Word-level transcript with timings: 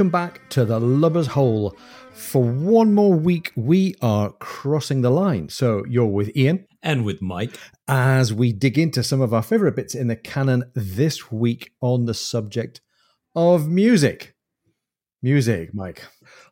welcome 0.00 0.10
back 0.10 0.48
to 0.48 0.64
the 0.64 0.80
Lubber's 0.80 1.26
Hole. 1.26 1.76
For 2.14 2.42
one 2.42 2.94
more 2.94 3.12
week, 3.12 3.52
we 3.54 3.94
are 4.00 4.30
crossing 4.30 5.02
the 5.02 5.10
line. 5.10 5.50
So 5.50 5.84
you're 5.86 6.06
with 6.06 6.34
Ian. 6.34 6.66
And 6.82 7.04
with 7.04 7.20
Mike. 7.20 7.54
As 7.86 8.32
we 8.32 8.54
dig 8.54 8.78
into 8.78 9.02
some 9.02 9.20
of 9.20 9.34
our 9.34 9.42
favorite 9.42 9.76
bits 9.76 9.94
in 9.94 10.06
the 10.06 10.16
canon 10.16 10.64
this 10.74 11.30
week 11.30 11.72
on 11.82 12.06
the 12.06 12.14
subject 12.14 12.80
of 13.36 13.68
music. 13.68 14.34
Music, 15.20 15.74
Mike. 15.74 16.02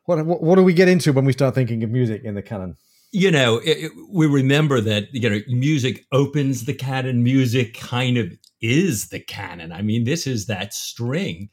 What, 0.05 0.23
what, 0.27 0.43
what 0.43 0.53
do 0.53 0.63
we 0.63 0.75
get 0.75 0.87
into 0.87 1.11
when 1.11 1.25
we 1.25 1.33
start 1.33 1.55
thinking 1.55 1.83
of 1.83 1.89
music 1.89 2.23
in 2.23 2.35
the 2.35 2.43
canon? 2.43 2.77
You 3.11 3.31
know, 3.31 3.57
it, 3.57 3.85
it, 3.85 3.91
we 4.11 4.27
remember 4.27 4.79
that, 4.79 5.05
you 5.11 5.27
know, 5.27 5.39
music 5.47 6.05
opens 6.11 6.65
the 6.65 6.75
canon, 6.75 7.23
music 7.23 7.73
kind 7.73 8.15
of 8.19 8.31
is 8.61 9.07
the 9.07 9.19
canon. 9.19 9.71
I 9.71 9.81
mean, 9.81 10.03
this 10.03 10.27
is 10.27 10.45
that 10.45 10.71
string 10.71 11.49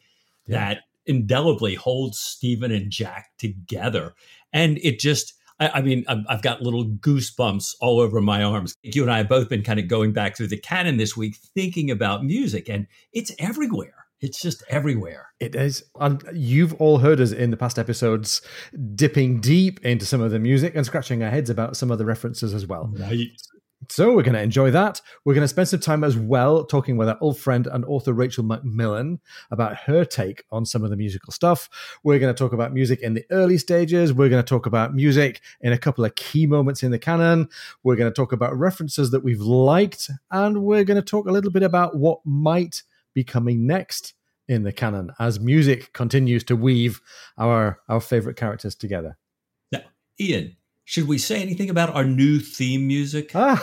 yeah. 0.47 0.59
that 0.59 0.79
indelibly 1.07 1.75
holds 1.75 2.19
Stephen 2.19 2.71
and 2.71 2.91
Jack 2.91 3.31
together. 3.39 4.15
And 4.53 4.79
it 4.79 4.99
just, 4.99 5.35
I, 5.61 5.69
I 5.69 5.83
mean, 5.83 6.05
I've, 6.09 6.25
I've, 6.29 6.43
got 6.43 6.63
little 6.63 6.85
goosebumps 6.85 7.77
all 7.81 8.01
over 8.01 8.21
my 8.21 8.43
arms. 8.43 8.75
You 8.83 9.03
and 9.03 9.11
I 9.11 9.19
have 9.19 9.29
both 9.29 9.49
been 9.49 9.63
kind 9.63 9.81
of 9.81 9.89
going 9.89 10.13
back 10.13 10.37
through 10.37 10.49
the 10.49 10.57
canon 10.57 10.97
this 10.97 11.17
week, 11.17 11.37
thinking 11.55 11.91
about 11.91 12.25
music, 12.25 12.69
and 12.69 12.87
it's 13.13 13.33
everywhere. 13.39 14.07
It's 14.21 14.41
just 14.41 14.63
everywhere. 14.69 15.29
It 15.41 15.55
is. 15.55 15.85
And 16.01 16.23
you've 16.33 16.73
all 16.75 16.99
heard 16.99 17.21
us 17.21 17.33
in 17.33 17.51
the 17.51 17.57
past 17.57 17.79
episodes 17.79 18.41
dipping 18.95 19.41
deep 19.41 19.85
into 19.85 20.07
some 20.07 20.23
of 20.23 20.31
the 20.31 20.39
music 20.39 20.75
and 20.75 20.87
scratching 20.87 21.23
our 21.23 21.31
heads 21.31 21.51
about 21.51 21.77
some 21.77 21.91
of 21.91 21.99
the 21.99 22.07
references 22.07 22.55
as 22.55 22.67
well. 22.67 22.91
Right. 22.99 23.29
So 23.89 24.15
we're 24.15 24.23
going 24.23 24.35
to 24.35 24.43
enjoy 24.43 24.71
that. 24.73 25.01
We're 25.25 25.35
going 25.35 25.45
to 25.45 25.49
spend 25.49 25.69
some 25.69 25.81
time 25.81 26.03
as 26.03 26.17
well 26.17 26.65
talking 26.65 26.97
with 26.97 27.09
our 27.09 27.19
old 27.21 27.39
friend 27.39 27.67
and 27.67 27.85
author 27.85 28.13
Rachel 28.13 28.43
McMillan 28.43 29.19
about 29.51 29.77
her 29.77 30.05
take 30.05 30.45
on 30.51 30.65
some 30.65 30.83
of 30.83 30.91
the 30.91 30.97
musical 30.97 31.33
stuff. 31.33 31.69
We're 32.03 32.19
going 32.19 32.35
to 32.35 32.39
talk 32.39 32.53
about 32.53 32.73
music 32.73 33.01
in 33.01 33.15
the 33.15 33.25
early 33.31 33.59
stages. 33.59 34.13
We're 34.13 34.29
going 34.31 34.43
to 34.43 34.49
talk 34.49 34.67
about 34.67 34.95
music 34.95 35.41
in 35.61 35.73
a 35.73 35.79
couple 35.79 36.05
of 36.05 36.15
key 36.15 36.47
moments 36.47 36.83
in 36.83 36.91
the 36.91 36.99
canon. 36.99 37.49
We're 37.83 37.97
going 37.97 38.11
to 38.11 38.17
talk 38.17 38.33
about 38.33 38.57
references 38.57 39.11
that 39.11 39.23
we've 39.23 39.41
liked, 39.41 40.11
and 40.31 40.63
we're 40.63 40.85
going 40.85 41.01
to 41.01 41.07
talk 41.07 41.27
a 41.27 41.33
little 41.33 41.53
bit 41.53 41.63
about 41.63 41.97
what 41.97 42.21
might 42.25 42.83
be 43.15 43.25
coming 43.25 43.67
next 43.67 44.15
in 44.49 44.63
the 44.63 44.73
canon 44.73 45.11
as 45.19 45.41
music 45.41 45.93
continues 45.93 46.45
to 46.45 46.57
weave 46.57 47.01
our 47.37 47.81
our 47.89 48.01
favorite 48.01 48.37
characters 48.37 48.75
together. 48.75 49.17
Now, 49.73 49.81
Ian, 50.21 50.57
should 50.87 51.07
we 51.09 51.19
say 51.19 51.43
anything 51.43 51.69
about 51.69 51.95
our 51.97 52.05
new 52.05 52.39
theme 52.39 52.87
music? 52.87 53.33
well, 53.35 53.59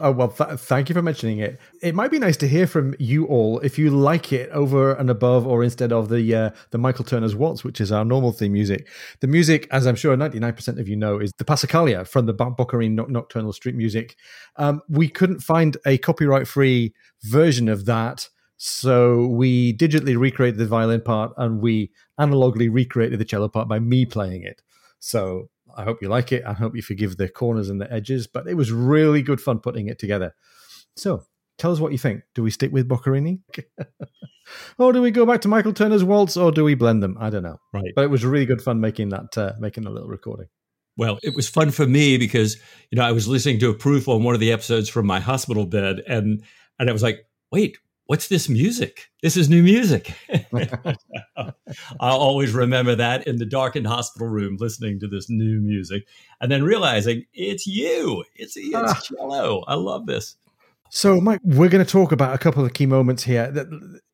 oh, 0.00 0.12
well, 0.12 0.28
th- 0.28 0.60
thank 0.60 0.88
you 0.88 0.94
for 0.94 1.02
mentioning 1.02 1.40
it. 1.40 1.58
It 1.82 1.92
might 1.92 2.12
be 2.12 2.20
nice 2.20 2.36
to 2.36 2.46
hear 2.46 2.68
from 2.68 2.94
you 3.00 3.26
all 3.26 3.58
if 3.58 3.76
you 3.76 3.90
like 3.90 4.32
it 4.32 4.48
over 4.50 4.94
and 4.94 5.10
above, 5.10 5.44
or 5.44 5.64
instead 5.64 5.92
of 5.92 6.08
the 6.08 6.36
uh, 6.36 6.50
the 6.70 6.78
Michael 6.78 7.04
Turner's 7.04 7.34
Waltz, 7.34 7.64
which 7.64 7.80
is 7.80 7.90
our 7.90 8.04
normal 8.04 8.30
theme 8.30 8.52
music. 8.52 8.86
The 9.22 9.26
music, 9.26 9.66
as 9.72 9.88
I'm 9.88 9.96
sure 9.96 10.16
99% 10.16 10.78
of 10.78 10.88
you 10.88 10.94
know, 10.94 11.18
is 11.18 11.32
the 11.36 11.44
Passacaglia 11.44 12.06
from 12.06 12.26
the 12.26 12.34
Boccherini 12.34 13.08
Nocturnal 13.08 13.52
Street 13.52 13.74
Music. 13.74 14.14
Um, 14.54 14.82
we 14.88 15.08
couldn't 15.08 15.40
find 15.40 15.76
a 15.84 15.98
copyright 15.98 16.46
free 16.46 16.94
version 17.24 17.68
of 17.68 17.86
that. 17.86 18.28
So 18.56 19.26
we 19.26 19.76
digitally 19.76 20.16
recreated 20.16 20.60
the 20.60 20.66
violin 20.66 21.00
part 21.00 21.32
and 21.36 21.60
we 21.60 21.90
analogically 22.20 22.68
recreated 22.68 23.18
the 23.18 23.24
cello 23.24 23.48
part 23.48 23.66
by 23.66 23.80
me 23.80 24.06
playing 24.06 24.44
it. 24.44 24.62
So 25.04 25.50
I 25.76 25.84
hope 25.84 26.00
you 26.00 26.08
like 26.08 26.32
it. 26.32 26.44
I 26.46 26.54
hope 26.54 26.74
you 26.74 26.80
forgive 26.80 27.18
the 27.18 27.28
corners 27.28 27.68
and 27.68 27.78
the 27.78 27.92
edges, 27.92 28.26
but 28.26 28.46
it 28.46 28.54
was 28.54 28.72
really 28.72 29.20
good 29.20 29.38
fun 29.38 29.58
putting 29.58 29.86
it 29.86 29.98
together. 29.98 30.34
So 30.96 31.24
tell 31.58 31.70
us 31.70 31.78
what 31.78 31.92
you 31.92 31.98
think. 31.98 32.22
Do 32.34 32.42
we 32.42 32.50
stick 32.50 32.72
with 32.72 32.88
Boccherini? 32.88 33.40
or 34.78 34.94
do 34.94 35.02
we 35.02 35.10
go 35.10 35.26
back 35.26 35.42
to 35.42 35.48
Michael 35.48 35.74
Turner's 35.74 36.02
waltz 36.02 36.38
or 36.38 36.50
do 36.50 36.64
we 36.64 36.74
blend 36.74 37.02
them? 37.02 37.18
I 37.20 37.28
don't 37.28 37.42
know. 37.42 37.58
Right. 37.70 37.92
But 37.94 38.04
it 38.04 38.10
was 38.10 38.24
really 38.24 38.46
good 38.46 38.62
fun 38.62 38.80
making 38.80 39.10
that 39.10 39.36
uh, 39.36 39.52
making 39.60 39.84
a 39.84 39.90
little 39.90 40.08
recording. 40.08 40.46
Well, 40.96 41.18
it 41.22 41.34
was 41.34 41.50
fun 41.50 41.70
for 41.70 41.86
me 41.86 42.16
because, 42.16 42.56
you 42.90 42.96
know, 42.96 43.04
I 43.04 43.12
was 43.12 43.28
listening 43.28 43.58
to 43.58 43.68
a 43.68 43.74
proof 43.74 44.08
on 44.08 44.22
one 44.22 44.32
of 44.32 44.40
the 44.40 44.52
episodes 44.52 44.88
from 44.88 45.06
my 45.06 45.20
hospital 45.20 45.66
bed 45.66 46.02
and 46.06 46.42
and 46.78 46.88
I 46.88 46.94
was 46.94 47.02
like, 47.02 47.26
wait, 47.52 47.76
what's 48.06 48.28
this 48.28 48.48
music? 48.48 49.10
This 49.22 49.36
is 49.36 49.48
new 49.48 49.62
music. 49.62 50.14
I'll 52.00 52.18
always 52.18 52.52
remember 52.52 52.94
that 52.94 53.26
in 53.26 53.36
the 53.36 53.46
darkened 53.46 53.86
hospital 53.86 54.28
room, 54.28 54.56
listening 54.58 55.00
to 55.00 55.08
this 55.08 55.28
new 55.28 55.60
music, 55.60 56.06
and 56.40 56.50
then 56.50 56.62
realizing 56.62 57.24
it's 57.32 57.66
you. 57.66 58.24
It's 58.34 58.56
it's 58.56 58.74
ah. 58.74 59.00
cello. 59.02 59.64
I 59.66 59.74
love 59.74 60.06
this. 60.06 60.36
So, 60.90 61.20
Mike, 61.20 61.40
we're 61.42 61.70
going 61.70 61.84
to 61.84 61.90
talk 61.90 62.12
about 62.12 62.36
a 62.36 62.38
couple 62.38 62.64
of 62.64 62.72
key 62.72 62.86
moments 62.86 63.24
here. 63.24 63.50
That 63.50 63.66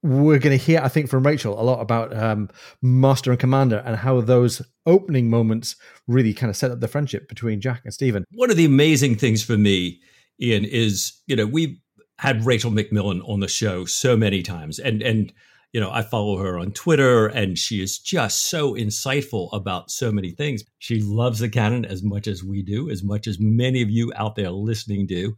we're 0.03 0.39
going 0.39 0.56
to 0.56 0.65
hear, 0.65 0.81
I 0.83 0.89
think, 0.89 1.11
from 1.11 1.27
Rachel 1.27 1.61
a 1.61 1.62
lot 1.62 1.81
about 1.81 2.17
um, 2.17 2.49
Master 2.81 3.31
and 3.31 3.39
Commander 3.39 3.83
and 3.84 3.97
how 3.97 4.23
those 4.23 4.62
opening 4.87 5.29
moments 5.29 5.77
really 6.06 6.33
kind 6.33 6.49
of 6.49 6.56
set 6.56 6.71
up 6.71 6.81
the 6.81 6.89
friendship 6.89 7.29
between 7.29 7.61
Jack 7.61 7.83
and 7.84 7.93
Stephen. 7.93 8.25
One 8.33 8.50
of 8.50 8.56
the 8.56 8.65
amazing 8.65 9.17
things 9.17 9.43
for 9.43 9.59
me, 9.59 10.00
Ian, 10.41 10.65
is 10.65 11.21
you 11.27 11.37
know 11.37 11.45
we 11.45 11.83
had 12.20 12.44
Rachel 12.44 12.70
McMillan 12.70 13.26
on 13.26 13.41
the 13.41 13.48
show 13.48 13.86
so 13.86 14.14
many 14.14 14.42
times, 14.42 14.78
and 14.78 15.00
and 15.00 15.32
you 15.72 15.81
know 15.81 15.91
I 15.91 16.03
follow 16.03 16.36
her 16.36 16.58
on 16.58 16.70
Twitter, 16.72 17.28
and 17.28 17.56
she 17.56 17.82
is 17.82 17.98
just 17.98 18.50
so 18.50 18.75
insightful 18.75 19.48
about 19.54 19.91
so 19.91 20.12
many 20.12 20.32
things. 20.32 20.62
She 20.78 21.00
loves 21.00 21.38
the 21.38 21.48
canon 21.48 21.86
as 21.86 22.03
much 22.03 22.26
as 22.26 22.44
we 22.44 22.62
do, 22.62 22.91
as 22.91 23.03
much 23.03 23.26
as 23.26 23.38
many 23.41 23.81
of 23.81 23.88
you 23.88 24.12
out 24.16 24.36
there 24.36 24.50
listening 24.50 25.06
do, 25.06 25.34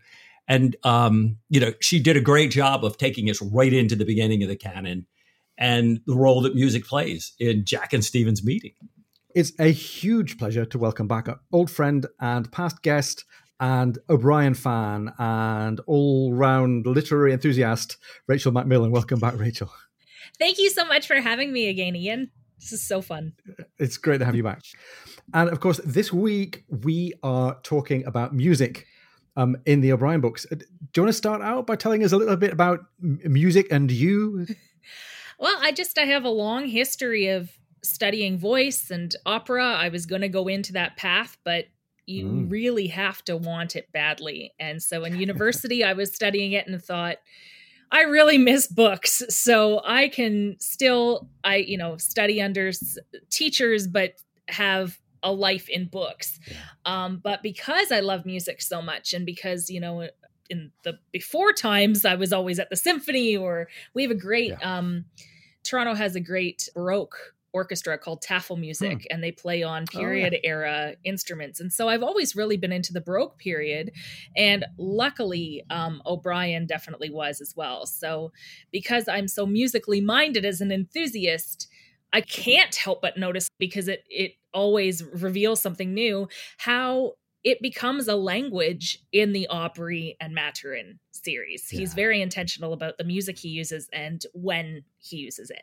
and 0.49 0.75
um, 0.83 1.37
you 1.49 1.61
know 1.61 1.73
she 1.81 2.01
did 2.01 2.17
a 2.17 2.21
great 2.21 2.51
job 2.51 2.85
of 2.85 2.99
taking 2.99 3.31
us 3.31 3.41
right 3.41 3.73
into 3.73 3.95
the 3.95 4.05
beginning 4.05 4.43
of 4.43 4.49
the 4.49 4.57
canon 4.57 5.07
and 5.57 6.01
the 6.09 6.17
role 6.17 6.41
that 6.41 6.57
music 6.57 6.85
plays 6.85 7.33
in 7.39 7.65
Jack 7.65 7.93
and 7.93 8.05
Stephen's 8.05 8.43
meeting. 8.43 8.73
It's 9.37 9.53
a 9.61 9.69
huge 9.69 10.37
pleasure 10.37 10.65
to 10.65 10.79
welcome 10.79 11.07
back 11.07 11.29
an 11.29 11.37
old 11.53 11.71
friend 11.71 12.07
and 12.21 12.51
past 12.51 12.83
guest 12.83 13.25
and 13.63 13.97
O'Brian 14.11 14.55
fan 14.55 15.13
and 15.19 15.81
all 15.87 16.35
round 16.35 16.85
literary 16.85 17.33
enthusiast, 17.33 17.97
Rachel 18.27 18.51
McMillan. 18.51 18.91
Welcome 18.91 19.21
back, 19.21 19.39
Rachel. 19.39 19.73
Thank 20.37 20.59
you 20.59 20.69
so 20.69 20.85
much 20.85 21.07
for 21.07 21.15
having 21.21 21.53
me 21.53 21.69
again, 21.69 21.95
Ian. 21.95 22.33
This 22.59 22.73
is 22.73 22.83
so 22.83 23.01
fun. 23.01 23.35
It's 23.79 23.97
great 23.97 24.19
to 24.19 24.25
have 24.25 24.35
you 24.35 24.43
back. 24.43 24.63
And 25.33 25.49
of 25.49 25.61
course, 25.61 25.81
this 25.85 26.13
week 26.13 26.65
we 26.69 27.13
are 27.23 27.57
talking 27.63 28.05
about 28.05 28.35
music 28.35 28.87
um, 29.37 29.57
in 29.65 29.81
the 29.81 29.93
O'Brian 29.93 30.21
books. 30.21 30.45
Uh, 30.51 30.57
do 30.57 30.65
you 30.97 31.03
want 31.05 31.11
to 31.11 31.17
start 31.17 31.41
out 31.41 31.65
by 31.65 31.77
telling 31.77 32.03
us 32.03 32.11
a 32.11 32.17
little 32.17 32.37
bit 32.37 32.53
about 32.53 32.81
music 33.01 33.69
and 33.71 33.93
you? 33.93 34.47
well, 35.39 35.57
I 35.61 35.71
just 35.71 35.97
I 35.99 36.05
have 36.07 36.25
a 36.25 36.31
long 36.31 36.67
history 36.67 37.29
of 37.29 37.49
studying 37.85 38.39
voice 38.39 38.91
and 38.91 39.15
opera. 39.25 39.65
I 39.65 39.89
was 39.89 40.05
going 40.05 40.23
to 40.23 40.29
go 40.29 40.49
into 40.49 40.73
that 40.73 40.97
path, 40.97 41.37
but 41.45 41.67
you 42.07 42.27
mm. 42.27 42.51
really 42.51 42.89
have 42.89 43.23
to 43.25 43.37
want 43.37 43.77
it 43.77 43.91
badly. 43.93 44.53
And 44.59 44.83
so 44.83 45.05
in 45.05 45.17
university, 45.21 45.85
I 45.85 45.93
was 45.93 46.15
studying 46.15 46.53
it 46.53 46.67
and 46.67 46.83
thought, 46.83 47.17
I 47.91 48.03
really 48.03 48.39
miss 48.39 48.67
books. 48.67 49.23
So 49.29 49.83
I 49.85 50.09
can 50.09 50.57
still, 50.59 51.29
I, 51.45 51.57
you 51.57 51.77
know, 51.77 51.99
study 51.99 52.41
under 52.41 52.73
teachers, 53.31 53.87
but 53.87 54.15
have 54.49 54.99
a 55.23 55.31
life 55.31 55.69
in 55.69 55.87
books. 55.87 56.41
Um, 56.85 57.21
but 57.23 57.43
because 57.43 57.93
I 57.93 58.01
love 58.01 58.27
music 58.27 58.63
so 58.63 58.83
much 58.83 59.13
and 59.13 59.27
because, 59.27 59.71
you 59.71 59.79
know, 59.79 60.09
in 60.51 60.73
the 60.85 60.99
before 61.13 61.53
times, 61.53 62.05
I 62.05 62.15
was 62.15 62.33
always 62.33 62.59
at 62.59 62.71
the 62.71 62.77
symphony 62.77 63.37
or 63.37 63.69
we 63.95 64.03
have 64.03 64.11
a 64.11 64.17
great, 64.17 64.51
yeah. 64.51 64.79
um, 64.79 65.05
Toronto 65.63 65.95
has 65.95 66.17
a 66.17 66.21
great 66.21 66.69
Baroque 66.75 67.35
orchestra 67.53 67.99
called 67.99 68.23
Tafelmusik 68.23 68.93
hmm. 68.93 69.07
and 69.11 69.23
they 69.23 69.33
play 69.33 69.63
on 69.63 69.87
period 69.87 70.33
oh, 70.33 70.39
yeah. 70.43 70.49
era 70.49 70.95
instruments 71.05 71.61
and 71.61 71.73
so 71.73 71.89
i've 71.89 72.03
always 72.03 72.35
really 72.35 72.57
been 72.57 72.73
into 72.73 72.93
the 72.93 73.01
baroque 73.01 73.39
period 73.39 73.93
and 74.37 74.65
luckily 74.79 75.65
um, 75.71 76.03
o'brian 76.07 76.67
definitely 76.67 77.11
was 77.11 77.41
as 77.41 77.55
well 77.57 77.87
so 77.87 78.33
because 78.71 79.09
i'm 79.09 79.29
so 79.29 79.47
musically 79.47 80.01
minded 80.01 80.45
as 80.45 80.61
an 80.61 80.73
enthusiast 80.73 81.69
i 82.13 82.21
can't 82.21 82.75
help 82.77 83.03
but 83.03 83.17
notice 83.17 83.49
because 83.59 83.89
it 83.89 84.05
it 84.09 84.33
always 84.55 85.03
reveals 85.15 85.61
something 85.61 85.95
new 85.95 86.29
how 86.59 87.13
it 87.45 87.61
becomes 87.61 88.07
a 88.07 88.15
language 88.15 88.99
in 89.13 89.33
the 89.33 89.49
Aubrey 89.49 90.17
and 90.21 90.33
Maturin 90.33 90.99
series. 91.11 91.69
Yeah. 91.73 91.81
He's 91.81 91.95
very 91.95 92.23
intentional 92.23 92.73
about 92.73 92.99
the 92.99 93.05
music 93.05 93.39
he 93.39 93.49
uses 93.49 93.89
and 93.93 94.25
when 94.33 94.85
he 94.99 95.17
uses 95.17 95.51
it. 95.51 95.63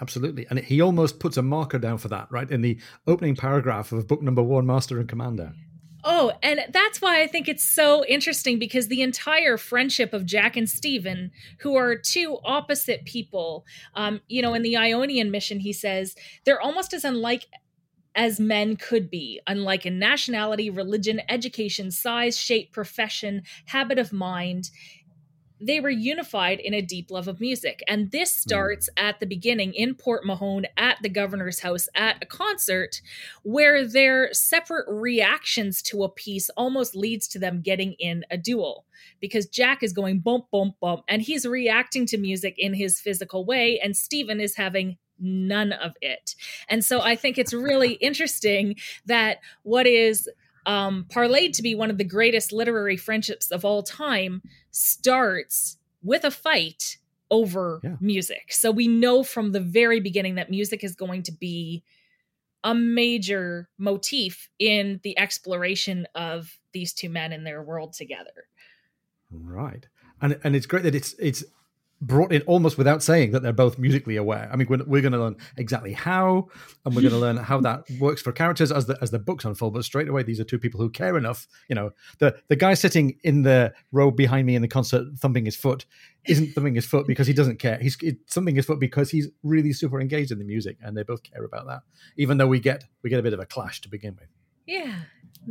Absolutely. 0.00 0.46
And 0.50 0.58
he 0.58 0.80
almost 0.80 1.20
puts 1.20 1.36
a 1.36 1.42
marker 1.42 1.78
down 1.78 1.98
for 1.98 2.08
that, 2.08 2.26
right? 2.30 2.50
In 2.50 2.62
the 2.62 2.78
opening 3.06 3.36
paragraph 3.36 3.92
of 3.92 4.08
book 4.08 4.22
number 4.22 4.42
one, 4.42 4.66
Master 4.66 4.98
and 4.98 5.08
Commander. 5.08 5.52
Oh, 6.06 6.32
and 6.42 6.60
that's 6.70 7.00
why 7.00 7.22
I 7.22 7.26
think 7.26 7.48
it's 7.48 7.64
so 7.64 8.04
interesting 8.04 8.58
because 8.58 8.88
the 8.88 9.00
entire 9.00 9.56
friendship 9.56 10.12
of 10.12 10.26
Jack 10.26 10.54
and 10.54 10.68
Stephen, 10.68 11.30
who 11.60 11.76
are 11.76 11.96
two 11.96 12.38
opposite 12.44 13.06
people, 13.06 13.64
um, 13.94 14.20
you 14.28 14.42
know, 14.42 14.52
in 14.52 14.62
the 14.62 14.76
Ionian 14.76 15.30
mission, 15.30 15.60
he 15.60 15.72
says 15.72 16.14
they're 16.44 16.60
almost 16.60 16.92
as 16.92 17.04
unlike 17.04 17.46
as 18.14 18.38
men 18.38 18.76
could 18.76 19.10
be, 19.10 19.40
unlike 19.46 19.86
in 19.86 19.98
nationality, 19.98 20.68
religion, 20.68 21.22
education, 21.28 21.90
size, 21.90 22.36
shape, 22.36 22.70
profession, 22.72 23.42
habit 23.66 23.98
of 23.98 24.12
mind 24.12 24.70
they 25.64 25.80
were 25.80 25.90
unified 25.90 26.60
in 26.60 26.74
a 26.74 26.82
deep 26.82 27.10
love 27.10 27.26
of 27.26 27.40
music. 27.40 27.82
And 27.88 28.10
this 28.10 28.34
hmm. 28.34 28.48
starts 28.48 28.88
at 28.96 29.20
the 29.20 29.26
beginning 29.26 29.72
in 29.74 29.94
Port 29.94 30.24
Mahon 30.24 30.66
at 30.76 30.98
the 31.02 31.08
governor's 31.08 31.60
house 31.60 31.88
at 31.94 32.22
a 32.22 32.26
concert 32.26 33.00
where 33.42 33.86
their 33.86 34.32
separate 34.32 34.86
reactions 34.88 35.82
to 35.82 36.02
a 36.02 36.08
piece 36.08 36.50
almost 36.50 36.94
leads 36.94 37.26
to 37.28 37.38
them 37.38 37.62
getting 37.62 37.94
in 37.94 38.24
a 38.30 38.36
duel 38.36 38.84
because 39.20 39.46
Jack 39.46 39.82
is 39.82 39.92
going 39.92 40.20
bump, 40.20 40.46
bump, 40.50 40.76
bump, 40.80 41.04
and 41.08 41.22
he's 41.22 41.46
reacting 41.46 42.06
to 42.06 42.18
music 42.18 42.54
in 42.58 42.74
his 42.74 43.00
physical 43.00 43.44
way, 43.44 43.80
and 43.80 43.96
Stephen 43.96 44.40
is 44.40 44.56
having 44.56 44.96
none 45.18 45.72
of 45.72 45.92
it. 46.00 46.34
And 46.68 46.84
so 46.84 47.00
I 47.00 47.16
think 47.16 47.38
it's 47.38 47.52
really 47.52 47.92
interesting 48.00 48.76
that 49.06 49.38
what 49.62 49.86
is 49.86 50.28
um, 50.66 51.06
parlayed 51.08 51.52
to 51.54 51.62
be 51.62 51.74
one 51.74 51.90
of 51.90 51.98
the 51.98 52.04
greatest 52.04 52.52
literary 52.52 52.96
friendships 52.96 53.50
of 53.50 53.64
all 53.64 53.82
time 53.82 54.42
starts 54.74 55.78
with 56.02 56.24
a 56.24 56.30
fight 56.30 56.98
over 57.30 57.80
yeah. 57.82 57.96
music. 58.00 58.52
So 58.52 58.70
we 58.70 58.88
know 58.88 59.22
from 59.22 59.52
the 59.52 59.60
very 59.60 60.00
beginning 60.00 60.34
that 60.34 60.50
music 60.50 60.84
is 60.84 60.94
going 60.94 61.22
to 61.24 61.32
be 61.32 61.82
a 62.62 62.74
major 62.74 63.68
motif 63.78 64.48
in 64.58 65.00
the 65.02 65.18
exploration 65.18 66.06
of 66.14 66.58
these 66.72 66.92
two 66.92 67.08
men 67.08 67.32
and 67.32 67.46
their 67.46 67.62
world 67.62 67.92
together. 67.92 68.48
Right. 69.30 69.86
And 70.20 70.38
and 70.44 70.56
it's 70.56 70.66
great 70.66 70.82
that 70.84 70.94
it's 70.94 71.14
it's 71.18 71.44
brought 72.06 72.32
in 72.32 72.42
almost 72.42 72.76
without 72.76 73.02
saying 73.02 73.32
that 73.32 73.42
they're 73.42 73.52
both 73.52 73.78
musically 73.78 74.16
aware. 74.16 74.48
I 74.52 74.56
mean, 74.56 74.68
we're, 74.68 74.84
we're 74.84 75.02
going 75.02 75.12
to 75.12 75.18
learn 75.18 75.36
exactly 75.56 75.92
how, 75.92 76.48
and 76.84 76.94
we're 76.94 77.02
going 77.02 77.12
to 77.12 77.18
learn 77.18 77.36
how 77.36 77.60
that 77.62 77.84
works 77.98 78.22
for 78.22 78.32
characters 78.32 78.70
as 78.70 78.86
the 78.86 78.98
as 79.00 79.10
the 79.10 79.18
books 79.18 79.44
unfold. 79.44 79.74
But 79.74 79.84
straight 79.84 80.08
away, 80.08 80.22
these 80.22 80.40
are 80.40 80.44
two 80.44 80.58
people 80.58 80.80
who 80.80 80.90
care 80.90 81.16
enough. 81.16 81.46
You 81.68 81.74
know, 81.74 81.90
the 82.18 82.36
the 82.48 82.56
guy 82.56 82.74
sitting 82.74 83.18
in 83.22 83.42
the 83.42 83.72
row 83.92 84.10
behind 84.10 84.46
me 84.46 84.54
in 84.54 84.62
the 84.62 84.68
concert, 84.68 85.06
thumping 85.18 85.44
his 85.44 85.56
foot, 85.56 85.86
isn't 86.26 86.52
thumping 86.54 86.74
his 86.74 86.86
foot 86.86 87.06
because 87.06 87.26
he 87.26 87.32
doesn't 87.32 87.58
care. 87.58 87.78
He's 87.78 87.96
thumping 88.28 88.56
his 88.56 88.66
foot 88.66 88.80
because 88.80 89.10
he's 89.10 89.28
really 89.42 89.72
super 89.72 90.00
engaged 90.00 90.30
in 90.30 90.38
the 90.38 90.44
music, 90.44 90.76
and 90.82 90.96
they 90.96 91.02
both 91.02 91.22
care 91.22 91.44
about 91.44 91.66
that. 91.66 91.80
Even 92.16 92.38
though 92.38 92.46
we 92.46 92.60
get 92.60 92.84
we 93.02 93.10
get 93.10 93.18
a 93.18 93.22
bit 93.22 93.32
of 93.32 93.40
a 93.40 93.46
clash 93.46 93.80
to 93.82 93.88
begin 93.88 94.16
with. 94.20 94.28
Yeah, 94.66 94.96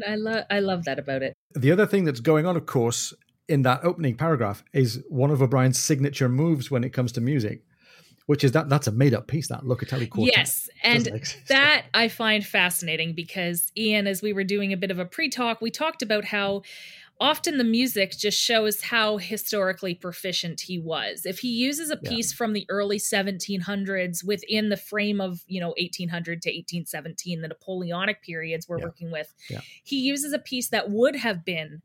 I 0.07 0.15
love 0.15 0.45
I 0.49 0.59
love 0.59 0.85
that 0.85 0.99
about 0.99 1.21
it. 1.21 1.33
The 1.53 1.71
other 1.71 1.85
thing 1.85 2.03
that's 2.03 2.19
going 2.19 2.45
on, 2.45 2.57
of 2.57 2.65
course, 2.65 3.13
in 3.47 3.63
that 3.63 3.83
opening 3.83 4.15
paragraph 4.15 4.63
is 4.73 5.03
one 5.09 5.31
of 5.31 5.41
O'Brian's 5.41 5.79
signature 5.79 6.29
moves 6.29 6.71
when 6.71 6.83
it 6.83 6.91
comes 6.91 7.11
to 7.13 7.21
music, 7.21 7.63
which 8.25 8.43
is 8.43 8.53
that 8.53 8.69
that's 8.69 8.87
a 8.87 8.91
made 8.91 9.13
up 9.13 9.27
piece, 9.27 9.49
that 9.49 9.63
Locatelli 9.63 10.09
quartet. 10.09 10.37
Yes. 10.37 10.69
And 10.83 11.09
that 11.49 11.85
I 11.93 12.07
find 12.07 12.45
fascinating 12.45 13.13
because 13.13 13.71
Ian, 13.77 14.07
as 14.07 14.21
we 14.21 14.33
were 14.33 14.43
doing 14.43 14.71
a 14.71 14.77
bit 14.77 14.91
of 14.91 14.99
a 14.99 15.05
pre 15.05 15.29
talk, 15.29 15.61
we 15.61 15.71
talked 15.71 16.01
about 16.01 16.25
how 16.25 16.61
often 17.19 17.57
the 17.57 17.63
music 17.63 18.11
just 18.17 18.39
shows 18.39 18.81
how 18.81 19.17
historically 19.17 19.93
proficient 19.93 20.61
he 20.61 20.79
was. 20.79 21.25
If 21.25 21.39
he 21.39 21.49
uses 21.49 21.89
a 21.89 21.97
piece 21.97 22.31
yeah. 22.31 22.37
from 22.37 22.53
the 22.53 22.65
early 22.69 22.97
1700s 22.97 24.25
within 24.25 24.69
the 24.69 24.77
frame 24.77 25.21
of, 25.21 25.41
you 25.47 25.61
know, 25.61 25.73
1800 25.79 26.41
to 26.41 26.49
1817, 26.49 27.41
the 27.41 27.47
Napoleonic 27.49 28.21
periods 28.23 28.67
we're 28.67 28.79
yeah. 28.79 28.85
working 28.85 29.11
with, 29.11 29.33
yeah. 29.49 29.61
he 29.83 29.99
uses 29.99 30.33
a 30.33 30.39
piece 30.39 30.69
that 30.69 30.89
would 30.89 31.15
have 31.15 31.45
been 31.45 31.81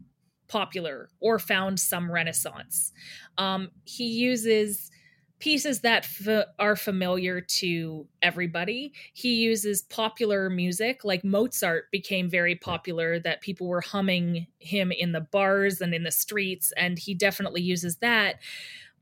popular 0.48 1.10
or 1.20 1.38
found 1.38 1.78
some 1.80 2.10
renaissance. 2.10 2.92
Um, 3.36 3.70
he 3.84 4.06
uses 4.08 4.90
pieces 5.38 5.80
that 5.80 6.04
f- 6.04 6.46
are 6.58 6.74
familiar 6.74 7.40
to 7.40 8.06
everybody. 8.22 8.92
He 9.12 9.36
uses 9.36 9.82
popular 9.82 10.50
music, 10.50 11.04
like 11.04 11.24
Mozart 11.24 11.90
became 11.92 12.28
very 12.28 12.56
popular, 12.56 13.20
that 13.20 13.40
people 13.40 13.68
were 13.68 13.80
humming 13.80 14.48
him 14.58 14.90
in 14.90 15.12
the 15.12 15.20
bars 15.20 15.80
and 15.80 15.94
in 15.94 16.02
the 16.02 16.10
streets, 16.10 16.72
and 16.76 16.98
he 16.98 17.14
definitely 17.14 17.62
uses 17.62 17.96
that 17.98 18.40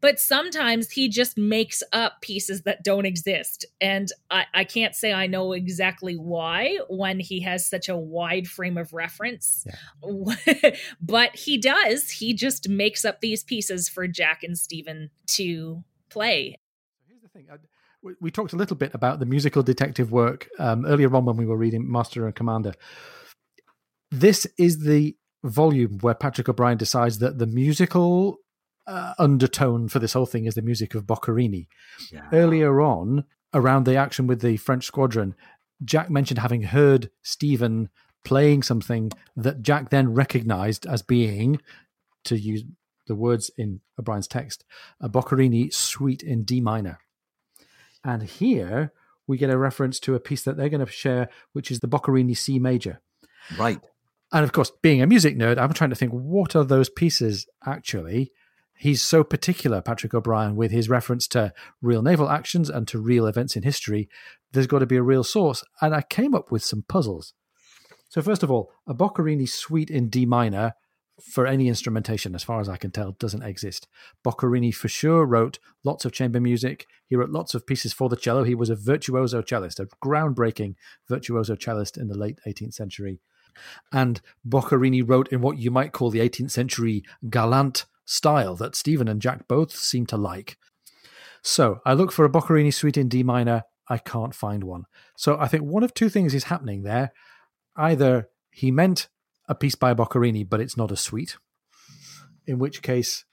but 0.00 0.20
sometimes 0.20 0.90
he 0.90 1.08
just 1.08 1.38
makes 1.38 1.82
up 1.92 2.20
pieces 2.20 2.62
that 2.62 2.84
don't 2.84 3.06
exist. 3.06 3.64
And 3.80 4.10
I, 4.30 4.44
I, 4.52 4.64
can't 4.64 4.94
say 4.94 5.12
I 5.12 5.26
know 5.26 5.52
exactly 5.52 6.14
why 6.14 6.78
when 6.88 7.18
he 7.18 7.40
has 7.40 7.68
such 7.68 7.88
a 7.88 7.96
wide 7.96 8.46
frame 8.46 8.76
of 8.76 8.92
reference. 8.92 9.66
Yeah. 9.66 10.70
but 11.00 11.34
he 11.36 11.58
does. 11.58 12.10
He 12.10 12.34
just 12.34 12.68
makes 12.68 13.04
up 13.04 13.20
these 13.20 13.42
pieces 13.42 13.88
for 13.88 14.06
Jack 14.06 14.42
and 14.42 14.56
Stephen 14.56 15.10
to 15.28 15.82
play. 16.10 16.58
Here's 17.08 17.22
the 17.22 17.28
thing. 17.28 17.46
I, 17.50 17.56
we, 18.02 18.14
we, 18.20 18.30
talked 18.30 18.52
a 18.52 18.56
little 18.56 18.76
bit 18.76 18.94
about 18.94 19.18
the 19.18 19.26
musical 19.26 19.62
detective 19.62 20.12
work 20.12 20.48
um, 20.58 20.84
earlier 20.86 21.14
on 21.16 21.24
when 21.24 21.36
we 21.36 21.46
were 21.46 21.56
reading 21.56 21.90
Master 21.90 22.26
and 22.26 22.34
Commander. 22.34 22.74
This 24.10 24.46
is 24.58 24.84
the 24.84 25.16
volume 25.42 25.98
where 26.00 26.14
Patrick 26.14 26.48
o'brian 26.48 26.78
decides 26.78 27.18
that 27.18 27.38
the 27.38 27.46
musical 27.46 28.38
uh, 28.86 29.14
undertone 29.18 29.88
for 29.88 29.98
this 29.98 30.12
whole 30.12 30.26
thing 30.26 30.44
is 30.44 30.54
the 30.54 30.62
music 30.62 30.94
of 30.94 31.04
Boccherini. 31.04 31.66
Yeah. 32.12 32.26
Earlier 32.32 32.80
on, 32.80 33.24
around 33.52 33.84
the 33.84 33.96
action 33.96 34.26
with 34.26 34.40
the 34.40 34.56
French 34.56 34.84
squadron, 34.84 35.34
Jack 35.84 36.10
mentioned 36.10 36.38
having 36.38 36.62
heard 36.62 37.10
Stephen 37.22 37.88
playing 38.24 38.62
something 38.62 39.10
that 39.36 39.62
Jack 39.62 39.90
then 39.90 40.14
recognized 40.14 40.86
as 40.86 41.02
being, 41.02 41.60
to 42.24 42.36
use 42.36 42.64
the 43.06 43.14
words 43.14 43.50
in 43.56 43.80
O'Brian's 43.98 44.26
text, 44.26 44.64
a 45.00 45.08
Boccherini 45.08 45.72
suite 45.72 46.22
in 46.22 46.42
D 46.42 46.60
minor. 46.60 46.98
And 48.04 48.22
here 48.22 48.92
we 49.26 49.36
get 49.36 49.50
a 49.50 49.58
reference 49.58 50.00
to 50.00 50.14
a 50.14 50.20
piece 50.20 50.42
that 50.42 50.56
they're 50.56 50.68
going 50.68 50.84
to 50.84 50.90
share, 50.90 51.28
which 51.52 51.70
is 51.70 51.80
the 51.80 51.88
Boccherini 51.88 52.36
C 52.36 52.58
major. 52.58 53.00
Right. 53.58 53.80
And 54.32 54.44
of 54.44 54.52
course, 54.52 54.72
being 54.82 55.02
a 55.02 55.06
music 55.06 55.36
nerd, 55.36 55.58
I'm 55.58 55.72
trying 55.72 55.90
to 55.90 55.96
think 55.96 56.12
what 56.12 56.56
are 56.56 56.64
those 56.64 56.88
pieces 56.88 57.46
actually? 57.64 58.32
He's 58.78 59.02
so 59.02 59.24
particular, 59.24 59.80
Patrick 59.80 60.12
O'Brian, 60.14 60.54
with 60.54 60.70
his 60.70 60.88
reference 60.88 61.26
to 61.28 61.52
real 61.80 62.02
naval 62.02 62.28
actions 62.28 62.68
and 62.68 62.86
to 62.88 62.98
real 62.98 63.26
events 63.26 63.56
in 63.56 63.62
history. 63.62 64.08
There's 64.52 64.66
got 64.66 64.80
to 64.80 64.86
be 64.86 64.96
a 64.96 65.02
real 65.02 65.24
source. 65.24 65.64
And 65.80 65.94
I 65.94 66.02
came 66.02 66.34
up 66.34 66.50
with 66.50 66.62
some 66.62 66.84
puzzles. 66.86 67.32
So, 68.08 68.22
first 68.22 68.42
of 68.42 68.50
all, 68.50 68.70
a 68.86 68.94
Boccherini 68.94 69.48
suite 69.48 69.90
in 69.90 70.08
D 70.08 70.26
minor 70.26 70.74
for 71.20 71.46
any 71.46 71.68
instrumentation, 71.68 72.34
as 72.34 72.44
far 72.44 72.60
as 72.60 72.68
I 72.68 72.76
can 72.76 72.90
tell, 72.90 73.12
doesn't 73.12 73.42
exist. 73.42 73.88
Boccherini 74.24 74.74
for 74.74 74.88
sure 74.88 75.24
wrote 75.24 75.58
lots 75.82 76.04
of 76.04 76.12
chamber 76.12 76.40
music. 76.40 76.86
He 77.06 77.16
wrote 77.16 77.30
lots 77.30 77.54
of 77.54 77.66
pieces 77.66 77.92
for 77.92 78.08
the 78.08 78.16
cello. 78.16 78.44
He 78.44 78.54
was 78.54 78.68
a 78.68 78.76
virtuoso 78.76 79.42
cellist, 79.42 79.80
a 79.80 79.86
groundbreaking 80.04 80.74
virtuoso 81.08 81.56
cellist 81.56 81.96
in 81.96 82.08
the 82.08 82.18
late 82.18 82.38
18th 82.46 82.74
century. 82.74 83.20
And 83.90 84.20
Boccherini 84.46 85.02
wrote 85.08 85.28
in 85.28 85.40
what 85.40 85.58
you 85.58 85.70
might 85.70 85.92
call 85.92 86.10
the 86.10 86.20
18th 86.20 86.50
century 86.50 87.02
galant 87.30 87.86
style 88.06 88.54
that 88.56 88.74
Stephen 88.74 89.08
and 89.08 89.20
Jack 89.20 89.46
both 89.46 89.76
seem 89.76 90.06
to 90.06 90.16
like. 90.16 90.56
So 91.42 91.80
I 91.84 91.92
look 91.92 92.10
for 92.10 92.24
a 92.24 92.30
Boccherini 92.30 92.72
suite 92.72 92.96
in 92.96 93.08
D 93.08 93.22
minor. 93.22 93.64
I 93.88 93.98
can't 93.98 94.34
find 94.34 94.64
one. 94.64 94.86
So 95.16 95.38
I 95.38 95.46
think 95.48 95.64
one 95.64 95.82
of 95.84 95.92
two 95.92 96.08
things 96.08 96.34
is 96.34 96.44
happening 96.44 96.82
there. 96.82 97.12
Either 97.76 98.28
he 98.50 98.70
meant 98.70 99.08
a 99.48 99.54
piece 99.54 99.74
by 99.74 99.94
Boccherini, 99.94 100.48
but 100.48 100.60
it's 100.60 100.76
not 100.76 100.90
a 100.90 100.96
suite, 100.96 101.36
in 102.46 102.58
which 102.58 102.82
case 102.82 103.24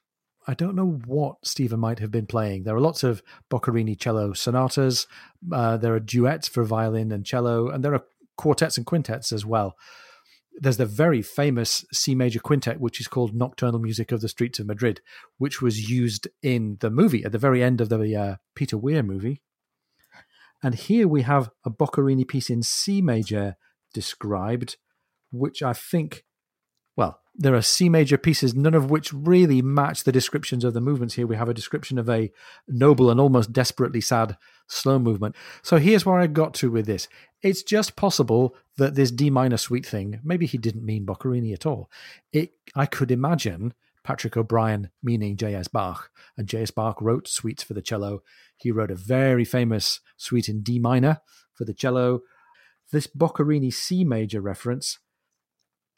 I 0.45 0.53
don't 0.53 0.75
know 0.75 0.99
what 1.05 1.37
Stephen 1.43 1.79
might 1.79 1.99
have 1.99 2.11
been 2.11 2.27
playing. 2.27 2.63
There 2.63 2.75
are 2.75 2.81
lots 2.81 3.03
of 3.03 3.23
Boccherini 3.49 3.97
cello 3.97 4.33
sonatas. 4.33 5.07
Uh, 5.51 5.77
there 5.77 5.95
are 5.95 5.99
duets 5.99 6.47
for 6.47 6.63
violin 6.65 7.11
and 7.11 7.25
cello, 7.25 7.69
and 7.69 7.83
there 7.83 7.93
are 7.93 8.03
quartets 8.35 8.77
and 8.77 8.85
quintets 8.85 9.31
as 9.31 9.45
well 9.45 9.75
there's 10.59 10.77
the 10.77 10.85
very 10.85 11.21
famous 11.21 11.85
C 11.91 12.15
major 12.15 12.39
quintet, 12.39 12.79
which 12.79 12.99
is 12.99 13.07
called 13.07 13.35
Nocturnal 13.35 13.79
Music 13.79 14.11
of 14.11 14.21
the 14.21 14.29
Streets 14.29 14.59
of 14.59 14.67
Madrid, 14.67 15.01
which 15.37 15.61
was 15.61 15.89
used 15.89 16.27
in 16.41 16.77
the 16.79 16.89
movie 16.89 17.23
at 17.23 17.31
the 17.31 17.37
very 17.37 17.63
end 17.63 17.81
of 17.81 17.89
the 17.89 18.15
uh, 18.15 18.35
Peter 18.55 18.77
Weir 18.77 19.03
movie. 19.03 19.41
And 20.61 20.75
here 20.75 21.07
we 21.07 21.23
have 21.23 21.49
a 21.65 21.69
Boccherini 21.69 22.27
piece 22.27 22.49
in 22.49 22.63
C 22.63 23.01
major 23.01 23.57
described, 23.93 24.77
which 25.31 25.61
I 25.61 25.73
think, 25.73 26.23
well, 26.95 27.19
there 27.35 27.55
are 27.55 27.61
C 27.61 27.89
major 27.89 28.17
pieces, 28.17 28.53
none 28.53 28.75
of 28.75 28.91
which 28.91 29.11
really 29.11 29.61
match 29.61 30.03
the 30.03 30.11
descriptions 30.11 30.63
of 30.63 30.73
the 30.73 30.81
movements 30.81 31.15
here. 31.15 31.25
We 31.25 31.35
have 31.35 31.49
a 31.49 31.53
description 31.53 31.97
of 31.97 32.07
a 32.09 32.31
noble 32.67 33.09
and 33.09 33.19
almost 33.19 33.51
desperately 33.51 34.01
sad 34.01 34.37
slow 34.67 34.99
movement. 34.99 35.35
So 35.63 35.77
here's 35.77 36.05
where 36.05 36.19
I 36.19 36.27
got 36.27 36.53
to 36.55 36.69
with 36.69 36.85
this. 36.85 37.07
It's 37.41 37.63
just 37.63 37.95
possible 37.95 38.55
that 38.77 38.95
this 38.95 39.11
D 39.11 39.29
minor 39.29 39.57
suite 39.57 39.85
thing, 39.85 40.19
maybe 40.23 40.45
he 40.45 40.57
didn't 40.57 40.85
mean 40.85 41.05
Boccherini 41.05 41.53
at 41.53 41.65
all. 41.65 41.89
It, 42.31 42.53
I 42.75 42.85
could 42.85 43.11
imagine 43.11 43.73
Patrick 44.03 44.37
O'Brian 44.37 44.89
meaning 45.01 45.37
J.S. 45.37 45.67
Bach, 45.67 46.11
and 46.37 46.47
J.S. 46.47 46.71
Bach 46.71 47.01
wrote 47.01 47.27
suites 47.27 47.63
for 47.63 47.73
the 47.73 47.81
cello. 47.81 48.21
He 48.57 48.71
wrote 48.71 48.91
a 48.91 48.95
very 48.95 49.45
famous 49.45 50.01
suite 50.17 50.49
in 50.49 50.61
D 50.61 50.77
minor 50.77 51.19
for 51.53 51.65
the 51.65 51.73
cello. 51.73 52.21
This 52.91 53.07
Boccherini 53.07 53.73
C 53.73 54.03
major 54.03 54.41
reference, 54.41 54.99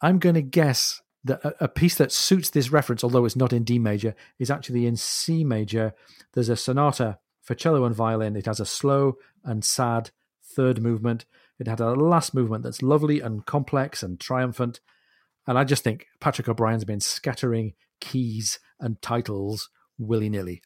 I'm 0.01 0.19
going 0.19 0.35
to 0.35 0.41
guess 0.41 1.01
a 1.27 1.67
piece 1.67 1.95
that 1.95 2.11
suits 2.11 2.49
this 2.49 2.71
reference, 2.71 3.03
although 3.03 3.25
it's 3.25 3.35
not 3.35 3.53
in 3.53 3.63
D 3.63 3.79
major, 3.79 4.15
is 4.39 4.51
actually 4.51 4.85
in 4.85 4.95
C 4.95 5.43
major. 5.43 5.93
There's 6.33 6.49
a 6.49 6.55
sonata 6.55 7.19
for 7.41 7.55
cello 7.55 7.85
and 7.85 7.95
violin. 7.95 8.35
It 8.35 8.45
has 8.45 8.59
a 8.59 8.65
slow 8.65 9.15
and 9.43 9.63
sad 9.63 10.11
third 10.43 10.81
movement. 10.81 11.25
It 11.59 11.67
had 11.67 11.79
a 11.79 11.93
last 11.93 12.33
movement 12.33 12.63
that's 12.63 12.81
lovely 12.81 13.21
and 13.21 13.45
complex 13.45 14.03
and 14.03 14.19
triumphant. 14.19 14.79
And 15.47 15.57
I 15.57 15.63
just 15.63 15.83
think 15.83 16.07
Patrick 16.19 16.49
O'Brian's 16.49 16.85
been 16.85 16.99
scattering 16.99 17.73
keys 18.01 18.59
and 18.79 19.01
titles 19.01 19.69
willy 19.97 20.29
nilly. 20.29 20.61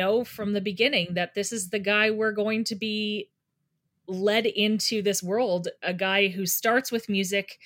Know 0.00 0.24
from 0.24 0.52
the 0.52 0.60
beginning 0.70 1.08
that 1.14 1.34
this 1.34 1.52
is 1.52 1.70
the 1.70 1.78
guy 1.92 2.10
we're 2.10 2.38
going 2.44 2.64
to 2.64 2.74
be 2.74 3.30
led 4.06 4.46
into 4.46 5.02
this 5.02 5.22
world 5.22 5.68
a 5.82 5.94
guy 5.94 6.28
who 6.28 6.44
starts 6.46 6.90
with 6.90 7.08
music 7.08 7.58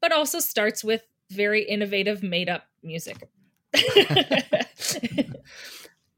but 0.00 0.12
also 0.12 0.38
starts 0.40 0.82
with 0.84 1.02
very 1.30 1.62
innovative 1.62 2.22
made 2.22 2.48
up 2.48 2.64
music. 2.82 3.28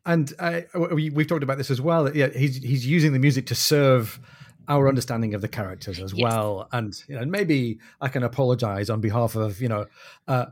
And 0.09 0.33
uh, 0.38 0.61
we, 0.92 1.11
we've 1.11 1.26
talked 1.26 1.42
about 1.42 1.59
this 1.59 1.68
as 1.68 1.80
well 1.80 2.14
yeah 2.16 2.28
he's 2.28 2.59
he's 2.59 2.87
using 2.87 3.12
the 3.12 3.18
music 3.18 3.47
to 3.47 3.56
serve 3.56 4.21
our 4.69 4.89
understanding 4.89 5.35
of 5.35 5.41
the 5.41 5.49
characters 5.49 6.01
as 6.01 6.13
yes. 6.13 6.23
well. 6.23 6.69
And 6.73 6.95
you 7.09 7.19
know, 7.19 7.25
maybe 7.25 7.79
I 8.01 8.09
can 8.09 8.23
apologize 8.23 8.91
on 8.91 9.01
behalf 9.01 9.37
of 9.37 9.61
you 9.61 9.69
know 9.69 9.87
uh, 10.29 10.47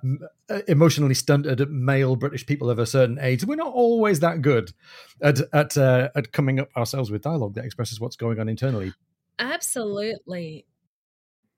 uh, 0.48 0.60
emotionally 0.68 1.14
stunted 1.14 1.68
male 1.70 2.16
British 2.16 2.46
people 2.46 2.70
of 2.70 2.78
a 2.78 2.86
certain 2.86 3.18
age. 3.20 3.44
We're 3.44 3.56
not 3.56 3.72
always 3.72 4.20
that 4.20 4.42
good 4.42 4.72
at 5.20 5.40
at 5.52 5.76
uh, 5.76 6.10
at 6.14 6.32
coming 6.32 6.60
up 6.60 6.68
ourselves 6.76 7.10
with 7.10 7.22
dialogue 7.22 7.54
that 7.54 7.64
expresses 7.64 8.00
what's 8.00 8.16
going 8.16 8.40
on 8.40 8.48
internally. 8.48 8.92
Absolutely. 9.38 10.66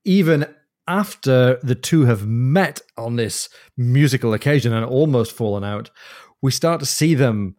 Even 0.03 0.47
after 0.87 1.59
the 1.61 1.75
two 1.75 2.05
have 2.05 2.25
met 2.25 2.81
on 2.97 3.17
this 3.17 3.49
musical 3.75 4.33
occasion 4.33 4.73
and 4.73 4.85
almost 4.85 5.33
fallen 5.33 5.63
out, 5.63 5.89
we 6.41 6.51
start 6.51 6.79
to 6.79 6.85
see 6.85 7.13
them 7.13 7.55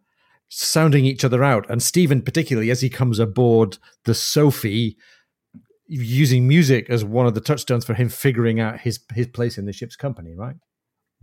sounding 0.49 1.05
each 1.05 1.23
other 1.23 1.43
out. 1.43 1.69
And 1.69 1.81
Stephen, 1.81 2.21
particularly 2.21 2.71
as 2.71 2.81
he 2.81 2.89
comes 2.89 3.19
aboard 3.19 3.77
the 4.05 4.13
Sophie, 4.13 4.97
using 5.87 6.47
music 6.47 6.89
as 6.89 7.03
one 7.03 7.25
of 7.25 7.33
the 7.33 7.41
touchstones 7.41 7.85
for 7.85 7.95
him 7.95 8.09
figuring 8.09 8.59
out 8.59 8.79
his 8.79 8.99
his 9.13 9.27
place 9.27 9.57
in 9.57 9.65
the 9.65 9.73
ship's 9.73 9.95
company, 9.95 10.35
right? 10.35 10.55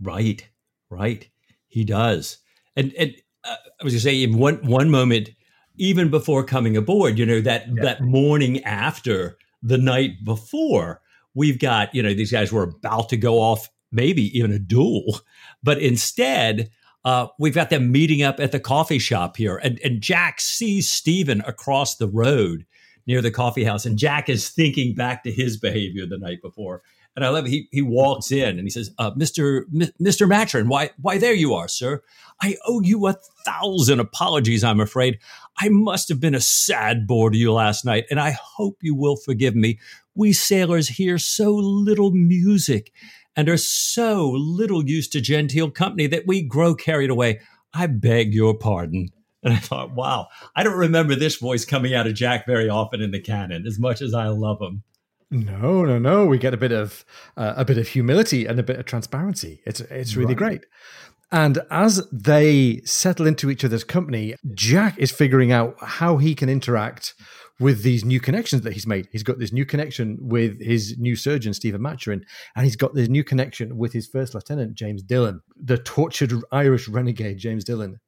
Right, 0.01 0.47
right. 0.89 1.27
He 1.67 1.83
does. 1.83 2.39
And 2.75 2.93
and 2.97 3.13
uh, 3.43 3.55
I 3.79 3.83
was 3.83 3.93
going 3.93 3.99
to 3.99 4.03
say, 4.03 4.23
in 4.23 4.37
one 4.37 4.55
one 4.67 4.89
moment, 4.89 5.29
even 5.77 6.09
before 6.09 6.43
coming 6.43 6.75
aboard, 6.75 7.17
you 7.17 7.25
know 7.25 7.41
that 7.41 7.67
yeah. 7.67 7.83
that 7.83 8.01
morning 8.01 8.63
after 8.63 9.37
the 9.61 9.77
night 9.77 10.23
before, 10.23 11.01
we've 11.33 11.59
got 11.59 11.93
you 11.95 12.03
know 12.03 12.13
these 12.13 12.31
guys 12.31 12.51
were 12.51 12.63
about 12.63 13.09
to 13.09 13.17
go 13.17 13.39
off, 13.39 13.69
maybe 13.91 14.37
even 14.37 14.51
a 14.51 14.59
duel, 14.59 15.21
but 15.63 15.81
instead 15.81 16.69
uh, 17.07 17.27
we've 17.39 17.55
got 17.55 17.69
them 17.69 17.91
meeting 17.91 18.21
up 18.27 18.39
at 18.39 18.51
the 18.51 18.59
coffee 18.59 18.99
shop 18.99 19.37
here, 19.37 19.57
and, 19.63 19.79
and 19.85 20.01
Jack 20.01 20.41
sees 20.41 20.91
Stephen 20.91 21.41
across 21.47 21.95
the 21.95 22.09
road 22.23 22.65
near 23.05 23.21
the 23.21 23.31
coffee 23.31 23.63
house, 23.63 23.87
and 23.87 23.97
Jack 23.97 24.29
is 24.29 24.49
thinking 24.49 24.93
back 24.93 25.23
to 25.23 25.31
his 25.31 25.57
behavior 25.57 26.05
the 26.05 26.17
night 26.17 26.41
before. 26.41 26.81
And 27.15 27.25
I 27.25 27.29
love 27.29 27.45
it. 27.45 27.49
He 27.49 27.67
he 27.71 27.81
walks 27.81 28.31
in 28.31 28.59
and 28.59 28.65
he 28.67 28.69
says, 28.69 28.91
uh, 28.99 29.11
"Mister 29.15 29.65
M- 29.73 29.93
Mister 29.97 30.27
Maturin, 30.27 30.67
why 30.67 30.91
why 31.01 31.17
there 31.17 31.33
you 31.33 31.55
are, 31.55 31.67
sir? 31.67 32.03
I 32.43 32.57
owe 32.67 32.81
you 32.81 33.07
a 33.07 33.15
thousand 33.45 33.99
apologies. 33.99 34.63
I'm 34.63 34.79
afraid 34.79 35.17
I 35.59 35.69
must 35.69 36.09
have 36.09 36.19
been 36.19 36.35
a 36.35 36.39
sad 36.41 37.07
bore 37.07 37.31
to 37.31 37.37
you 37.37 37.53
last 37.53 37.85
night, 37.85 38.05
and 38.11 38.19
I 38.19 38.37
hope 38.57 38.77
you 38.81 38.93
will 38.93 39.15
forgive 39.15 39.55
me. 39.55 39.79
We 40.13 40.33
sailors 40.33 40.89
hear 40.89 41.17
so 41.17 41.55
little 41.55 42.11
music, 42.11 42.91
and 43.37 43.47
are 43.47 43.57
so 43.57 44.31
little 44.31 44.83
used 44.85 45.11
to 45.13 45.21
genteel 45.21 45.69
company 45.69 46.07
that 46.07 46.23
we 46.25 46.41
grow 46.41 46.75
carried 46.75 47.11
away. 47.11 47.39
I 47.73 47.85
beg 47.85 48.33
your 48.33 48.57
pardon. 48.57 49.09
And 49.43 49.53
I 49.53 49.57
thought, 49.57 49.93
wow, 49.93 50.27
I 50.55 50.63
don't 50.63 50.77
remember 50.77 51.15
this 51.15 51.35
voice 51.35 51.63
coming 51.63 51.93
out 51.93 52.07
of 52.07 52.15
Jack 52.15 52.47
very 52.47 52.67
often 52.67 53.01
in 53.01 53.11
the 53.11 53.21
canon, 53.21 53.65
as 53.67 53.79
much 53.79 54.01
as 54.01 54.13
I 54.13 54.27
love 54.27 54.59
him. 54.59 54.83
No, 55.29 55.85
no, 55.85 55.99
no. 55.99 56.25
We 56.25 56.39
get 56.39 56.53
a 56.53 56.57
bit 56.57 56.71
of 56.71 57.05
uh, 57.37 57.53
a 57.55 57.63
bit 57.63 57.77
of 57.77 57.87
humility 57.87 58.45
and 58.45 58.59
a 58.59 58.63
bit 58.63 58.79
of 58.79 58.85
transparency. 58.85 59.61
It's 59.65 59.81
it's 59.81 60.15
really 60.15 60.33
right. 60.33 60.59
great. 60.59 60.65
And 61.31 61.59
as 61.69 62.07
they 62.11 62.81
settle 62.85 63.27
into 63.27 63.51
each 63.51 63.65
other's 63.65 63.83
company, 63.83 64.35
Jack 64.53 64.97
is 64.97 65.11
figuring 65.11 65.51
out 65.51 65.75
how 65.81 66.17
he 66.17 66.33
can 66.33 66.47
interact 66.47 67.13
with 67.59 67.83
these 67.83 68.05
new 68.05 68.19
connections 68.19 68.61
that 68.61 68.73
he's 68.73 68.87
made. 68.87 69.07
He's 69.11 69.23
got 69.23 69.39
this 69.39 69.51
new 69.51 69.65
connection 69.65 70.17
with 70.21 70.61
his 70.61 70.95
new 70.97 71.15
surgeon, 71.15 71.53
Stephen 71.53 71.81
Maturin, 71.81 72.23
and 72.55 72.65
he's 72.65 72.75
got 72.75 72.93
this 72.93 73.09
new 73.09 73.23
connection 73.23 73.77
with 73.77 73.93
his 73.93 74.07
first 74.07 74.35
lieutenant, 74.35 74.75
James 74.75 75.01
Dillon, 75.01 75.41
the 75.55 75.77
tortured 75.77 76.33
Irish 76.51 76.87
renegade, 76.87 77.37
James 77.37 77.63
Dillon. 77.63 77.99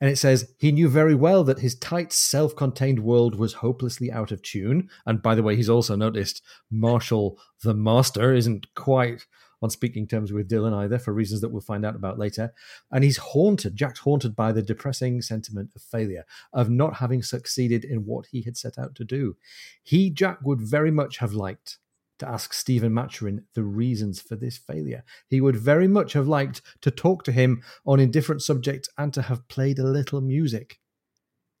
And 0.00 0.10
it 0.10 0.16
says, 0.16 0.54
he 0.58 0.72
knew 0.72 0.88
very 0.88 1.14
well 1.14 1.44
that 1.44 1.58
his 1.58 1.74
tight, 1.74 2.12
self 2.12 2.56
contained 2.56 3.00
world 3.00 3.34
was 3.38 3.52
hopelessly 3.54 4.10
out 4.10 4.32
of 4.32 4.42
tune. 4.42 4.88
And 5.04 5.22
by 5.22 5.34
the 5.34 5.42
way, 5.42 5.56
he's 5.56 5.68
also 5.68 5.94
noticed 5.94 6.42
Marshall 6.70 7.38
the 7.62 7.74
Master 7.74 8.32
isn't 8.32 8.66
quite 8.74 9.26
on 9.62 9.70
speaking 9.70 10.06
terms 10.06 10.32
with 10.32 10.48
Dillon 10.48 10.74
either, 10.74 10.98
for 10.98 11.12
reasons 11.12 11.40
that 11.40 11.50
we'll 11.50 11.60
find 11.60 11.84
out 11.84 11.96
about 11.96 12.18
later. 12.18 12.52
And 12.90 13.04
he's 13.04 13.18
haunted, 13.18 13.76
Jack's 13.76 14.00
haunted 14.00 14.34
by 14.34 14.52
the 14.52 14.62
depressing 14.62 15.22
sentiment 15.22 15.70
of 15.76 15.82
failure, 15.82 16.24
of 16.52 16.70
not 16.70 16.96
having 16.96 17.22
succeeded 17.22 17.84
in 17.84 18.06
what 18.06 18.26
he 18.30 18.42
had 18.42 18.56
set 18.56 18.78
out 18.78 18.94
to 18.96 19.04
do. 19.04 19.36
He, 19.82 20.10
Jack, 20.10 20.38
would 20.42 20.60
very 20.60 20.90
much 20.90 21.18
have 21.18 21.32
liked 21.32 21.78
to 22.20 22.28
ask 22.28 22.52
Stephen 22.52 22.92
Maturin 22.92 23.44
the 23.54 23.62
reasons 23.62 24.20
for 24.20 24.36
this 24.36 24.58
failure. 24.58 25.02
He 25.28 25.40
would 25.40 25.56
very 25.56 25.88
much 25.88 26.12
have 26.12 26.28
liked 26.28 26.62
to 26.82 26.90
talk 26.90 27.24
to 27.24 27.32
him 27.32 27.62
on 27.86 27.98
indifferent 27.98 28.42
subjects 28.42 28.88
and 28.96 29.12
to 29.14 29.22
have 29.22 29.48
played 29.48 29.78
a 29.78 29.84
little 29.84 30.20
music. 30.20 30.78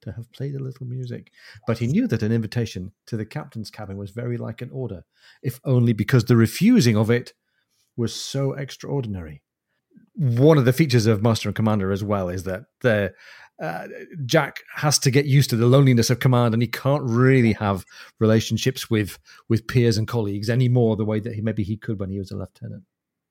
To 0.02 0.12
have 0.12 0.30
played 0.32 0.54
a 0.54 0.62
little 0.62 0.86
music. 0.86 1.32
But 1.66 1.78
he 1.78 1.86
knew 1.86 2.06
that 2.06 2.22
an 2.22 2.32
invitation 2.32 2.92
to 3.06 3.16
the 3.16 3.26
captain's 3.26 3.70
cabin 3.70 3.96
was 3.96 4.10
very 4.10 4.38
like 4.38 4.62
an 4.62 4.70
order, 4.70 5.04
if 5.42 5.60
only 5.64 5.92
because 5.92 6.24
the 6.24 6.36
refusing 6.36 6.96
of 6.96 7.10
it 7.10 7.34
was 8.00 8.14
so 8.14 8.54
extraordinary. 8.54 9.42
One 10.14 10.58
of 10.58 10.64
the 10.64 10.72
features 10.72 11.06
of 11.06 11.22
Master 11.22 11.48
and 11.48 11.54
Commander 11.54 11.92
as 11.92 12.02
well 12.02 12.28
is 12.28 12.42
that 12.44 12.64
the 12.80 13.12
uh, 13.62 13.86
Jack 14.24 14.62
has 14.74 14.98
to 15.00 15.10
get 15.10 15.26
used 15.26 15.50
to 15.50 15.56
the 15.56 15.66
loneliness 15.66 16.08
of 16.08 16.18
command, 16.18 16.54
and 16.54 16.62
he 16.62 16.66
can't 16.66 17.02
really 17.04 17.52
have 17.52 17.84
relationships 18.18 18.90
with 18.90 19.18
with 19.48 19.66
peers 19.66 19.98
and 19.98 20.08
colleagues 20.08 20.48
anymore 20.48 20.96
the 20.96 21.04
way 21.04 21.20
that 21.20 21.34
he 21.34 21.42
maybe 21.42 21.62
he 21.62 21.76
could 21.76 22.00
when 22.00 22.10
he 22.10 22.18
was 22.18 22.30
a 22.30 22.36
lieutenant. 22.36 22.84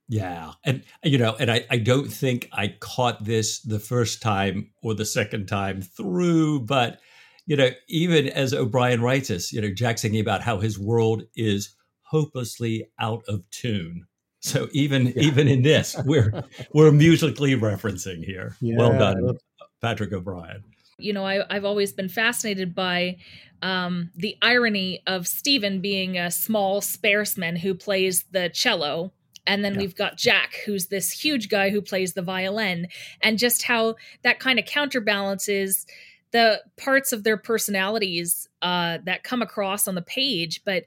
Yeah, 0.07 0.53
and 0.63 0.83
you 1.03 1.17
know, 1.17 1.35
and 1.39 1.51
I, 1.51 1.65
I 1.69 1.77
don't 1.77 2.11
think 2.11 2.47
I 2.51 2.75
caught 2.79 3.25
this 3.25 3.59
the 3.59 3.79
first 3.79 4.21
time 4.21 4.71
or 4.83 4.93
the 4.93 5.05
second 5.05 5.47
time 5.47 5.81
through, 5.81 6.61
but 6.61 6.99
you 7.45 7.55
know, 7.55 7.71
even 7.87 8.29
as 8.29 8.53
O'Brian 8.53 9.01
writes 9.01 9.31
us, 9.31 9.51
you 9.51 9.61
know, 9.61 9.73
Jack's 9.73 10.03
thinking 10.03 10.21
about 10.21 10.41
how 10.41 10.59
his 10.59 10.77
world 10.77 11.23
is 11.35 11.75
hopelessly 12.03 12.85
out 12.99 13.23
of 13.27 13.49
tune. 13.49 14.05
So 14.41 14.67
even 14.71 15.07
yeah. 15.07 15.23
even 15.23 15.47
in 15.47 15.61
this, 15.61 15.95
we're 16.05 16.43
we're 16.73 16.91
musically 16.91 17.55
referencing 17.55 18.23
here. 18.23 18.55
Yeah. 18.61 18.77
Well 18.77 18.97
done, 18.97 19.37
Patrick 19.81 20.13
O'Brian. 20.13 20.63
You 20.97 21.13
know, 21.13 21.25
I, 21.25 21.43
have 21.49 21.65
always 21.65 21.93
been 21.93 22.09
fascinated 22.09 22.75
by 22.75 23.17
um, 23.61 24.11
the 24.15 24.37
irony 24.41 25.01
of 25.07 25.27
Stephen 25.27 25.79
being 25.79 26.17
a 26.17 26.29
small 26.29 26.81
sparesman 26.81 27.57
who 27.57 27.73
plays 27.73 28.25
the 28.31 28.49
cello. 28.49 29.13
And 29.47 29.63
then 29.63 29.73
yeah. 29.73 29.79
we've 29.79 29.95
got 29.95 30.17
Jack, 30.17 30.55
who's 30.65 30.87
this 30.87 31.11
huge 31.11 31.49
guy 31.49 31.69
who 31.69 31.81
plays 31.81 32.13
the 32.13 32.21
violin, 32.21 32.87
and 33.21 33.39
just 33.39 33.63
how 33.63 33.95
that 34.23 34.39
kind 34.39 34.59
of 34.59 34.65
counterbalances 34.65 35.87
the 36.31 36.61
parts 36.77 37.11
of 37.11 37.23
their 37.23 37.37
personalities 37.37 38.47
uh, 38.61 38.99
that 39.05 39.23
come 39.23 39.41
across 39.41 39.87
on 39.87 39.95
the 39.95 40.01
page. 40.01 40.61
But 40.65 40.83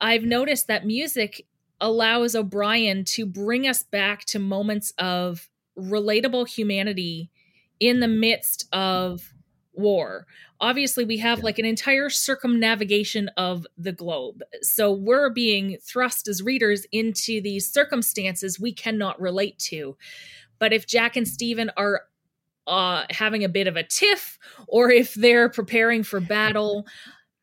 I've 0.00 0.24
noticed 0.24 0.66
that 0.66 0.86
music 0.86 1.46
allows 1.80 2.34
O'Brian 2.34 3.04
to 3.04 3.26
bring 3.26 3.66
us 3.66 3.82
back 3.82 4.24
to 4.26 4.38
moments 4.38 4.92
of 4.98 5.48
relatable 5.78 6.48
humanity 6.48 7.30
in 7.78 8.00
the 8.00 8.08
midst 8.08 8.66
of 8.72 9.32
war. 9.72 10.26
Obviously, 10.60 11.04
we 11.04 11.16
have 11.18 11.38
Yeah. 11.38 11.44
like 11.44 11.58
an 11.58 11.64
entire 11.64 12.10
circumnavigation 12.10 13.28
of 13.36 13.66
the 13.78 13.92
globe. 13.92 14.42
So 14.60 14.92
we're 14.92 15.30
being 15.30 15.78
thrust 15.82 16.28
as 16.28 16.42
readers 16.42 16.86
into 16.92 17.40
these 17.40 17.70
circumstances 17.70 18.60
we 18.60 18.72
cannot 18.72 19.20
relate 19.20 19.58
to. 19.70 19.96
But 20.58 20.72
if 20.74 20.86
Jack 20.86 21.16
and 21.16 21.26
Stephen 21.26 21.70
are 21.76 22.02
uh, 22.66 23.04
having 23.10 23.42
a 23.42 23.48
bit 23.48 23.66
of 23.66 23.76
a 23.76 23.82
tiff, 23.82 24.38
or 24.68 24.90
if 24.90 25.14
they're 25.14 25.48
preparing 25.48 26.02
for 26.02 26.20
battle, 26.20 26.86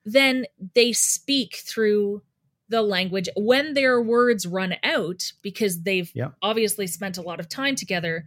then 0.06 0.46
they 0.76 0.94
speak 0.94 1.56
through 1.56 2.22
the 2.70 2.82
language. 2.82 3.30
When 3.36 3.74
their 3.74 4.02
words 4.02 4.46
run 4.46 4.76
out, 4.84 5.32
because 5.42 5.84
they've 5.84 6.12
Yeah. 6.14 6.30
obviously 6.42 6.88
spent 6.88 7.18
a 7.18 7.22
lot 7.22 7.40
of 7.40 7.48
time 7.50 7.76
together, 7.76 8.26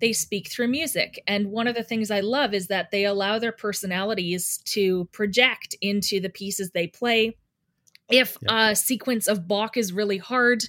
they 0.00 0.12
speak 0.12 0.48
through 0.50 0.68
music. 0.68 1.20
And 1.26 1.50
one 1.50 1.66
of 1.66 1.74
the 1.74 1.82
things 1.82 2.10
I 2.10 2.20
love 2.20 2.54
is 2.54 2.68
that 2.68 2.90
they 2.90 3.04
allow 3.04 3.38
their 3.38 3.52
personalities 3.52 4.58
to 4.66 5.06
project 5.12 5.74
into 5.80 6.20
the 6.20 6.28
pieces 6.28 6.70
they 6.70 6.86
play. 6.86 7.36
If 8.10 8.36
Yeah. 8.42 8.70
a 8.70 8.76
sequence 8.76 9.26
of 9.26 9.48
Bach 9.48 9.76
is 9.76 9.92
really 9.92 10.18
hard, 10.18 10.62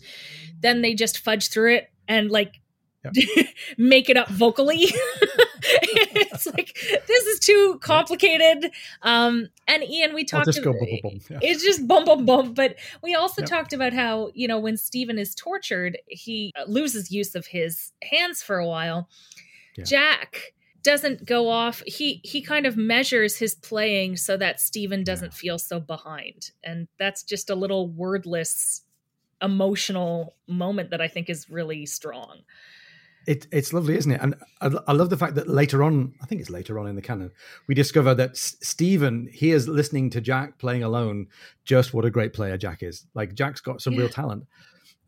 then 0.59 0.81
they 0.81 0.93
just 0.93 1.19
fudge 1.19 1.47
through 1.49 1.75
it 1.75 1.89
and 2.07 2.31
like 2.31 2.59
make 3.77 4.09
it 4.09 4.17
up 4.17 4.29
vocally. 4.29 4.87
it's 6.45 6.55
like 6.57 6.75
this 7.07 7.25
is 7.25 7.39
too 7.39 7.79
complicated. 7.81 8.71
Um 9.01 9.49
and 9.67 9.83
Ian, 9.83 10.13
we 10.13 10.23
talked 10.23 10.45
just 10.45 10.63
go 10.63 10.71
about- 10.71 10.79
bum, 10.81 10.99
bum, 11.03 11.11
bum. 11.11 11.21
Yeah. 11.29 11.39
it's 11.49 11.63
just 11.63 11.87
bum 11.87 12.05
bum 12.05 12.25
bum 12.25 12.53
but 12.53 12.75
we 13.03 13.13
also 13.15 13.41
Yep. 13.41 13.49
talked 13.49 13.73
about 13.73 13.93
how 13.93 14.31
you 14.33 14.47
know 14.47 14.59
when 14.59 14.77
stephen 14.77 15.17
is 15.19 15.35
tortured 15.35 15.97
he 16.07 16.51
uh, 16.59 16.63
loses 16.67 17.11
use 17.11 17.35
of 17.35 17.47
his 17.47 17.91
hands 18.11 18.41
for 18.41 18.57
a 18.57 18.67
while 18.67 19.09
Yeah. 19.77 19.83
jack 19.83 20.53
doesn't 20.81 21.25
go 21.25 21.49
off 21.49 21.83
he 21.85 22.21
he 22.23 22.41
kind 22.41 22.65
of 22.65 22.77
measures 22.77 23.37
his 23.37 23.53
playing 23.55 24.15
so 24.17 24.37
that 24.37 24.59
stephen 24.59 25.03
doesn't 25.03 25.33
feel 25.33 25.59
so 25.59 25.79
behind 25.79 26.51
and 26.63 26.87
that's 26.97 27.21
just 27.23 27.49
a 27.49 27.55
little 27.55 27.87
wordless 27.89 28.81
emotional 29.41 30.35
moment 30.47 30.89
that 30.91 31.01
i 31.01 31.07
think 31.07 31.29
is 31.29 31.49
really 31.49 31.85
strong 31.85 32.39
It, 33.29 33.45
it's 33.51 33.73
lovely, 33.73 33.95
isn't 33.95 34.11
it? 34.11 34.19
And 34.21 34.33
I, 34.59 34.71
I 34.87 34.93
love 34.93 35.11
the 35.11 35.17
fact 35.17 35.35
that 35.35 35.47
later 35.47 35.83
on, 35.83 36.15
I 36.19 36.25
think 36.25 36.41
it's 36.41 36.49
later 36.49 36.79
on 36.79 36.87
in 36.87 36.95
the 36.95 37.01
canon, 37.03 37.29
we 37.67 37.75
discover 37.75 38.15
that 38.15 38.31
S- 38.31 38.57
Stephen 38.63 39.29
is 39.39 39.67
listening 39.67 40.09
to 40.09 40.19
Jack 40.19 40.57
playing 40.57 40.81
alone 40.81 41.27
just 41.63 41.93
what 41.93 42.05
a 42.05 42.09
great 42.09 42.33
player 42.33 42.57
Jack 42.57 42.81
is. 42.81 43.05
Like 43.13 43.35
Jack's 43.35 43.61
got 43.61 43.81
some 43.81 43.95
real 43.95 44.09
talent, 44.09 44.47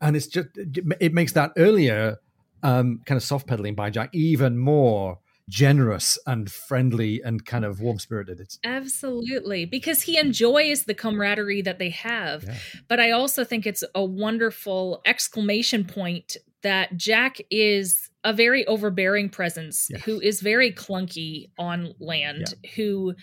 and 0.00 0.14
it's 0.14 0.28
just 0.28 0.46
it 0.54 1.12
makes 1.12 1.32
that 1.32 1.50
earlier 1.56 2.18
um, 2.62 3.00
kind 3.06 3.16
of 3.16 3.24
soft 3.24 3.48
pedaling 3.48 3.74
by 3.74 3.90
Jack 3.90 4.10
even 4.12 4.56
more 4.56 5.18
generous 5.48 6.16
and 6.24 6.48
friendly 6.48 7.20
and 7.24 7.44
kind 7.44 7.64
of 7.64 7.80
warm 7.80 7.98
spirited. 7.98 8.38
It's 8.38 8.60
Absolutely, 8.62 9.64
because 9.64 10.02
he 10.02 10.16
enjoys 10.16 10.84
the 10.84 10.94
camaraderie 10.94 11.62
that 11.62 11.80
they 11.80 11.90
have. 11.90 12.44
Yeah. 12.44 12.56
But 12.86 13.00
I 13.00 13.10
also 13.10 13.42
think 13.42 13.66
it's 13.66 13.82
a 13.96 14.04
wonderful 14.04 15.02
exclamation 15.04 15.84
point 15.84 16.36
that 16.62 16.96
Jack 16.96 17.38
is 17.50 18.08
a 18.24 18.32
very 18.32 18.66
overbearing 18.66 19.28
presence 19.28 19.88
Yeah. 19.90 19.98
who 19.98 20.20
is 20.20 20.40
very 20.40 20.72
clunky 20.72 21.50
on 21.58 21.94
land, 21.98 22.54
who 22.76 23.14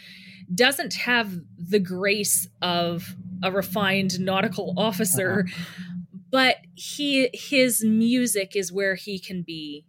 doesn't 0.53 0.93
have 0.95 1.31
the 1.57 1.79
grace 1.79 2.47
of 2.61 3.15
a 3.43 3.51
refined 3.51 4.19
nautical 4.19 4.73
officer, 4.77 5.45
uh-huh. 5.47 5.63
but 6.31 6.57
he 6.75 7.29
his 7.33 7.83
music 7.83 8.55
is 8.55 8.71
where 8.71 8.95
he 8.95 9.19
can 9.19 9.41
be 9.41 9.85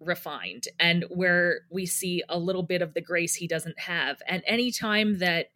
refined 0.00 0.64
and 0.78 1.04
where 1.08 1.60
we 1.70 1.86
see 1.86 2.22
a 2.28 2.38
little 2.38 2.62
bit 2.62 2.82
of 2.82 2.92
the 2.92 3.00
grace 3.00 3.34
he 3.36 3.46
doesn't 3.46 3.78
have. 3.78 4.18
And 4.28 4.42
anytime 4.46 5.18
that 5.18 5.46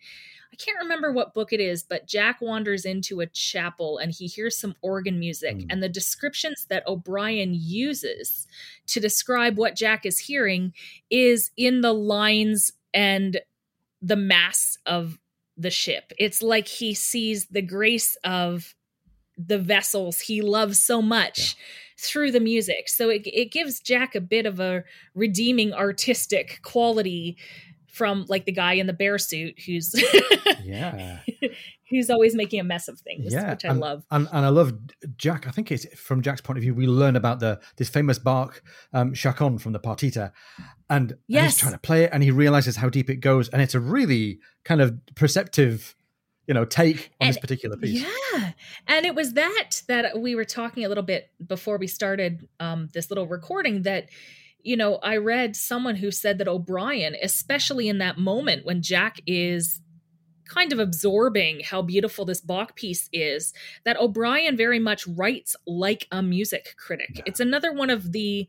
I 0.53 0.57
can't 0.57 0.79
remember 0.79 1.13
what 1.13 1.35
book 1.35 1.53
it 1.53 1.61
is, 1.61 1.83
but 1.83 2.07
Jack 2.07 2.41
wanders 2.41 2.85
into 2.85 3.21
a 3.21 3.27
chapel 3.27 3.99
and 3.99 4.13
he 4.13 4.27
hears 4.27 4.59
some 4.59 4.75
organ 4.83 5.19
music, 5.19 5.57
Mm. 5.59 5.67
and 5.71 5.83
the 5.83 5.89
descriptions 5.89 6.67
that 6.69 6.87
O'Brian 6.87 7.55
uses 7.55 8.47
to 8.87 9.01
describe 9.01 9.57
what 9.59 9.77
Jack 9.77 10.05
is 10.07 10.19
hearing 10.21 10.73
is 11.11 11.51
in 11.57 11.81
the 11.83 11.93
lines 11.95 12.73
and 12.93 13.41
the 14.01 14.17
mass 14.17 14.79
of 14.87 15.19
the 15.57 15.71
ship. 15.71 16.13
It's 16.19 16.43
like 16.43 16.69
he 16.69 16.95
sees 16.95 17.47
the 17.47 17.63
grace 17.63 18.17
of 18.25 18.75
the 19.37 19.59
vessels 19.59 20.21
he 20.21 20.41
loves 20.43 20.83
so 20.83 21.01
much 21.03 21.57
through 21.97 22.31
the 22.31 22.41
music. 22.41 22.89
So 22.89 23.09
it, 23.09 23.23
it 23.27 23.51
gives 23.53 23.81
Jack 23.81 24.15
a 24.15 24.21
bit 24.21 24.47
of 24.47 24.61
a 24.61 24.85
redeeming 25.15 25.73
artistic 25.73 26.61
quality 26.63 27.37
from 27.99 28.25
like 28.29 28.47
the 28.47 28.53
guy 28.53 28.75
in 28.75 28.87
the 28.87 28.93
bear 28.95 29.19
suit 29.19 29.59
who's 29.67 29.93
yeah, 30.65 31.19
who's 31.91 32.09
always 32.11 32.35
making 32.35 32.61
a 32.61 32.65
mess 32.65 32.89
of 32.89 33.01
things, 33.01 33.33
Yeah, 33.33 33.51
which 33.51 33.65
I 33.65 33.69
and- 33.71 33.81
love. 33.81 34.05
and 34.11 34.29
and 34.33 34.47
I 34.47 34.49
love 34.49 34.73
Jack. 35.17 35.47
I 35.47 35.51
think 35.51 35.71
it's 35.73 35.85
from 35.99 36.23
Jack's 36.23 36.41
point 36.41 36.57
of 36.59 36.63
view. 36.63 36.75
We 36.75 36.87
learn 36.87 37.17
about 37.17 37.41
the 37.41 37.61
this 37.77 37.89
famous 37.89 38.19
Bach 38.19 38.63
um, 38.93 39.13
Chaconne 39.15 39.59
from 39.59 39.73
the 39.73 39.81
Partita, 39.81 40.33
and, 40.89 41.13
and 41.13 41.19
he's 41.45 41.59
trying 41.59 41.73
to 41.73 41.79
play 41.79 42.05
it, 42.05 42.11
and 42.13 42.23
he 42.23 42.31
realizes 42.31 42.77
how 42.77 42.89
deep 42.89 43.11
it 43.11 43.17
goes, 43.17 43.49
and 43.49 43.61
it's 43.61 43.75
a 43.75 43.81
really 43.81 44.39
kind 44.65 44.81
of 44.81 44.97
perceptive, 45.15 45.95
you 46.47 46.55
know, 46.55 46.65
take 46.65 47.11
on 47.21 47.27
this 47.29 47.39
particular 47.39 47.77
piece. 47.77 48.03
Yeah. 48.03 48.53
And 48.87 49.05
it 49.05 49.15
was 49.15 49.33
that 49.35 49.83
that 49.89 50.19
we 50.21 50.35
were 50.35 50.45
talking 50.45 50.85
a 50.85 50.89
little 50.89 51.03
bit 51.05 51.31
before 51.45 51.77
we 51.79 51.87
started 51.89 52.49
um, 52.61 52.89
this 52.95 53.11
little 53.11 53.27
recording 53.27 53.83
that, 53.83 54.09
you 54.63 54.77
know, 54.77 54.97
I 54.97 55.17
read 55.17 55.57
someone 55.57 55.97
who 55.97 56.11
said 56.11 56.39
that 56.39 56.49
O'Brian, 56.49 57.17
especially 57.23 57.89
in 57.89 57.99
that 57.99 58.19
moment 58.19 58.65
when 58.65 58.83
Jack 58.83 59.21
is 59.27 59.81
kind 60.49 60.73
of 60.73 60.79
absorbing 60.79 61.61
how 61.61 61.83
beautiful 61.83 62.25
this 62.25 62.41
Bach 62.41 62.75
piece 62.75 63.09
is, 63.13 63.53
that 63.85 63.99
O'Brian 63.99 64.57
very 64.57 64.79
much 64.79 65.07
writes 65.07 65.55
like 65.67 66.07
a 66.11 66.23
music 66.23 66.75
critic. 66.77 67.11
Yeah. 67.15 67.23
It's 67.27 67.41
another 67.41 67.73
one 67.73 67.91
of 67.91 68.13
the 68.13 68.49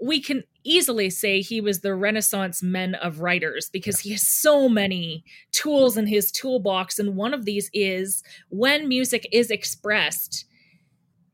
we 0.00 0.20
can 0.20 0.44
easily 0.62 1.08
say 1.08 1.40
he 1.40 1.60
was 1.60 1.80
the 1.80 1.94
renaissance 1.94 2.62
men 2.62 2.94
of 2.96 3.20
writers 3.20 3.70
because 3.70 4.00
he 4.00 4.10
has 4.10 4.26
so 4.26 4.68
many 4.68 5.24
tools 5.52 5.96
in 5.96 6.06
his 6.06 6.30
toolbox 6.30 6.98
and 6.98 7.16
one 7.16 7.32
of 7.32 7.46
these 7.46 7.70
is 7.72 8.22
when 8.50 8.88
music 8.88 9.26
is 9.32 9.50
expressed 9.50 10.44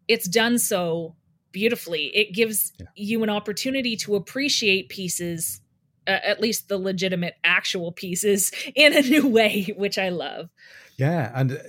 it's 0.07 0.29
done 0.29 0.59
so 0.59 1.17
beautifully 1.53 2.07
it 2.17 2.33
gives 2.35 2.73
Yeah. 2.81 2.87
you 2.97 3.23
an 3.23 3.31
opportunity 3.31 3.97
to 3.97 4.17
appreciate 4.17 4.89
pieces 4.89 5.61
uh, 6.07 6.11
at 6.11 6.41
least 6.41 6.69
the 6.69 6.79
legitimate 6.79 7.35
actual 7.45 7.93
pieces 7.93 8.51
in 8.75 8.97
a 8.97 9.03
new 9.03 9.27
way 9.29 9.73
which 9.77 9.99
i 9.99 10.09
love 10.09 10.49
Yeah, 10.99 11.31
and 11.35 11.61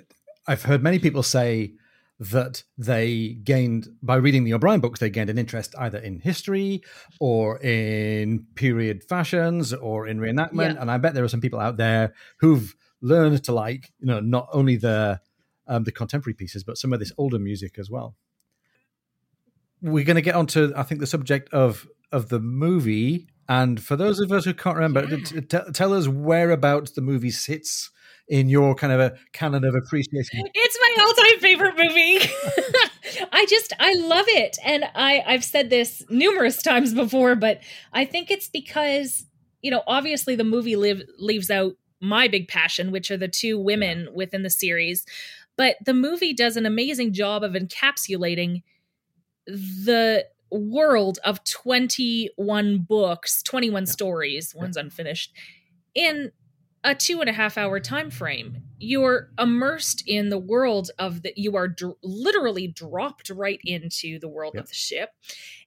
I've 0.47 0.63
heard 0.63 0.83
many 0.83 0.99
people 0.99 1.23
say 1.23 1.73
that 2.19 2.63
they 2.77 3.29
gained 3.43 3.87
by 4.01 4.15
reading 4.15 4.43
the 4.43 4.53
O'Brian 4.53 4.79
books, 4.81 4.99
they 4.99 5.09
gained 5.09 5.29
an 5.29 5.37
interest 5.37 5.73
either 5.79 5.97
in 5.97 6.19
history 6.19 6.81
or 7.19 7.59
in 7.61 8.45
period 8.55 9.03
fashions 9.03 9.73
or 9.73 10.07
in 10.07 10.19
reenactment. 10.19 10.73
Yeah. 10.75 10.81
And 10.81 10.91
I 10.91 10.97
bet 10.97 11.13
there 11.13 11.23
are 11.23 11.29
some 11.29 11.41
people 11.41 11.59
out 11.59 11.77
there 11.77 12.13
who've 12.39 12.75
learned 13.01 13.43
to 13.45 13.51
like, 13.53 13.91
you 13.99 14.07
know, 14.07 14.19
not 14.19 14.47
only 14.53 14.75
the 14.75 15.19
um, 15.67 15.83
the 15.85 15.91
contemporary 15.91 16.33
pieces, 16.35 16.63
but 16.63 16.77
some 16.77 16.91
of 16.93 16.99
this 16.99 17.11
older 17.17 17.39
music 17.39 17.79
as 17.79 17.89
well. 17.89 18.15
We're 19.83 20.03
going 20.05 20.15
to 20.15 20.21
get 20.21 20.33
onto, 20.35 20.71
I 20.75 20.81
think, 20.83 20.99
the 21.01 21.07
subject 21.07 21.53
of 21.53 21.87
of 22.11 22.29
the 22.29 22.39
movie. 22.39 23.27
And 23.49 23.81
for 23.83 23.95
those 23.95 24.19
of 24.19 24.31
us 24.31 24.45
who 24.45 24.53
can't 24.53 24.75
remember, 24.77 25.03
Yeah. 25.03 25.23
t- 25.23 25.41
t- 25.41 25.71
tell 25.73 25.93
us 25.93 26.07
whereabouts 26.07 26.91
the 26.91 27.01
movie 27.01 27.31
sits 27.31 27.91
in 28.29 28.47
your 28.47 28.73
kind 28.73 28.93
of 28.93 28.99
a 29.01 29.17
canon 29.33 29.65
of 29.65 29.75
appreciation. 29.75 30.43
It's 30.53 30.77
my 30.81 31.03
all-time 31.03 31.39
favorite 31.41 31.75
movie. 31.77 32.19
I 33.33 33.45
just 33.49 33.73
I 33.79 33.93
love 33.95 34.25
it. 34.29 34.57
And 34.63 34.85
I 34.95 35.21
I've 35.27 35.43
said 35.43 35.69
this 35.69 36.03
numerous 36.09 36.63
times 36.63 36.93
before, 36.93 37.35
but 37.35 37.59
I 37.91 38.05
think 38.05 38.31
it's 38.31 38.47
because, 38.47 39.25
you 39.61 39.69
know, 39.71 39.83
obviously 39.87 40.35
the 40.35 40.43
movie 40.45 40.75
live 40.77 41.01
leaves 41.19 41.49
out 41.51 41.73
my 41.99 42.27
big 42.29 42.47
passion, 42.47 42.91
which 42.91 43.11
are 43.11 43.17
the 43.17 43.27
two 43.27 43.59
women 43.59 44.07
within 44.13 44.43
the 44.43 44.49
series. 44.49 45.05
But 45.57 45.75
the 45.85 45.93
movie 45.93 46.33
does 46.33 46.55
an 46.57 46.65
amazing 46.65 47.13
job 47.13 47.43
of 47.43 47.53
encapsulating 47.53 48.63
the 49.47 50.25
world 50.51 51.19
of 51.25 51.43
21 51.45 52.79
books, 52.79 53.41
21 53.43 53.85
stories, 53.85 54.53
one's 54.55 54.77
unfinished, 54.77 55.33
in 55.95 56.31
a 56.83 56.93
two 56.93 57.21
and 57.21 57.29
a 57.29 57.33
half 57.33 57.57
hour 57.57 57.79
time 57.79 58.11
frame 58.11 58.57
you're 58.77 59.29
immersed 59.39 60.03
in 60.05 60.27
the 60.27 60.37
world 60.37 60.91
of 60.99 61.21
the 61.21 61.31
you 61.37 61.55
are 61.55 61.69
dr- 61.69 61.95
literally 62.03 62.67
dropped 62.67 63.29
right 63.29 63.61
into 63.63 64.19
the 64.19 64.27
world 64.27 64.51
Yep. 64.55 64.63
of 64.63 64.69
the 64.69 64.75
ship. 64.75 65.09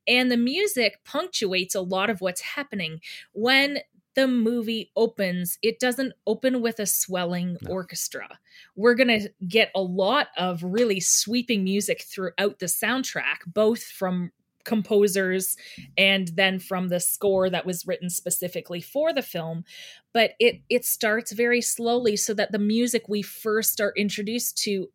And 0.06 0.30
the 0.30 0.36
music 0.36 0.98
punctuates 1.06 1.74
a 1.74 1.80
lot 1.80 2.10
of 2.10 2.20
what's 2.20 2.42
happening. 2.42 3.00
When 3.32 3.78
the 4.16 4.26
movie 4.26 4.90
opens 4.96 5.58
it 5.62 5.78
doesn't 5.78 6.12
open 6.26 6.60
with 6.60 6.80
a 6.80 6.86
swelling 6.86 7.56
No. 7.62 7.70
orchestra 7.70 8.38
we're 8.74 8.94
going 8.94 9.20
to 9.20 9.30
get 9.46 9.70
a 9.74 9.82
lot 9.82 10.28
of 10.36 10.62
really 10.64 11.00
sweeping 11.00 11.62
music 11.62 12.02
throughout 12.02 12.58
the 12.58 12.66
soundtrack 12.66 13.38
both 13.46 13.84
from 13.84 14.32
composers 14.64 15.56
and 15.96 16.28
then 16.34 16.58
from 16.58 16.88
the 16.88 16.98
score 16.98 17.48
that 17.48 17.64
was 17.64 17.86
written 17.86 18.10
specifically 18.10 18.80
for 18.80 19.12
the 19.12 19.22
film 19.22 19.64
but 20.12 20.32
it 20.40 20.60
it 20.68 20.84
starts 20.84 21.30
very 21.30 21.60
slowly 21.60 22.16
so 22.16 22.34
that 22.34 22.50
the 22.50 22.58
music 22.58 23.04
we 23.08 23.22
first 23.22 23.80
are 23.80 23.92
introduced 23.96 24.58
to 24.58 24.88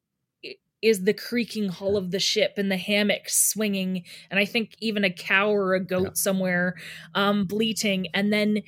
is 0.82 1.04
the 1.04 1.14
creaking 1.14 1.70
hull 1.70 1.96
of 1.96 2.12
the 2.12 2.20
ship 2.20 2.54
and 2.58 2.72
the 2.72 2.78
hammock 2.78 3.30
swinging 3.30 4.04
and 4.30 4.40
i 4.40 4.46
think 4.46 4.76
even 4.80 5.04
a 5.04 5.10
cow 5.10 5.50
or 5.50 5.74
a 5.74 5.80
goat 5.80 6.04
yeah. 6.04 6.10
somewhere 6.16 6.76
um 7.16 7.46
bleating 7.46 8.08
and 8.14 8.34
then 8.34 8.62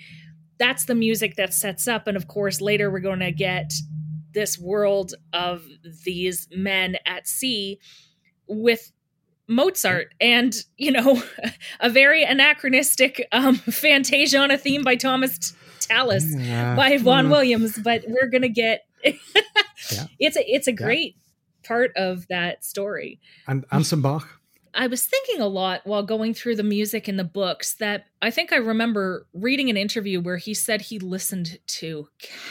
that's 0.63 0.85
the 0.85 0.95
music 0.95 1.35
that 1.35 1.53
sets 1.53 1.89
up 1.89 2.07
and 2.07 2.15
of 2.15 2.29
course 2.29 2.61
later 2.61 2.89
we're 2.89 3.01
going 3.01 3.19
to 3.19 3.33
get 3.33 3.73
this 4.33 4.57
world 4.57 5.13
of 5.33 5.61
these 6.05 6.47
men 6.55 6.95
at 7.05 7.27
sea 7.27 7.77
with 8.47 8.93
Mozart 9.49 10.13
and 10.21 10.55
you 10.77 10.89
know 10.91 11.21
a 11.81 11.89
very 11.89 12.23
anachronistic 12.23 13.27
um, 13.33 13.55
Fantasia 13.83 14.37
on 14.39 14.51
a 14.51 14.57
theme 14.57 14.83
by 14.83 14.95
Thomas 14.95 15.53
Tallis 15.81 16.33
yeah. 16.33 16.75
by 16.77 16.97
Vaughan 16.97 17.27
mm. 17.27 17.31
Williams, 17.31 17.77
but 17.77 18.05
we're 18.07 18.29
gonna 18.29 18.47
get 18.47 18.85
yeah. 19.03 20.05
it's 20.17 20.37
a 20.37 20.49
it's 20.49 20.67
a 20.67 20.71
great 20.71 21.17
part 21.65 21.91
of 21.97 22.25
that 22.29 22.63
story. 22.63 23.19
And 23.47 23.65
and 23.69 23.85
some 23.85 24.01
Bach. 24.01 24.39
I 24.73 24.87
was 24.87 25.05
thinking 25.05 25.39
a 25.39 25.47
lot 25.47 25.81
while 25.85 26.03
going 26.03 26.33
through 26.33 26.55
the 26.55 26.63
music 26.63 27.07
in 27.07 27.17
the 27.17 27.23
books 27.23 27.75
that 27.75 28.05
I 28.21 28.31
think 28.31 28.51
I 28.51 28.57
remember 28.57 29.27
reading 29.33 29.69
an 29.69 29.77
interview 29.77 30.19
where 30.19 30.37
he 30.37 30.53
said 30.53 30.81
he 30.81 30.99
listened 30.99 31.59
to 31.67 32.07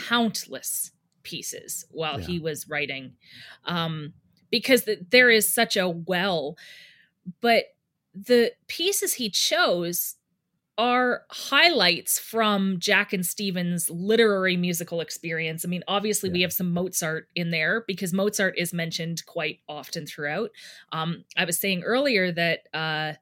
countless 0.06 0.92
pieces 1.22 1.84
while 1.90 2.18
he 2.18 2.38
was 2.38 2.68
writing. 2.68 3.12
Um, 3.64 4.12
because 4.50 4.84
the, 4.84 4.98
there 5.10 5.30
is 5.30 5.52
such 5.52 5.76
a 5.76 5.88
well 5.88 6.56
but 7.40 7.64
the 8.14 8.52
pieces 8.66 9.14
he 9.14 9.30
chose 9.30 10.16
are 10.78 11.22
highlights 11.30 12.18
from 12.18 12.78
Jack 12.78 13.12
and 13.12 13.24
Stephen's 13.24 13.90
literary 13.90 14.56
musical 14.56 15.00
experience. 15.00 15.64
I 15.64 15.68
mean, 15.68 15.84
obviously, 15.86 16.30
yeah. 16.30 16.34
we 16.34 16.42
have 16.42 16.52
some 16.52 16.72
Mozart 16.72 17.28
in 17.34 17.50
there 17.50 17.84
because 17.86 18.12
Mozart 18.12 18.54
is 18.56 18.72
mentioned 18.72 19.24
quite 19.26 19.60
often 19.68 20.06
throughout. 20.06 20.50
Um, 20.92 21.24
I 21.36 21.44
was 21.44 21.58
saying 21.58 21.82
earlier 21.82 22.32
that, 22.32 22.60
uh, 22.72 23.14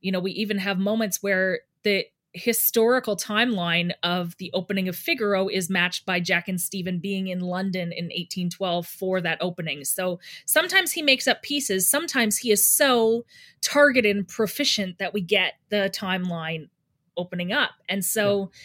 you 0.00 0.12
know, 0.12 0.20
we 0.20 0.32
even 0.32 0.58
have 0.58 0.78
moments 0.78 1.22
where 1.22 1.60
the 1.82 2.06
historical 2.34 3.16
timeline 3.16 3.92
of 4.02 4.36
the 4.38 4.50
opening 4.54 4.88
of 4.88 4.96
Figaro 4.96 5.48
is 5.48 5.68
matched 5.68 6.06
by 6.06 6.18
Jack 6.18 6.48
and 6.48 6.60
Stephen 6.60 6.98
being 6.98 7.28
in 7.28 7.40
London 7.40 7.92
in 7.92 8.06
1812 8.06 8.86
for 8.86 9.20
that 9.20 9.38
opening. 9.40 9.84
So 9.84 10.18
sometimes 10.46 10.92
he 10.92 11.02
makes 11.02 11.28
up 11.28 11.42
pieces, 11.42 11.88
sometimes 11.88 12.38
he 12.38 12.50
is 12.50 12.64
so 12.64 13.24
targeted 13.60 14.16
and 14.16 14.26
proficient 14.26 14.98
that 14.98 15.12
we 15.12 15.20
get 15.20 15.54
the 15.68 15.92
timeline 15.94 16.68
opening 17.16 17.52
up. 17.52 17.70
And 17.88 18.04
so 18.04 18.50
yeah. 18.52 18.58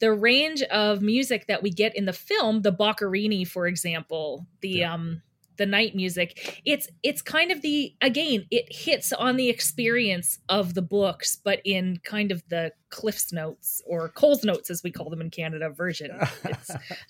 the 0.00 0.12
range 0.12 0.62
of 0.62 1.02
music 1.02 1.46
that 1.48 1.62
we 1.62 1.70
get 1.70 1.96
in 1.96 2.04
the 2.04 2.12
film, 2.12 2.62
the 2.62 2.72
Boccherini, 2.72 3.46
for 3.46 3.66
example, 3.66 4.46
the 4.60 4.68
yeah. 4.68 4.94
um 4.94 5.22
the 5.58 5.66
night 5.66 5.94
music 5.94 6.60
it's 6.64 6.88
it's 7.02 7.22
kind 7.22 7.50
of 7.50 7.62
the 7.62 7.94
again 8.00 8.46
it 8.50 8.64
hits 8.68 9.12
on 9.12 9.36
the 9.36 9.48
experience 9.48 10.38
of 10.48 10.74
the 10.74 10.82
books 10.82 11.36
but 11.36 11.60
in 11.64 11.98
kind 12.02 12.32
of 12.32 12.42
the 12.48 12.72
cliffs 12.90 13.32
notes 13.32 13.82
or 13.86 14.08
coles 14.08 14.44
notes 14.44 14.70
as 14.70 14.82
we 14.82 14.90
call 14.90 15.10
them 15.10 15.20
in 15.20 15.30
canada 15.30 15.68
version 15.70 16.10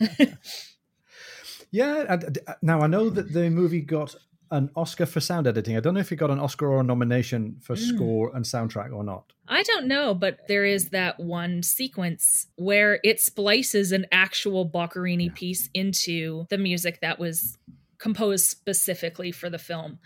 yeah 1.71 2.18
now 2.61 2.81
i 2.81 2.87
know 2.87 3.09
that 3.09 3.33
the 3.33 3.49
movie 3.49 3.81
got 3.81 4.14
an 4.53 4.71
oscar 4.77 5.07
for 5.07 5.21
sound 5.21 5.47
editing 5.47 5.77
i 5.77 5.81
don't 5.81 5.95
know 5.95 6.01
if 6.01 6.12
it 6.12 6.17
got 6.17 6.31
an 6.31 6.38
oscar 6.38 6.69
or 6.69 6.81
a 6.81 6.85
nomination 6.85 7.57
for 7.61 7.75
mm. 7.75 7.79
score 7.79 8.31
and 8.37 8.45
soundtrack 8.45 8.93
or 8.93 9.03
not 9.03 9.33
I 9.49 9.65
don't 9.65 9.87
know, 9.87 10.15
but 10.15 10.47
there 10.49 10.65
is 10.65 10.91
that 10.91 11.21
one 11.21 11.62
sequence 11.62 12.47
where 12.57 13.01
it 13.05 13.21
splices 13.21 13.93
an 13.93 14.07
actual 14.11 14.67
Boccherini 14.67 15.27
yeah. 15.27 15.33
piece 15.35 15.69
into 15.75 16.47
the 16.49 16.57
music 16.57 17.01
that 17.03 17.19
was 17.19 17.59
composed 17.99 18.47
specifically 18.47 19.31
for 19.31 19.51
the 19.51 19.59
film. 19.59 19.99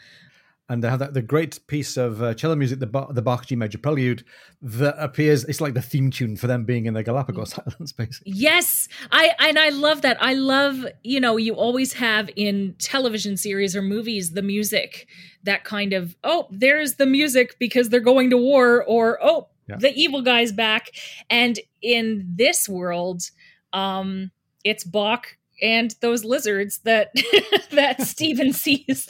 And 0.69 0.83
they 0.83 0.91
have 0.91 0.99
that, 0.99 1.15
the 1.15 1.23
great 1.23 1.65
piece 1.69 1.97
of 1.97 2.21
uh, 2.21 2.35
cello 2.35 2.57
music, 2.57 2.81
the, 2.81 3.07
the 3.11 3.23
Bach 3.23 3.47
G 3.47 3.55
major 3.55 3.79
prelude, 3.79 4.25
that 4.61 4.97
appears. 4.99 5.45
It's 5.45 5.61
like 5.61 5.75
the 5.75 5.83
theme 5.83 6.11
tune 6.11 6.37
for 6.37 6.49
them 6.49 6.65
being 6.65 6.87
in 6.87 6.95
the 6.95 7.05
Galapagos 7.05 7.57
Islands, 7.67 7.93
basically. 7.93 8.33
Yes, 8.33 8.89
I 9.13 9.33
and 9.39 9.59
I 9.59 9.69
love 9.69 10.03
that. 10.03 10.17
I 10.21 10.35
love 10.35 10.85
you 11.05 11.21
know 11.21 11.37
you 11.37 11.55
always 11.55 11.93
have 11.95 12.31
in 12.35 12.75
television 12.79 13.37
series 13.37 13.77
or 13.77 13.83
movies 13.83 14.33
the 14.33 14.43
music 14.43 15.07
that 15.45 15.63
kind 15.63 15.93
of 15.93 16.17
oh 16.25 16.49
there's 16.51 16.95
the 16.95 17.07
music 17.07 17.57
because 17.61 17.89
they're 17.89 18.01
going 18.01 18.31
to 18.31 18.37
war 18.37 18.83
or 18.85 19.19
oh 19.23 19.49
yeah. 19.69 19.77
the 19.77 19.95
evil 19.95 20.23
guy's 20.23 20.51
back, 20.51 20.91
and 21.31 21.61
in 21.81 22.27
this 22.37 22.69
world, 22.69 23.31
um, 23.73 24.33
it's 24.65 24.83
Bach 24.83 25.37
and 25.61 25.95
those 26.01 26.25
lizards 26.25 26.79
that 26.79 27.13
that 27.73 28.03
Stephen 28.03 28.53
sees 28.53 29.09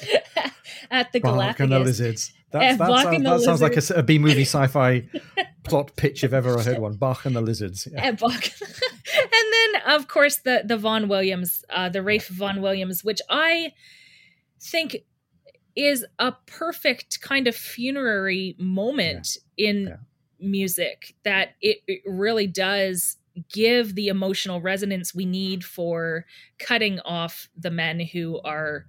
at 0.90 1.12
the 1.12 1.20
Galapagos. 1.20 1.60
And 1.60 1.72
the 1.72 1.78
lizards. 1.80 2.32
That's, 2.52 2.78
that, 2.78 3.02
sounds, 3.02 3.22
that 3.24 3.40
sounds, 3.40 3.60
like 3.60 3.76
a, 3.76 3.94
a 3.98 4.02
B 4.02 4.18
movie 4.18 4.42
sci-fi 4.42 5.06
plot 5.64 5.94
pitch 5.96 6.22
if 6.22 6.32
ever 6.32 6.58
I 6.58 6.62
heard 6.62 6.78
one. 6.78 6.94
Bach 6.94 7.26
and 7.26 7.34
the 7.34 7.40
lizards. 7.40 7.88
Yeah. 7.90 8.06
And, 8.06 8.18
Bach. 8.18 8.32
and 8.32 9.52
then 9.52 9.82
of 9.94 10.08
course 10.08 10.36
the 10.38 10.62
the 10.64 10.76
Vaughan 10.76 11.08
Williams, 11.08 11.64
uh, 11.70 11.88
the 11.88 12.02
Ralph 12.02 12.28
Vaughan 12.28 12.62
Williams, 12.62 13.04
which 13.04 13.20
I 13.28 13.72
think 14.60 14.96
is 15.74 16.06
a 16.18 16.32
perfect 16.46 17.20
kind 17.20 17.46
of 17.46 17.54
funerary 17.54 18.56
moment 18.58 19.36
yeah. 19.56 19.68
in 19.68 19.86
yeah. 19.88 19.96
music 20.40 21.14
that 21.24 21.50
it, 21.60 21.78
it 21.86 22.00
really 22.06 22.46
does 22.46 23.18
give 23.52 23.94
the 23.94 24.08
emotional 24.08 24.60
resonance 24.60 25.14
we 25.14 25.26
need 25.26 25.64
for 25.64 26.24
cutting 26.58 27.00
off 27.00 27.48
the 27.56 27.70
men 27.70 28.00
who 28.00 28.40
are 28.44 28.86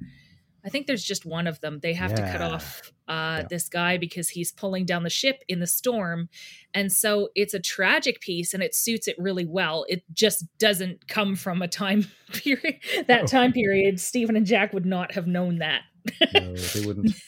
I 0.68 0.70
think 0.70 0.86
there's 0.86 1.04
just 1.04 1.26
one 1.26 1.48
of 1.48 1.62
them. 1.62 1.80
They 1.82 1.94
have 1.94 2.12
yeah. 2.12 2.16
to 2.18 2.32
cut 2.32 2.42
off 2.42 2.92
uh, 3.08 3.40
yeah. 3.40 3.48
this 3.50 3.70
guy 3.70 3.98
because 3.98 4.28
he's 4.28 4.52
pulling 4.52 4.86
down 4.86 5.04
the 5.04 5.10
ship 5.10 5.42
in 5.48 5.62
the 5.62 5.68
storm. 5.68 6.28
And 6.74 6.92
so 6.92 7.30
it's 7.36 7.54
a 7.54 7.60
tragic 7.60 8.20
piece 8.20 8.54
and 8.54 8.62
it 8.62 8.76
suits 8.76 9.08
it 9.08 9.16
really 9.18 9.46
well. 9.46 9.86
It 9.88 10.04
just 10.14 10.44
doesn't 10.58 11.08
come 11.08 11.38
from 11.38 11.62
a 11.62 11.70
time 11.70 12.08
period. 12.34 12.82
that 13.08 13.24
oh. 13.24 13.28
time 13.28 13.54
period, 13.54 14.02
Stephen 14.02 14.36
and 14.36 14.46
Jack 14.46 14.74
would 14.74 14.86
not 14.86 15.14
have 15.14 15.26
known 15.26 15.60
that. 15.60 15.84
no, 16.34 16.56
they 16.56 16.86
wouldn't. 16.86 17.16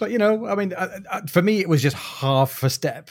But, 0.00 0.12
you 0.12 0.18
know, 0.18 0.46
I 0.46 0.54
mean, 0.54 0.72
for 1.26 1.42
me, 1.42 1.58
it 1.58 1.68
was 1.68 1.82
just 1.82 1.96
half 1.96 2.62
a 2.62 2.70
step 2.70 3.10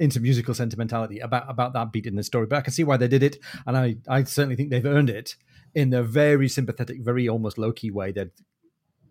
into 0.00 0.18
musical 0.18 0.54
sentimentality 0.54 1.20
about 1.20 1.48
about 1.48 1.74
that 1.74 1.92
beat 1.92 2.06
in 2.06 2.16
the 2.16 2.24
story. 2.24 2.46
But 2.46 2.56
I 2.56 2.60
can 2.62 2.72
see 2.72 2.82
why 2.82 2.96
they 2.96 3.06
did 3.06 3.22
it, 3.22 3.36
and 3.66 3.76
I 3.76 3.96
I 4.08 4.24
certainly 4.24 4.56
think 4.56 4.70
they've 4.70 4.84
earned 4.84 5.10
it 5.10 5.36
in 5.74 5.94
a 5.94 6.02
very 6.02 6.48
sympathetic, 6.48 7.02
very 7.02 7.28
almost 7.28 7.58
low 7.58 7.70
key 7.70 7.92
way. 7.92 8.10
They're 8.10 8.32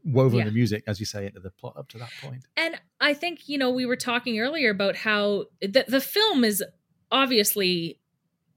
woven 0.03 0.39
yeah. 0.39 0.45
the 0.45 0.51
music, 0.51 0.83
as 0.87 0.99
you 0.99 1.05
say, 1.05 1.27
into 1.27 1.39
the 1.39 1.51
plot 1.51 1.75
up 1.77 1.87
to 1.89 1.99
that 1.99 2.09
point. 2.21 2.43
And 2.57 2.75
I 2.99 3.13
think 3.13 3.47
you 3.47 3.57
know 3.57 3.69
we 3.69 3.85
were 3.85 3.95
talking 3.95 4.39
earlier 4.39 4.71
about 4.71 4.97
how 4.97 5.45
the 5.61 5.85
the 5.87 6.01
film 6.01 6.43
is 6.43 6.63
obviously 7.11 7.99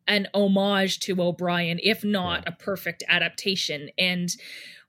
an 0.09 0.27
homage 0.35 0.99
to 1.01 1.21
O'Brian, 1.21 1.79
if 1.83 2.03
not 2.03 2.43
yeah. 2.45 2.53
a 2.53 2.57
perfect 2.57 3.05
adaptation, 3.09 3.91
and 3.99 4.35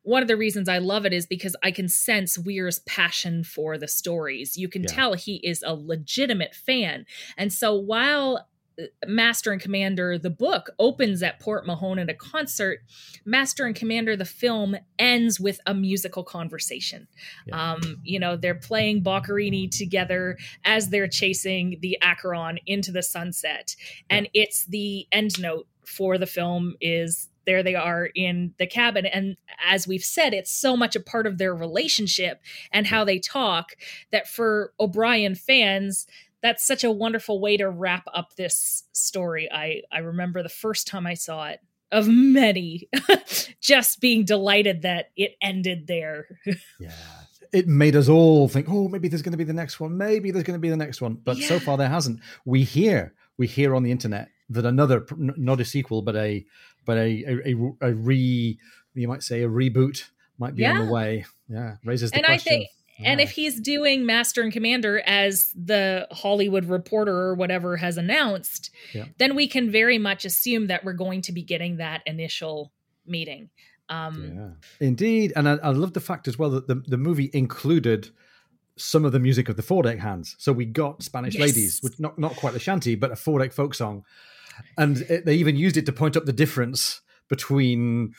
one 0.03 0.21
of 0.21 0.27
the 0.27 0.37
reasons 0.37 0.69
I 0.69 0.77
love 0.77 1.05
it 1.05 1.13
is 1.13 1.25
because 1.25 1.55
I 1.63 1.71
can 1.71 1.87
sense 1.87 2.37
Weir's 2.37 2.79
passion 2.79 3.43
for 3.43 3.77
the 3.77 3.87
stories. 3.87 4.57
You 4.57 4.67
can 4.69 4.83
yeah. 4.83 4.89
tell 4.89 5.13
he 5.13 5.35
is 5.37 5.63
a 5.65 5.73
legitimate 5.73 6.53
fan. 6.53 7.05
And 7.37 7.51
so 7.51 7.73
while 7.73 8.47
uh, 8.79 8.85
Master 9.07 9.51
and 9.51 9.61
Commander, 9.61 10.17
the 10.17 10.29
book, 10.29 10.71
opens 10.77 11.23
at 11.23 11.39
Port 11.39 11.65
Mahon 11.65 11.99
at 11.99 12.09
a 12.09 12.13
concert. 12.13 12.81
Master 13.23 13.65
and 13.65 13.75
Commander, 13.75 14.17
the 14.17 14.25
film, 14.25 14.75
ends 14.99 15.39
with 15.39 15.61
a 15.65 15.73
musical 15.73 16.23
conversation. 16.23 17.07
Yeah. 17.45 17.73
Um, 17.73 18.01
you 18.03 18.19
know, 18.19 18.35
they're 18.35 18.55
playing 18.55 19.03
Boccherini 19.03 19.71
together 19.71 20.37
as 20.65 20.89
they're 20.89 21.07
chasing 21.07 21.77
the 21.81 21.97
Acheron 22.01 22.59
into 22.65 22.91
the 22.91 23.03
sunset. 23.03 23.75
And 24.09 24.27
yeah. 24.33 24.43
it's 24.43 24.65
the 24.65 25.07
end 25.11 25.39
note 25.39 25.67
for 25.85 26.17
the 26.17 26.25
film 26.25 26.75
is 26.81 27.29
there 27.45 27.63
they 27.63 27.75
are 27.75 28.09
in 28.15 28.53
the 28.57 28.67
cabin. 28.67 29.05
And 29.05 29.37
as 29.65 29.87
we've 29.87 30.03
said 30.03 30.33
it's 30.33 30.51
so 30.51 30.75
much 30.75 30.95
a 30.95 30.99
part 30.99 31.27
of 31.27 31.37
their 31.37 31.55
relationship 31.55 32.41
and 32.71 32.87
how 32.87 33.03
they 33.03 33.19
talk 33.19 33.75
that 34.11 34.27
for 34.27 34.73
O'Brian 34.79 35.35
fans 35.35 36.07
that's 36.43 36.67
such 36.67 36.83
a 36.83 36.91
wonderful 36.91 37.39
way 37.39 37.55
to 37.55 37.69
wrap 37.69 38.03
up 38.13 38.35
this 38.35 38.83
story. 38.91 39.49
I 39.51 39.81
i 39.91 39.99
remember 39.99 40.43
the 40.43 40.49
first 40.49 40.87
time 40.87 41.07
i 41.07 41.13
saw 41.15 41.47
it 41.47 41.59
of 41.91 42.07
many 42.07 42.89
just 43.61 44.01
being 44.01 44.25
delighted 44.25 44.81
that 44.81 45.11
it 45.15 45.35
ended 45.41 45.87
there. 45.87 46.39
Yeah. 46.79 46.91
It 47.53 47.67
made 47.67 47.95
us 47.95 48.09
all 48.09 48.47
think 48.47 48.67
oh 48.67 48.87
maybe 48.87 49.07
there's 49.07 49.21
going 49.21 49.33
to 49.33 49.37
be 49.37 49.43
the 49.43 49.53
next 49.53 49.79
one. 49.79 49.95
Maybe 49.95 50.31
there's 50.31 50.43
going 50.43 50.57
to 50.57 50.61
be 50.61 50.71
the 50.71 50.75
next 50.75 51.01
one. 51.01 51.19
But 51.23 51.37
yeah. 51.37 51.47
so 51.47 51.59
far 51.59 51.77
there 51.77 51.87
hasn't. 51.87 52.19
We 52.45 52.63
hear 52.63 53.13
we 53.37 53.45
hear 53.45 53.75
on 53.75 53.83
the 53.83 53.91
internet 53.91 54.29
that 54.53 54.65
another 54.65 55.05
not 55.17 55.59
a 55.59 55.65
sequel 55.65 56.01
but 56.01 56.15
a 56.15 56.45
but 56.85 56.97
a 56.97 57.23
a, 57.27 57.53
a, 57.53 57.89
a 57.89 57.93
re 57.93 58.57
you 58.93 59.07
might 59.07 59.23
say 59.23 59.43
a 59.43 59.49
reboot 59.49 60.09
might 60.37 60.55
be 60.55 60.63
yeah. 60.63 60.79
on 60.79 60.85
the 60.85 60.91
way. 60.91 61.25
Yeah, 61.47 61.75
raises 61.83 62.11
the 62.11 62.17
and 62.17 62.25
question. 62.25 62.53
I 62.53 62.55
think 62.57 62.69
And 62.99 63.19
if 63.19 63.31
he's 63.31 63.59
doing 63.59 64.05
Master 64.05 64.41
and 64.41 64.51
Commander 64.51 65.01
as 65.05 65.51
the 65.55 66.07
Hollywood 66.11 66.65
Reporter 66.65 67.15
or 67.15 67.35
whatever 67.35 67.77
has 67.77 67.97
announced, 67.97 68.69
yeah. 68.93 69.05
then 69.17 69.35
we 69.35 69.47
can 69.47 69.71
very 69.71 69.97
much 69.97 70.25
assume 70.25 70.67
that 70.67 70.83
we're 70.83 70.93
going 70.93 71.21
to 71.23 71.31
be 71.31 71.41
getting 71.41 71.77
that 71.77 72.01
initial 72.05 72.71
meeting. 73.05 73.49
Um, 73.89 74.31
yeah. 74.35 74.87
Indeed. 74.87 75.33
And 75.35 75.49
I, 75.49 75.53
I 75.55 75.69
love 75.69 75.93
the 75.93 75.99
fact 75.99 76.27
as 76.27 76.37
well 76.37 76.51
that 76.51 76.67
the, 76.67 76.75
the 76.87 76.97
movie 76.97 77.29
included 77.33 78.09
some 78.77 79.05
of 79.05 79.11
the 79.11 79.19
music 79.19 79.49
of 79.49 79.55
the 79.55 79.61
four 79.61 79.83
deck 79.83 79.99
hands. 79.99 80.35
So 80.39 80.53
we 80.53 80.65
got 80.65 81.03
Spanish 81.03 81.35
yes. 81.35 81.41
Ladies, 81.41 81.79
which 81.81 81.99
not, 81.99 82.17
not 82.17 82.35
quite 82.35 82.55
a 82.55 82.59
shanty, 82.59 82.95
but 82.95 83.11
a 83.11 83.15
four 83.15 83.39
deck 83.39 83.51
folk 83.51 83.73
song. 83.73 84.03
And 84.77 85.01
it, 85.01 85.25
they 85.25 85.35
even 85.35 85.55
used 85.55 85.77
it 85.77 85.85
to 85.85 85.93
point 85.93 86.17
up 86.17 86.25
the 86.25 86.33
difference 86.33 87.01
between 87.29 88.13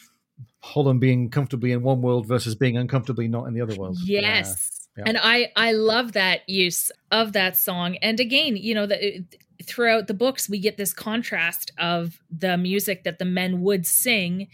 Hollom 0.64 0.98
being 0.98 1.30
comfortably 1.30 1.72
in 1.72 1.82
one 1.82 2.02
world 2.02 2.26
versus 2.26 2.54
being 2.54 2.76
uncomfortably 2.76 3.28
not 3.28 3.46
in 3.46 3.54
the 3.54 3.60
other 3.60 3.76
world. 3.76 3.98
Yes. 4.04 4.88
Yeah. 4.96 5.04
And 5.06 5.18
I 5.20 5.52
I 5.56 5.72
love 5.72 6.12
that 6.12 6.48
use 6.48 6.90
of 7.10 7.32
that 7.32 7.56
song. 7.56 7.96
And 7.96 8.20
again, 8.20 8.56
you 8.56 8.74
know, 8.74 8.86
the, 8.86 9.24
throughout 9.62 10.06
the 10.06 10.14
books 10.14 10.48
we 10.48 10.58
get 10.58 10.76
this 10.76 10.92
contrast 10.92 11.72
of 11.78 12.20
the 12.30 12.56
music 12.56 13.04
that 13.04 13.18
the 13.18 13.24
men 13.24 13.60
would 13.62 13.86
sing, 13.86 14.48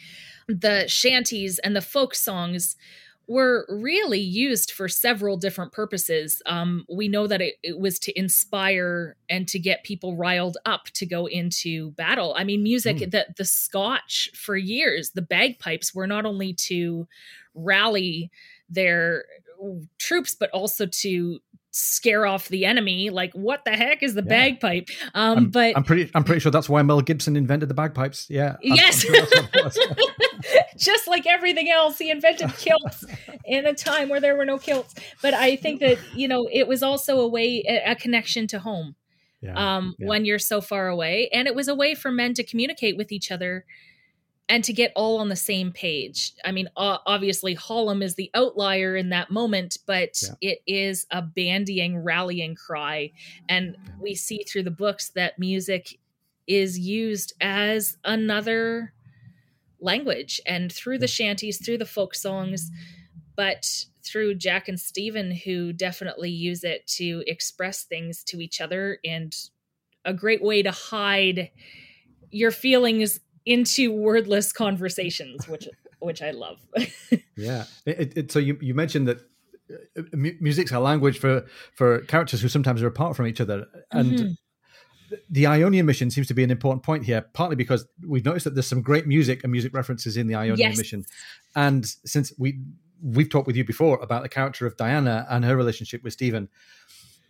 the 0.49 0.87
shanties 0.89 1.59
and 1.61 1.77
the 1.77 1.83
folk 1.83 2.15
songs 2.15 2.77
were 3.31 3.65
really 3.69 4.19
used 4.19 4.73
for 4.73 4.89
several 4.89 5.37
different 5.37 5.71
purposes. 5.71 6.43
Um, 6.47 6.85
we 6.93 7.07
know 7.07 7.29
that 7.29 7.41
it, 7.41 7.55
it, 7.63 7.79
was 7.79 8.01
to 8.01 8.19
inspire 8.19 9.15
and 9.29 9.47
to 9.47 9.59
get 9.61 9.85
people 9.85 10.17
riled 10.17 10.57
up 10.67 10.87
to 10.95 11.07
go 11.07 11.27
into 11.27 11.93
battle. 11.93 12.35
I 12.37 12.43
mean, 12.43 12.65
music, 12.65 12.97
mm. 12.97 13.11
the, 13.13 13.27
the 13.37 13.45
Scotch 13.45 14.31
for 14.35 14.57
years, 14.57 15.13
the 15.13 15.23
bagpipes 15.23 15.95
were 15.95 16.09
not 16.09 16.27
only 16.27 16.55
to 16.55 17.07
rally 17.55 18.33
their 18.69 19.27
troops, 19.99 20.35
but 20.35 20.51
also 20.51 20.87
to 20.87 21.39
scare 21.71 22.27
off 22.27 22.49
the 22.49 22.65
enemy. 22.65 23.11
Like, 23.11 23.33
what 23.33 23.65
the 23.65 23.73
heck 23.73 24.03
is 24.03 24.15
the 24.15 24.23
yeah. 24.23 24.29
bagpipe? 24.29 24.89
Um, 25.15 25.39
I'm, 25.39 25.51
but 25.51 25.77
I'm 25.77 25.85
pretty, 25.85 26.11
I'm 26.15 26.25
pretty 26.25 26.41
sure 26.41 26.53
that's 26.53 26.69
why 26.69 26.83
Mel 26.83 27.01
Gibson 27.01 27.37
invented 27.37 27.69
the 27.69 27.75
bagpipes. 27.75 28.29
Yeah. 28.29 28.57
I'm, 28.65 28.75
yes. 28.75 29.05
I'm 29.09 29.71
sure 29.71 29.97
Just 30.77 31.07
like 31.07 31.27
everything 31.27 31.71
else, 31.71 31.99
he 31.99 32.11
invented 32.11 32.53
kilts 32.57 33.05
in 33.45 33.67
a 33.67 33.75
time 33.75 34.09
where 34.09 34.21
there 34.21 34.37
were 34.37 34.47
no 34.47 34.59
kilts. 34.59 34.95
But 35.23 35.35
I 35.35 35.57
think 35.57 35.81
that 35.81 35.99
you 36.15 36.27
know 36.27 36.49
it 36.51 36.67
was 36.67 36.83
also 36.83 37.21
a 37.21 37.29
way, 37.29 37.63
a, 37.69 37.93
a 37.93 37.95
connection 37.95 38.47
to 38.49 38.59
home. 38.59 38.97
Yeah, 39.43 39.77
um, 39.77 39.95
yeah. 39.99 40.07
when 40.09 40.25
you're 40.25 40.39
so 40.39 40.61
far 40.61 40.89
away, 40.89 41.29
and 41.33 41.47
it 41.47 41.55
was 41.55 41.69
a 41.69 41.75
way 41.75 41.95
for 41.95 42.11
men 42.11 42.35
to 42.35 42.45
communicate 42.45 42.97
with 42.97 43.13
each 43.13 43.31
other 43.31 43.65
and 44.51 44.65
to 44.65 44.73
get 44.73 44.93
all 44.97 45.19
on 45.19 45.29
the 45.29 45.37
same 45.37 45.71
page. 45.71 46.33
I 46.45 46.51
mean, 46.51 46.69
obviously, 46.77 47.55
Hollom 47.55 48.03
is 48.03 48.17
the 48.17 48.33
outlier 48.35 48.97
in 48.97 49.11
that 49.11 49.31
moment, 49.31 49.79
but 49.87 50.21
yeah. 50.23 50.51
it 50.51 50.59
is 50.67 51.07
a 51.13 51.23
bandying, 51.23 52.03
rallying 52.03 52.57
cry. 52.57 53.13
And 53.49 53.77
we 54.01 54.17
see 54.17 54.43
through 54.43 54.65
the 54.65 54.73
books 54.73 55.11
that 55.11 55.39
music 55.39 56.01
is 56.49 56.77
used 56.77 57.33
as 57.41 57.97
another 58.05 58.93
language 59.79 60.41
and 60.45 60.73
through 60.73 60.99
the 60.99 61.07
shanties, 61.07 61.65
through 61.65 61.79
the 61.79 61.87
folk 61.87 62.17
songs, 62.17 62.73
but 63.37 63.85
through 64.03 64.35
Jack 64.35 64.67
and 64.67 64.81
Stephen, 64.81 65.31
who 65.31 65.73
definitely 65.73 66.31
use 66.31 66.65
it 66.65 66.85
to 66.89 67.23
express 67.29 67.85
things 67.85 68.25
to 68.25 68.41
each 68.41 68.61
other 68.61 68.99
and 69.05 69.33
a 70.05 70.13
great 70.13 70.43
way 70.43 70.61
to 70.61 70.73
hide 70.73 71.51
your 72.33 72.51
feelings 72.51 73.21
into 73.51 73.93
wordless 73.93 74.53
conversations, 74.53 75.49
which 75.49 75.69
which 75.99 76.23
I 76.23 76.31
love. 76.31 76.61
yeah. 77.37 77.65
It, 77.85 78.17
it, 78.17 78.33
so 78.33 78.39
you 78.39 78.57
you 78.61 78.75
mentioned 78.75 79.09
that 79.09 79.19
uh, 79.99 80.03
music's 80.13 80.73
a 80.73 80.79
language 80.79 81.19
for 81.19 81.45
for 81.75 82.01
characters 82.03 82.41
who 82.41 82.49
sometimes 82.49 82.81
are 82.83 82.87
apart 82.87 83.17
from 83.17 83.27
each 83.27 83.41
other, 83.41 83.67
and 83.91 84.13
mm-hmm. 84.13 85.15
the 85.29 85.47
Ionian 85.47 85.85
mission 85.85 86.11
seems 86.11 86.29
to 86.29 86.35
be 86.35 86.45
an 86.45 86.51
important 86.51 86.85
point 86.85 87.05
here. 87.05 87.23
Partly 87.33 87.57
because 87.57 87.87
we've 88.07 88.25
noticed 88.25 88.45
that 88.45 88.55
there's 88.55 88.69
some 88.69 88.83
great 88.83 89.07
music 89.07 89.43
and 89.43 89.51
music 89.51 89.75
references 89.75 90.17
in 90.17 90.29
the 90.29 90.37
Ionian 90.37 90.71
yes. 90.71 90.79
mission, 90.79 91.05
and 91.57 91.85
since 92.05 92.33
we 92.39 92.61
we've 93.03 93.31
talked 93.31 93.49
with 93.49 93.57
you 93.57 93.65
before 93.65 93.99
about 94.01 94.23
the 94.23 94.29
character 94.29 94.67
of 94.67 94.77
Diana 94.77 95.27
and 95.29 95.45
her 95.45 95.57
relationship 95.57 96.05
with 96.05 96.13
Stephen 96.13 96.49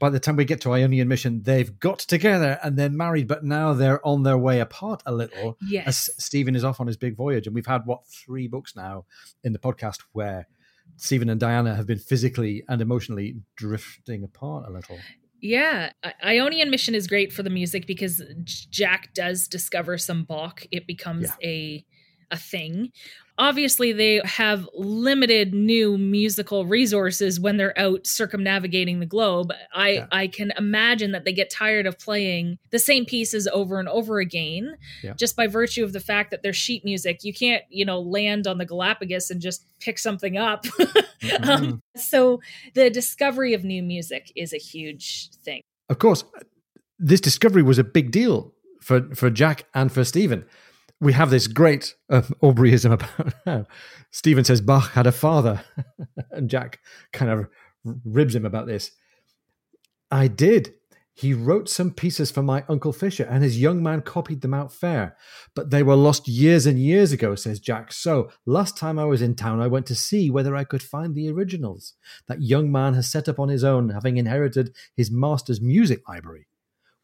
by 0.00 0.08
the 0.10 0.18
time 0.18 0.34
we 0.34 0.44
get 0.46 0.62
to 0.62 0.72
Ionian 0.72 1.06
Mission, 1.06 1.42
they've 1.42 1.78
got 1.78 2.00
together 2.00 2.58
and 2.64 2.76
they're 2.76 2.88
married, 2.88 3.28
but 3.28 3.44
now 3.44 3.74
they're 3.74 4.04
on 4.04 4.24
their 4.24 4.38
way 4.38 4.58
apart 4.58 5.02
a 5.06 5.12
little. 5.12 5.58
Yes. 5.60 5.86
As 5.86 6.24
Stephen 6.24 6.56
is 6.56 6.64
off 6.64 6.80
on 6.80 6.88
his 6.88 6.96
big 6.96 7.16
voyage. 7.16 7.46
And 7.46 7.54
we've 7.54 7.66
had, 7.66 7.82
what, 7.84 8.06
three 8.06 8.48
books 8.48 8.74
now 8.74 9.04
in 9.44 9.52
the 9.52 9.58
podcast 9.58 10.00
where 10.12 10.48
Stephen 10.96 11.28
and 11.28 11.38
Diana 11.38 11.76
have 11.76 11.86
been 11.86 11.98
physically 11.98 12.64
and 12.66 12.80
emotionally 12.80 13.36
drifting 13.56 14.24
apart 14.24 14.66
a 14.66 14.72
little. 14.72 14.98
Yeah, 15.42 15.92
Ionian 16.24 16.70
Mission 16.70 16.94
is 16.94 17.06
great 17.06 17.32
for 17.32 17.42
the 17.42 17.50
music 17.50 17.86
because 17.86 18.22
Jack 18.44 19.14
does 19.14 19.48
discover 19.48 19.96
some 19.98 20.24
Bach. 20.24 20.66
It 20.72 20.86
becomes 20.86 21.28
yeah. 21.40 21.48
a 21.48 21.86
a 22.30 22.36
thing 22.36 22.90
obviously 23.40 23.92
they 23.92 24.20
have 24.24 24.68
limited 24.74 25.54
new 25.54 25.96
musical 25.96 26.66
resources 26.66 27.40
when 27.40 27.56
they're 27.56 27.76
out 27.78 28.06
circumnavigating 28.06 29.00
the 29.00 29.06
globe 29.06 29.52
i 29.74 29.88
yeah. 29.88 30.06
i 30.12 30.26
can 30.26 30.52
imagine 30.58 31.12
that 31.12 31.24
they 31.24 31.32
get 31.32 31.50
tired 31.50 31.86
of 31.86 31.98
playing 31.98 32.58
the 32.70 32.78
same 32.78 33.04
pieces 33.04 33.48
over 33.52 33.80
and 33.80 33.88
over 33.88 34.20
again 34.20 34.76
yeah. 35.02 35.14
just 35.14 35.34
by 35.34 35.46
virtue 35.46 35.82
of 35.82 35.92
the 35.92 36.00
fact 36.00 36.30
that 36.30 36.42
they're 36.42 36.52
sheet 36.52 36.84
music 36.84 37.24
you 37.24 37.32
can't 37.32 37.64
you 37.70 37.84
know 37.84 38.00
land 38.00 38.46
on 38.46 38.58
the 38.58 38.66
galapagos 38.66 39.30
and 39.30 39.40
just 39.40 39.64
pick 39.80 39.98
something 39.98 40.36
up 40.36 40.64
mm-hmm. 40.66 41.50
um, 41.50 41.82
so 41.96 42.40
the 42.74 42.90
discovery 42.90 43.54
of 43.54 43.64
new 43.64 43.82
music 43.82 44.30
is 44.36 44.52
a 44.52 44.58
huge 44.58 45.30
thing 45.42 45.62
of 45.88 45.98
course 45.98 46.24
this 46.98 47.20
discovery 47.20 47.62
was 47.62 47.78
a 47.78 47.84
big 47.84 48.10
deal 48.10 48.52
for 48.82 49.14
for 49.14 49.30
jack 49.30 49.64
and 49.74 49.90
for 49.90 50.04
stephen 50.04 50.44
we 51.00 51.12
have 51.12 51.30
this 51.30 51.46
great 51.46 51.94
uh, 52.10 52.22
Aubreyism 52.42 52.92
about 52.92 53.34
how 53.44 53.66
Stephen 54.10 54.44
says 54.44 54.60
Bach 54.60 54.92
had 54.92 55.06
a 55.06 55.12
father, 55.12 55.62
and 56.30 56.50
Jack 56.50 56.80
kind 57.12 57.30
of 57.30 57.48
ribs 57.84 58.34
him 58.34 58.44
about 58.44 58.66
this. 58.66 58.92
I 60.10 60.28
did. 60.28 60.74
He 61.12 61.34
wrote 61.34 61.68
some 61.68 61.90
pieces 61.90 62.30
for 62.30 62.42
my 62.42 62.64
Uncle 62.68 62.92
Fisher, 62.92 63.24
and 63.24 63.42
his 63.42 63.60
young 63.60 63.82
man 63.82 64.00
copied 64.00 64.40
them 64.40 64.54
out 64.54 64.72
fair. 64.72 65.16
But 65.54 65.70
they 65.70 65.82
were 65.82 65.96
lost 65.96 66.26
years 66.26 66.64
and 66.64 66.78
years 66.78 67.12
ago, 67.12 67.34
says 67.34 67.60
Jack. 67.60 67.92
So, 67.92 68.30
last 68.46 68.76
time 68.78 68.98
I 68.98 69.04
was 69.04 69.20
in 69.20 69.34
town, 69.34 69.60
I 69.60 69.66
went 69.66 69.84
to 69.86 69.94
see 69.94 70.30
whether 70.30 70.56
I 70.56 70.64
could 70.64 70.82
find 70.82 71.14
the 71.14 71.28
originals. 71.30 71.94
That 72.26 72.42
young 72.42 72.72
man 72.72 72.94
has 72.94 73.10
set 73.10 73.28
up 73.28 73.38
on 73.38 73.50
his 73.50 73.64
own, 73.64 73.90
having 73.90 74.16
inherited 74.16 74.74
his 74.96 75.10
master's 75.10 75.60
music 75.60 76.08
library. 76.08 76.46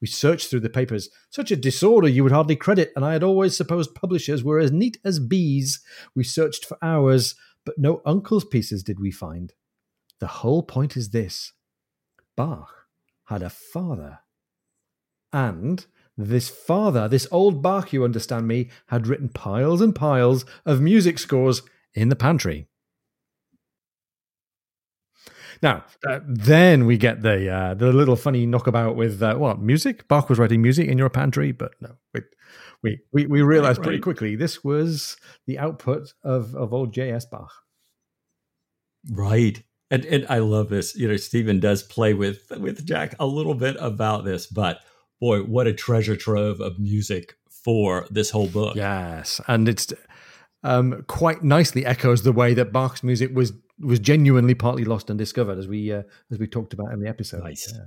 We 0.01 0.07
searched 0.07 0.51
through 0.51 0.61
the 0.61 0.69
papers. 0.69 1.09
Such 1.31 1.51
a 1.51 1.57
disorder 1.57 2.09
you 2.09 2.23
would 2.23 2.33
hardly 2.33 2.57
credit, 2.57 2.93
and 2.95 3.05
I 3.05 3.13
had 3.13 3.23
always 3.23 3.57
supposed 3.57 3.95
publishers 3.95 4.45
were 4.45 4.59
as 4.59 4.73
neat 4.73 4.99
as 5.05 5.19
bees. 5.19 5.81
We 6.15 6.25
searched 6.25 6.65
for 6.65 6.79
hours, 6.83 7.35
but 7.65 7.79
no 7.79 8.03
uncle's 8.05 8.45
pieces 8.45 8.83
did 8.83 9.01
we 9.01 9.11
find. 9.11 9.53
The 10.19 10.27
whole 10.27 10.63
point 10.63 10.97
is 10.97 11.11
this 11.11 11.53
Bach 12.37 12.87
had 13.25 13.43
a 13.43 13.51
father. 13.51 14.21
And 15.33 15.85
this 16.17 16.49
father, 16.49 17.09
this 17.09 17.27
old 17.31 17.63
Bach, 17.63 17.93
you 17.93 18.05
understand 18.05 18.49
me, 18.49 18.71
had 18.87 19.07
written 19.07 19.29
piles 19.29 19.81
and 19.81 19.95
piles 19.95 20.45
of 20.65 20.81
music 20.81 21.19
scores 21.19 21.63
in 21.95 22.09
the 22.09 22.17
pantry. 22.17 22.69
Now, 25.63 25.85
uh, 26.07 26.21
then 26.27 26.87
we 26.87 26.97
get 26.97 27.23
the 27.23 27.51
uh, 27.51 27.75
the 27.75 27.93
little 27.93 28.17
funny 28.17 28.47
knockabout 28.47 28.97
with 28.97 29.23
uh, 29.23 29.35
what 29.37 29.61
music? 29.61 30.07
Bach 30.09 30.29
was 30.29 30.39
writing 30.39 30.63
music 30.63 30.89
in 30.89 30.99
your 30.99 31.11
pantry, 31.11 31.53
but 31.53 31.73
no, 31.81 31.97
we 32.13 32.21
we 32.83 33.01
we, 33.13 33.27
we 33.27 33.43
realized 33.43 33.79
right, 33.79 33.85
pretty 33.85 34.01
quickly 34.01 34.37
this 34.37 34.63
was 34.63 35.17
the 35.47 35.59
output 35.59 36.13
of 36.23 36.55
of 36.55 36.73
old 36.73 36.93
J.S. 36.93 37.25
Bach. 37.25 37.53
Right, 39.11 39.63
and 39.91 40.05
and 40.05 40.27
I 40.29 40.39
love 40.39 40.69
this. 40.69 40.95
You 40.97 41.09
know, 41.09 41.17
Stephen 41.17 41.61
does 41.61 41.83
play 41.83 42.15
with 42.15 42.51
with 42.59 42.87
Jack 42.87 43.15
a 43.19 43.27
little 43.27 43.55
bit 43.55 43.77
about 43.79 44.25
this, 44.25 44.47
but 44.47 44.81
boy, 45.21 45.41
what 45.41 45.67
a 45.67 45.73
treasure 45.73 46.17
trove 46.17 46.61
of 46.61 46.79
music 46.79 47.37
for 47.49 48.07
this 48.11 48.31
whole 48.31 48.49
book. 48.49 48.77
Yes, 48.77 49.41
and 49.49 49.69
it's 49.69 49.93
um, 50.63 51.05
quite 51.07 51.43
nicely 51.43 51.87
echoes 51.87 52.23
the 52.23 52.33
way 52.33 52.55
that 52.55 52.73
Bach's 52.73 53.03
music 53.03 53.35
was 53.35 53.53
was 53.81 53.99
genuinely 53.99 54.55
partly 54.55 54.85
lost 54.85 55.11
and 55.11 55.19
discovered, 55.19 55.59
as 55.59 55.69
we 55.69 55.93
uh, 55.93 56.03
as 56.31 56.39
we 56.39 56.47
talked 56.47 56.73
about 56.73 56.93
in 56.93 57.01
the 57.01 57.09
episode. 57.09 57.43
Nice. 57.45 57.73
Yeah. 57.73 57.85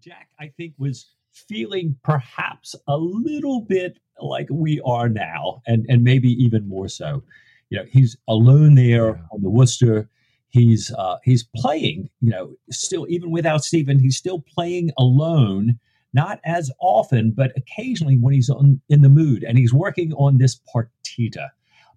Jack, 0.00 0.28
I 0.38 0.48
think, 0.56 0.74
was 0.78 1.10
feeling 1.32 1.96
perhaps 2.02 2.74
a 2.86 2.96
little 2.96 3.62
bit 3.62 3.98
like 4.20 4.46
we 4.50 4.80
are 4.84 5.08
now, 5.08 5.62
and 5.66 5.84
and 5.88 6.04
maybe 6.04 6.30
even 6.42 6.68
more 6.68 6.88
so. 6.88 7.22
You 7.70 7.78
know, 7.78 7.84
he's 7.90 8.16
alone 8.28 8.74
there 8.74 9.08
yeah. 9.08 9.22
on 9.32 9.42
the 9.42 9.50
Worcester. 9.50 10.08
He's 10.48 10.92
uh, 10.92 11.16
he's 11.24 11.44
playing. 11.56 12.08
You 12.20 12.30
know, 12.30 12.56
still 12.70 13.06
even 13.08 13.30
without 13.30 13.64
Stephen, 13.64 13.98
he's 13.98 14.16
still 14.16 14.40
playing 14.40 14.90
alone. 14.98 15.78
Not 16.12 16.38
as 16.44 16.70
often, 16.80 17.32
but 17.32 17.50
occasionally 17.56 18.16
when 18.16 18.34
he's 18.34 18.48
on 18.48 18.80
in 18.88 19.02
the 19.02 19.08
mood, 19.08 19.42
and 19.42 19.58
he's 19.58 19.74
working 19.74 20.12
on 20.12 20.38
this 20.38 20.60
partita. 20.72 21.48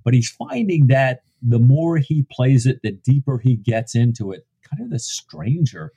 But 0.04 0.15
he's 0.15 0.30
finding 0.30 0.88
that 0.88 1.22
the 1.41 1.60
more 1.60 1.97
he 1.97 2.26
plays 2.32 2.65
it, 2.65 2.80
the 2.84 2.91
deeper 2.91 3.38
he 3.38 3.56
gets 3.56 3.95
into 3.95 4.32
it, 4.32 4.45
kind 4.69 4.84
of 4.84 4.89
the 4.89 5.00
stranger 5.00 5.91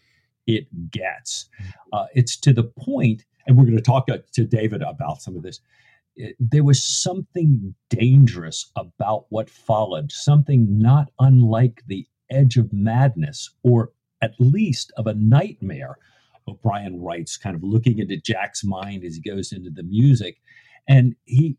it 0.46 0.66
gets. 0.90 1.48
Uh, 1.92 2.07
it's 2.14 2.37
to 2.38 2.53
the 2.53 2.64
point, 2.64 3.24
and 3.46 3.57
we're 3.57 3.64
going 3.64 3.76
to 3.76 3.83
talk 3.83 4.07
to 4.07 4.44
David 4.44 4.83
about 4.83 5.22
some 5.22 5.37
of 5.37 5.42
this. 5.42 5.61
It, 6.16 6.37
there 6.38 6.64
was 6.64 6.83
something 6.83 7.74
dangerous 7.88 8.70
about 8.76 9.26
what 9.31 9.48
followed, 9.48 10.12
something 10.12 10.79
not 10.79 11.11
unlike 11.18 11.83
the 11.87 12.07
edge 12.31 12.57
of 12.57 12.72
madness, 12.72 13.50
or 13.62 13.92
at 14.22 14.35
least 14.38 14.92
of 14.96 15.07
a 15.07 15.14
nightmare. 15.14 15.96
O'Brian 16.48 17.00
writes, 17.00 17.37
kind 17.37 17.55
of 17.55 17.62
looking 17.62 17.98
into 17.98 18.16
Jack's 18.16 18.64
mind 18.64 19.05
as 19.05 19.16
he 19.16 19.22
goes 19.22 19.53
into 19.53 19.70
the 19.70 19.83
music. 19.83 20.40
And 20.88 21.14
he 21.24 21.57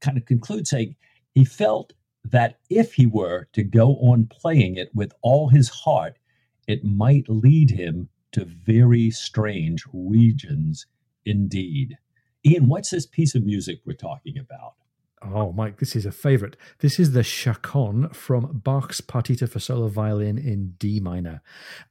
kind 0.00 0.16
of 0.16 0.24
concludes 0.24 0.70
saying 0.70 0.96
he 1.34 1.44
felt 1.44 1.92
that 2.24 2.58
if 2.68 2.94
he 2.94 3.06
were 3.06 3.48
to 3.52 3.62
go 3.62 3.96
on 3.96 4.26
playing 4.26 4.76
it 4.76 4.90
with 4.94 5.12
all 5.22 5.48
his 5.48 5.68
heart, 5.68 6.18
it 6.66 6.84
might 6.84 7.28
lead 7.28 7.70
him 7.70 8.08
to 8.32 8.44
very 8.44 9.10
strange 9.10 9.84
regions 9.92 10.86
indeed. 11.24 11.96
Ian, 12.44 12.68
what's 12.68 12.90
this 12.90 13.06
piece 13.06 13.34
of 13.34 13.44
music 13.44 13.80
we're 13.84 13.94
talking 13.94 14.38
about? 14.38 14.74
Oh, 15.22 15.52
Mike, 15.52 15.78
this 15.78 15.94
is 15.94 16.06
a 16.06 16.12
favorite. 16.12 16.56
This 16.78 16.98
is 16.98 17.12
the 17.12 17.22
Chaconne 17.22 18.08
from 18.10 18.60
Bach's 18.64 19.02
Partita 19.02 19.48
for 19.48 19.58
solo 19.58 19.88
violin 19.88 20.38
in 20.38 20.74
D 20.78 20.98
minor. 20.98 21.42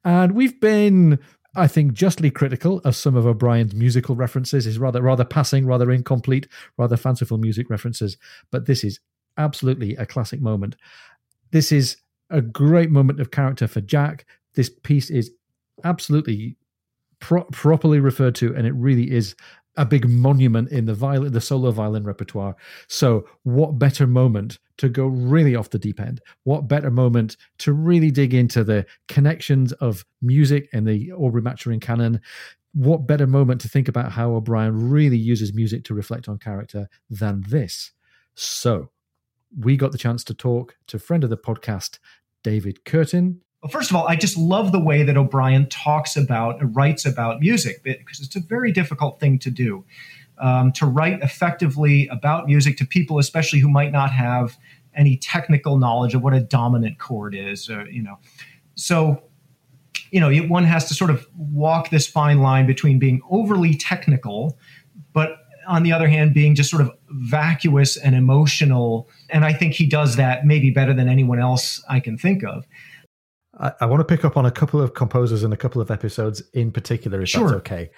And 0.04 0.32
we've 0.32 0.60
been, 0.60 1.20
I 1.56 1.68
think, 1.68 1.94
justly 1.94 2.32
critical 2.32 2.80
of 2.80 2.96
some 2.96 3.16
of 3.16 3.28
O'Brian's 3.28 3.76
musical 3.76 4.16
references, 4.16 4.66
his 4.66 4.80
rather 4.80 5.04
rather 5.04 5.26
passing, 5.26 5.68
rather 5.68 5.92
incomplete, 5.92 6.48
rather 6.78 6.98
fanciful 6.98 7.38
music 7.38 7.70
references. 7.70 8.18
But 8.50 8.66
this 8.66 8.84
is 8.84 9.00
absolutely 9.38 9.96
a 9.96 10.06
classic 10.06 10.42
moment. 10.42 10.76
This 11.52 11.72
is 11.72 11.98
a 12.30 12.42
great 12.42 12.92
moment 12.92 13.20
of 13.20 13.32
character 13.32 13.68
for 13.68 13.82
Jack. 13.82 14.26
This 14.54 14.70
piece 14.70 15.10
is 15.10 15.32
absolutely 15.84 16.58
pro- 17.20 17.46
properly 17.46 18.00
referred 18.00 18.36
to, 18.36 18.56
and 18.56 18.68
it 18.68 18.74
really 18.74 19.12
is 19.12 19.36
a 19.78 19.86
big 19.86 20.10
monument 20.10 20.70
in 20.72 20.86
the 20.86 20.94
violin, 20.94 21.32
the 21.32 21.42
solo 21.42 21.72
violin 21.72 22.04
repertoire. 22.04 22.56
So, 22.88 23.26
what 23.44 23.80
better 23.80 24.06
moment 24.08 24.60
to 24.78 24.90
go 24.90 25.08
really 25.08 25.56
off 25.56 25.70
the 25.70 25.80
deep 25.80 26.00
end? 26.00 26.22
What 26.44 26.68
better 26.68 26.92
moment 26.92 27.38
to 27.60 27.74
really 27.74 28.12
dig 28.12 28.34
into 28.34 28.64
the 28.64 28.86
connections 29.08 29.72
of 29.74 30.06
music 30.22 30.70
and 30.74 30.86
the 30.86 31.12
Aubrey 31.14 31.42
Maturin 31.42 31.80
canon? 31.80 32.20
What 32.74 33.08
better 33.08 33.26
moment 33.26 33.62
to 33.62 33.70
think 33.70 33.88
about 33.88 34.12
how 34.12 34.32
O'Brian 34.34 34.90
really 34.90 35.18
uses 35.18 35.54
music 35.54 35.86
to 35.86 35.94
reflect 35.94 36.28
on 36.28 36.38
character 36.38 36.90
than 37.10 37.44
this? 37.48 37.92
So, 38.36 38.90
we 39.58 39.78
got 39.78 39.92
the 39.92 39.98
chance 39.98 40.24
to 40.26 40.34
talk 40.34 40.76
to 40.88 41.00
friend 41.00 41.24
of 41.24 41.30
the 41.30 41.38
podcast, 41.38 42.00
David 42.44 42.86
Curtin, 42.86 43.42
well, 43.62 43.70
first 43.70 43.90
of 43.90 43.96
all, 43.96 44.08
I 44.08 44.16
just 44.16 44.38
love 44.38 44.72
the 44.72 44.80
way 44.80 45.04
that 45.04 45.18
O'Brian 45.18 45.68
talks 45.68 46.16
about, 46.16 46.58
writes 46.76 47.06
about 47.06 47.42
music, 47.42 47.84
because 47.84 48.22
it's 48.22 48.36
a 48.36 48.40
very 48.40 48.72
difficult 48.72 49.20
thing 49.20 49.38
to 49.40 49.52
do. 49.52 49.84
Um, 50.38 50.72
to 50.74 50.86
write 50.86 51.22
effectively 51.22 52.08
about 52.08 52.46
music 52.46 52.78
to 52.78 52.86
people, 52.86 53.20
especially 53.20 53.60
who 53.60 53.68
might 53.68 53.92
not 53.92 54.12
have 54.12 54.58
any 54.96 55.18
technical 55.18 55.78
knowledge 55.78 56.16
of 56.16 56.22
what 56.22 56.34
a 56.34 56.40
dominant 56.40 56.98
chord 56.98 57.36
is, 57.36 57.70
or, 57.70 57.86
you 57.90 58.02
know. 58.02 58.18
So, 58.76 59.22
you 60.12 60.22
know, 60.22 60.34
one 60.48 60.64
has 60.64 60.88
to 60.88 60.94
sort 60.94 61.10
of 61.10 61.28
walk 61.38 61.90
this 61.90 62.08
fine 62.08 62.40
line 62.40 62.66
between 62.66 63.00
being 63.00 63.22
overly 63.30 63.76
technical, 63.76 64.58
on 65.70 65.84
the 65.84 65.92
other 65.92 66.08
hand, 66.08 66.34
being 66.34 66.56
just 66.56 66.70
sort 66.70 66.82
of 66.82 66.92
vacuous 67.10 67.96
and 67.96 68.16
emotional. 68.16 69.08
And 69.30 69.46
I 69.46 69.54
think 69.54 69.74
he 69.74 69.86
does 69.86 70.16
that 70.16 70.46
maybe 70.46 70.72
better 70.72 70.94
than 70.94 71.08
anyone 71.08 71.40
else 71.40 71.82
I 71.88 72.00
can 72.00 72.18
think 72.18 72.44
of. 72.44 72.66
I, 73.60 73.72
I, 73.82 73.86
want 73.86 74.00
to 74.02 74.06
pick 74.06 74.26
up 74.26 74.36
on 74.36 74.46
a 74.46 74.52
couple 74.52 74.82
of 74.82 74.96
composers 74.96 75.44
and 75.44 75.54
a 75.54 75.58
couple 75.58 75.82
of 75.82 75.92
episodes 75.92 76.42
in 76.54 76.72
particular, 76.72 77.22
if 77.22 77.30
sure. 77.30 77.48
that's 77.48 77.58
okay. 77.58 77.92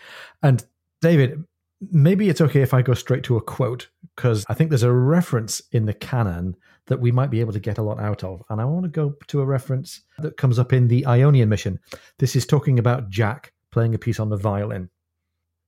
And 0.43 0.63
David, 1.01 1.43
maybe 1.91 2.29
it's 2.29 2.41
okay 2.41 2.61
if 2.61 2.73
I 2.73 2.81
go 2.81 2.93
straight 2.93 3.23
to 3.23 3.37
a 3.37 3.41
quote 3.41 3.87
because 4.15 4.45
I 4.49 4.53
think 4.53 4.69
there's 4.69 4.83
a 4.83 4.91
reference 4.91 5.61
in 5.71 5.85
the 5.85 5.93
canon 5.93 6.57
that 6.87 6.99
we 6.99 7.11
might 7.11 7.29
be 7.29 7.39
able 7.39 7.53
to 7.53 7.59
get 7.59 7.77
a 7.77 7.83
lot 7.83 7.99
out 7.99 8.23
of. 8.23 8.43
And 8.49 8.59
I 8.59 8.65
want 8.65 8.83
to 8.83 8.89
go 8.89 9.15
to 9.27 9.41
a 9.41 9.45
reference 9.45 10.01
that 10.19 10.35
comes 10.35 10.59
up 10.59 10.73
in 10.73 10.89
the 10.89 11.05
Ionian 11.05 11.47
mission. 11.47 11.79
This 12.19 12.35
is 12.35 12.45
talking 12.45 12.79
about 12.79 13.09
Jack 13.09 13.53
playing 13.71 13.95
a 13.95 13.99
piece 13.99 14.19
on 14.19 14.29
the 14.29 14.37
violin. 14.37 14.89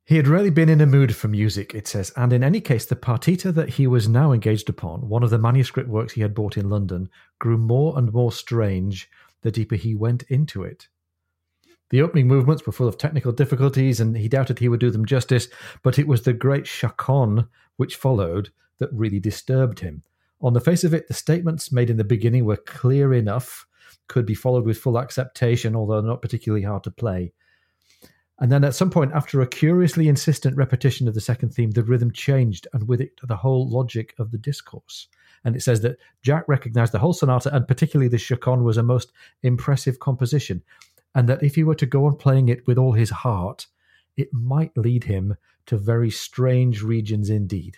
He 0.05 0.17
had 0.17 0.27
really 0.27 0.49
been 0.49 0.67
in 0.67 0.81
a 0.81 0.85
mood 0.85 1.15
for 1.15 1.29
music, 1.29 1.73
it 1.73 1.87
says, 1.87 2.11
and 2.17 2.33
in 2.33 2.43
any 2.43 2.59
case, 2.59 2.85
the 2.85 2.95
partita 2.95 3.53
that 3.53 3.69
he 3.69 3.87
was 3.87 4.09
now 4.09 4.33
engaged 4.33 4.67
upon, 4.67 5.07
one 5.07 5.23
of 5.23 5.29
the 5.29 5.37
manuscript 5.37 5.87
works 5.87 6.13
he 6.13 6.21
had 6.21 6.33
bought 6.33 6.57
in 6.57 6.69
London, 6.69 7.09
grew 7.39 7.57
more 7.57 7.97
and 7.97 8.11
more 8.11 8.31
strange 8.31 9.09
the 9.43 9.51
deeper 9.51 9.75
he 9.75 9.95
went 9.95 10.23
into 10.23 10.61
it. 10.63 10.89
The 11.89 12.01
opening 12.01 12.27
movements 12.27 12.65
were 12.65 12.73
full 12.73 12.87
of 12.87 12.97
technical 12.97 13.31
difficulties, 13.31 14.01
and 14.01 14.17
he 14.17 14.27
doubted 14.27 14.59
he 14.59 14.67
would 14.67 14.81
do 14.81 14.91
them 14.91 15.05
justice, 15.05 15.47
but 15.83 15.97
it 15.97 16.07
was 16.07 16.23
the 16.23 16.33
great 16.33 16.67
chaconne 16.67 17.47
which 17.77 17.95
followed 17.95 18.49
that 18.79 18.91
really 18.91 19.19
disturbed 19.19 19.79
him. 19.79 20.03
On 20.41 20.51
the 20.51 20.59
face 20.59 20.83
of 20.83 20.93
it, 20.93 21.07
the 21.07 21.13
statements 21.13 21.71
made 21.71 21.89
in 21.89 21.95
the 21.95 22.03
beginning 22.03 22.43
were 22.43 22.57
clear 22.57 23.13
enough, 23.13 23.65
could 24.07 24.25
be 24.25 24.35
followed 24.35 24.65
with 24.65 24.77
full 24.77 24.99
acceptation, 24.99 25.77
although 25.77 26.01
not 26.01 26.21
particularly 26.21 26.65
hard 26.65 26.83
to 26.83 26.91
play. 26.91 27.31
And 28.43 28.51
then 28.51 28.65
at 28.65 28.75
some 28.75 28.89
point, 28.89 29.13
after 29.13 29.39
a 29.39 29.47
curiously 29.47 30.09
insistent 30.09 30.57
repetition 30.57 31.07
of 31.07 31.13
the 31.13 31.21
second 31.21 31.51
theme, 31.51 31.71
the 31.71 31.81
rhythm 31.81 32.11
changed, 32.11 32.67
and 32.73 32.89
with 32.89 32.99
it, 32.99 33.13
the 33.23 33.37
whole 33.37 33.69
logic 33.69 34.13
of 34.19 34.31
the 34.31 34.37
discourse. 34.37 35.07
And 35.45 35.55
it 35.55 35.61
says 35.61 35.79
that 35.79 35.95
Jack 36.23 36.43
recognized 36.49 36.91
the 36.91 36.99
whole 36.99 37.13
sonata 37.13 37.55
and 37.55 37.65
particularly 37.65 38.09
the 38.09 38.17
chaconne 38.17 38.65
was 38.65 38.75
a 38.75 38.83
most 38.83 39.13
impressive 39.43 39.99
composition, 40.01 40.61
and 41.15 41.29
that 41.29 41.41
if 41.41 41.55
he 41.55 41.63
were 41.63 41.73
to 41.73 41.85
go 41.85 42.05
on 42.05 42.17
playing 42.17 42.49
it 42.49 42.67
with 42.67 42.77
all 42.77 42.91
his 42.91 43.11
heart, 43.11 43.67
it 44.17 44.33
might 44.33 44.75
lead 44.77 45.05
him 45.05 45.37
to 45.67 45.77
very 45.77 46.11
strange 46.11 46.83
regions 46.83 47.29
indeed. 47.29 47.77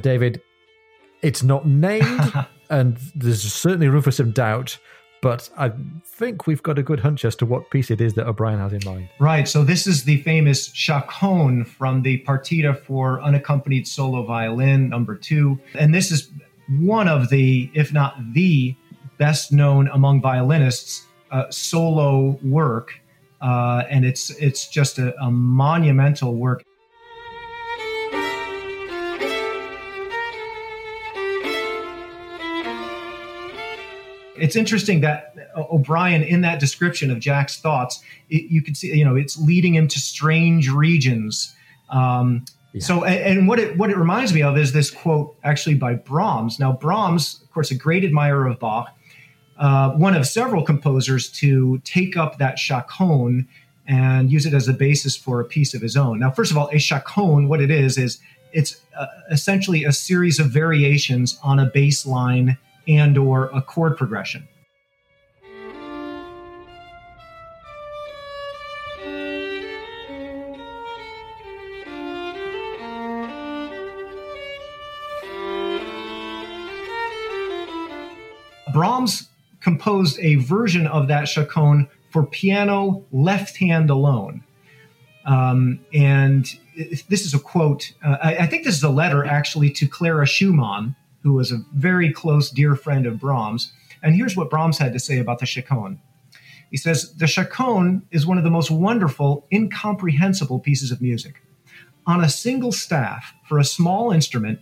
David, 0.00 0.40
it's 1.22 1.42
not 1.42 1.66
named, 1.66 2.34
and 2.70 2.96
there's 3.14 3.42
certainly 3.42 3.88
room 3.88 4.02
for 4.02 4.10
some 4.10 4.32
doubt. 4.32 4.78
But 5.22 5.50
I 5.58 5.72
think 6.02 6.46
we've 6.46 6.62
got 6.62 6.78
a 6.78 6.82
good 6.82 7.00
hunch 7.00 7.26
as 7.26 7.36
to 7.36 7.46
what 7.46 7.68
piece 7.70 7.90
it 7.90 8.00
is 8.00 8.14
that 8.14 8.26
O'Brian 8.26 8.58
has 8.58 8.72
in 8.72 8.80
mind. 8.86 9.10
Right. 9.18 9.46
So 9.46 9.64
this 9.64 9.86
is 9.86 10.04
the 10.04 10.22
famous 10.22 10.72
Chaconne 10.72 11.66
from 11.66 12.00
the 12.00 12.24
Partita 12.24 12.74
for 12.74 13.20
unaccompanied 13.20 13.86
solo 13.86 14.24
violin, 14.24 14.88
number 14.88 15.14
two, 15.14 15.60
and 15.74 15.94
this 15.94 16.10
is 16.10 16.30
one 16.78 17.06
of 17.06 17.28
the, 17.28 17.70
if 17.74 17.92
not 17.92 18.16
the 18.32 18.74
best 19.18 19.52
known 19.52 19.88
among 19.88 20.22
violinists, 20.22 21.06
uh, 21.30 21.50
solo 21.50 22.38
work, 22.42 22.92
uh, 23.40 23.84
and 23.88 24.04
it's 24.04 24.30
it's 24.30 24.68
just 24.68 24.98
a, 24.98 25.14
a 25.22 25.30
monumental 25.30 26.34
work. 26.34 26.64
It's 34.40 34.56
interesting 34.56 35.00
that 35.00 35.34
O'Brian, 35.56 36.22
in 36.22 36.40
that 36.42 36.60
description 36.60 37.10
of 37.10 37.20
Jack's 37.20 37.58
thoughts, 37.58 38.02
it, 38.28 38.50
you 38.50 38.62
can 38.62 38.74
see, 38.74 38.96
you 38.96 39.04
know, 39.04 39.16
it's 39.16 39.38
leading 39.38 39.74
him 39.74 39.88
to 39.88 39.98
strange 39.98 40.70
regions. 40.70 41.54
Um, 41.90 42.44
yeah. 42.72 42.82
So, 42.82 43.04
and, 43.04 43.38
and, 43.38 43.48
what 43.48 43.58
it 43.58 43.76
what 43.76 43.90
it 43.90 43.96
reminds 43.96 44.32
me 44.32 44.42
of 44.42 44.56
is 44.56 44.72
this 44.72 44.90
quote 44.90 45.36
actually 45.42 45.74
by 45.74 45.94
Brahms. 45.94 46.58
Now, 46.58 46.72
Brahms, 46.72 47.40
of 47.42 47.50
course, 47.50 47.70
a 47.70 47.74
great 47.74 48.04
admirer 48.04 48.46
of 48.46 48.60
Bach, 48.60 48.96
uh, 49.58 49.90
one 49.92 50.14
of 50.14 50.26
several 50.26 50.64
composers 50.64 51.28
to 51.32 51.78
take 51.78 52.16
up 52.16 52.38
that 52.38 52.58
chaconne 52.58 53.48
and 53.86 54.30
use 54.30 54.46
it 54.46 54.54
as 54.54 54.68
a 54.68 54.72
basis 54.72 55.16
for 55.16 55.40
a 55.40 55.44
piece 55.44 55.74
of 55.74 55.82
his 55.82 55.96
own. 55.96 56.20
Now, 56.20 56.30
first 56.30 56.52
of 56.52 56.56
all, 56.56 56.70
a 56.72 56.78
chaconne, 56.78 57.48
what 57.48 57.60
it 57.60 57.72
is 57.72 57.98
is 57.98 58.20
it's 58.52 58.80
uh, 58.96 59.06
essentially 59.30 59.84
a 59.84 59.92
series 59.92 60.38
of 60.38 60.46
variations 60.46 61.38
on 61.42 61.58
a 61.58 61.66
bass 61.66 62.06
line 62.06 62.56
and 62.90 63.16
or 63.16 63.46
a 63.54 63.62
chord 63.62 63.96
progression. 63.96 64.48
Brahms 78.72 79.28
composed 79.60 80.18
a 80.20 80.36
version 80.36 80.86
of 80.86 81.08
that 81.08 81.28
chaconne 81.28 81.88
for 82.10 82.24
piano 82.24 83.04
left 83.12 83.56
hand 83.56 83.90
alone. 83.90 84.44
Um, 85.26 85.80
and 85.92 86.46
this 87.08 87.26
is 87.26 87.34
a 87.34 87.38
quote, 87.38 87.92
uh, 88.02 88.16
I, 88.22 88.36
I, 88.36 88.46
think 88.46 88.64
this 88.64 88.74
is 88.74 88.82
a 88.82 88.88
letter 88.88 89.24
actually 89.24 89.70
to 89.72 89.86
Clara 89.86 90.26
Schumann, 90.26 90.96
who 91.22 91.34
was 91.34 91.52
a 91.52 91.64
very 91.74 92.12
close, 92.12 92.50
dear 92.50 92.74
friend 92.74 93.06
of 93.06 93.20
Brahms. 93.20 93.72
And 94.02 94.14
here's 94.14 94.36
what 94.36 94.50
Brahms 94.50 94.78
had 94.78 94.92
to 94.92 94.98
say 94.98 95.18
about 95.18 95.38
the 95.38 95.46
chaconne. 95.46 96.00
He 96.70 96.76
says 96.76 97.12
the 97.14 97.26
chaconne 97.26 98.02
is 98.10 98.26
one 98.26 98.38
of 98.38 98.44
the 98.44 98.50
most 98.50 98.70
wonderful, 98.70 99.46
incomprehensible 99.52 100.60
pieces 100.60 100.90
of 100.90 101.02
music. 101.02 101.42
On 102.06 102.22
a 102.22 102.28
single 102.28 102.72
staff 102.72 103.34
for 103.48 103.58
a 103.58 103.64
small 103.64 104.12
instrument, 104.12 104.60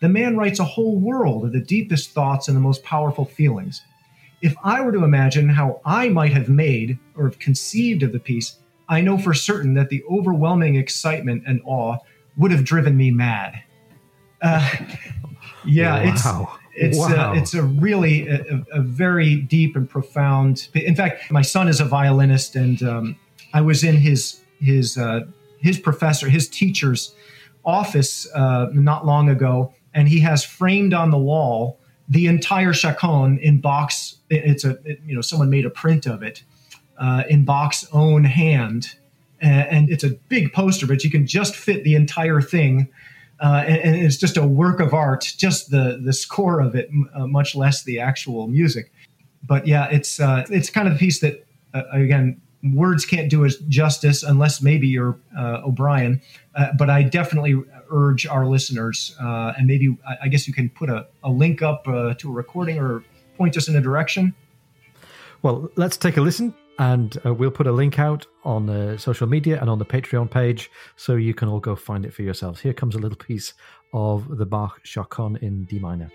the 0.00 0.08
man 0.08 0.36
writes 0.36 0.58
a 0.58 0.64
whole 0.64 0.98
world 0.98 1.44
of 1.44 1.52
the 1.52 1.60
deepest 1.60 2.10
thoughts 2.10 2.48
and 2.48 2.56
the 2.56 2.60
most 2.60 2.82
powerful 2.82 3.26
feelings. 3.26 3.82
If 4.42 4.54
I 4.64 4.80
were 4.80 4.92
to 4.92 5.04
imagine 5.04 5.50
how 5.50 5.80
I 5.84 6.08
might 6.08 6.32
have 6.32 6.48
made 6.48 6.98
or 7.14 7.26
have 7.26 7.38
conceived 7.38 8.02
of 8.02 8.12
the 8.12 8.18
piece, 8.18 8.56
I 8.88 9.02
know 9.02 9.18
for 9.18 9.34
certain 9.34 9.74
that 9.74 9.90
the 9.90 10.02
overwhelming 10.10 10.76
excitement 10.76 11.44
and 11.46 11.60
awe 11.64 11.98
would 12.38 12.50
have 12.50 12.64
driven 12.64 12.96
me 12.96 13.10
mad. 13.10 13.62
Uh, 14.40 14.76
yeah, 15.64 16.04
wow. 16.04 16.12
it's 16.12 16.26
it's 16.74 16.98
wow. 16.98 17.32
a, 17.32 17.36
it's 17.36 17.54
a 17.54 17.62
really 17.62 18.28
a, 18.28 18.64
a, 18.72 18.80
very 18.80 19.36
deep 19.36 19.76
and 19.76 19.88
profound. 19.88 20.68
In 20.74 20.94
fact, 20.94 21.30
my 21.30 21.42
son 21.42 21.68
is 21.68 21.80
a 21.80 21.84
violinist, 21.84 22.56
and 22.56 22.82
um, 22.82 23.16
I 23.52 23.60
was 23.60 23.84
in 23.84 23.96
his 23.96 24.40
his 24.60 24.96
uh, 24.96 25.20
his 25.58 25.78
professor, 25.78 26.28
his 26.28 26.48
teacher's 26.48 27.14
office 27.64 28.28
uh, 28.34 28.68
not 28.72 29.04
long 29.04 29.28
ago, 29.28 29.74
and 29.94 30.08
he 30.08 30.20
has 30.20 30.44
framed 30.44 30.94
on 30.94 31.10
the 31.10 31.18
wall 31.18 31.78
the 32.08 32.26
entire 32.26 32.72
chaconne 32.72 33.38
in 33.38 33.60
Bach's. 33.60 34.16
It's 34.30 34.64
a 34.64 34.78
it, 34.84 35.00
you 35.04 35.14
know 35.14 35.20
someone 35.20 35.50
made 35.50 35.66
a 35.66 35.70
print 35.70 36.06
of 36.06 36.22
it 36.22 36.42
uh, 36.98 37.24
in 37.28 37.44
Bach's 37.44 37.86
own 37.92 38.24
hand, 38.24 38.94
and, 39.40 39.68
and, 39.68 39.90
it's 39.90 40.04
a 40.04 40.10
big 40.28 40.52
poster, 40.52 40.86
but 40.86 41.02
you 41.02 41.10
can 41.10 41.26
just 41.26 41.56
fit 41.56 41.84
the 41.84 41.94
entire 41.94 42.40
thing. 42.40 42.88
Uh, 43.40 43.64
and, 43.66 43.76
and, 43.78 43.96
it's 43.96 44.18
just 44.18 44.36
a 44.36 44.46
work 44.46 44.80
of 44.80 44.92
art, 44.92 45.22
just 45.38 45.70
the 45.70 45.98
the 46.04 46.12
score 46.12 46.60
of 46.60 46.74
it, 46.74 46.90
uh, 47.14 47.26
much 47.26 47.54
less 47.54 47.82
the 47.84 47.98
actual 47.98 48.46
music. 48.46 48.92
But 49.42 49.66
yeah, 49.66 49.88
it's 49.90 50.20
uh, 50.20 50.44
it's 50.50 50.68
kind 50.68 50.86
of 50.86 50.94
a 50.94 50.98
piece 50.98 51.20
that 51.20 51.46
uh, 51.72 51.82
again 51.90 52.40
words 52.74 53.06
can't 53.06 53.30
do 53.30 53.44
it 53.44 53.54
justice 53.68 54.22
unless 54.22 54.60
maybe 54.60 54.86
you're 54.86 55.18
uh, 55.38 55.62
O'Brian. 55.64 56.20
Uh, 56.54 56.74
but 56.76 56.90
I 56.90 57.02
definitely 57.02 57.62
urge 57.90 58.26
our 58.26 58.44
listeners, 58.46 59.16
and 59.18 59.66
maybe 59.66 59.96
I, 60.22 60.28
guess 60.28 60.46
you 60.46 60.52
can 60.52 60.68
put 60.68 60.90
a, 60.90 61.06
a 61.24 61.30
link 61.30 61.62
up 61.62 61.84
to 61.84 62.28
a 62.28 62.30
recording 62.30 62.78
or 62.78 63.02
point 63.38 63.56
us 63.56 63.68
in 63.68 63.76
a 63.76 63.80
direction. 63.80 64.34
Well, 65.40 65.70
let's 65.76 65.96
take 65.96 66.18
a 66.18 66.20
listen, 66.20 66.54
and 66.78 67.18
uh, 67.24 67.34
we'll 67.34 67.50
put 67.50 67.66
a 67.66 67.72
link 67.72 67.98
out 67.98 68.26
on 68.44 68.66
the 68.66 68.96
social 68.98 69.26
media 69.26 69.60
and 69.60 69.68
on 69.68 69.78
the 69.78 69.84
Patreon 69.84 70.30
page 70.30 70.70
so 70.96 71.16
you 71.16 71.34
can 71.34 71.48
all 71.48 71.60
go 71.60 71.76
find 71.76 72.04
it 72.06 72.14
for 72.14 72.22
yourselves. 72.22 72.60
Here 72.60 72.72
comes 72.72 72.94
a 72.94 72.98
little 72.98 73.18
piece 73.18 73.54
of 73.92 74.38
the 74.38 74.46
Bach 74.46 74.80
Chaconne 74.84 75.36
in 75.42 75.64
D 75.64 75.78
minor. 75.78 76.10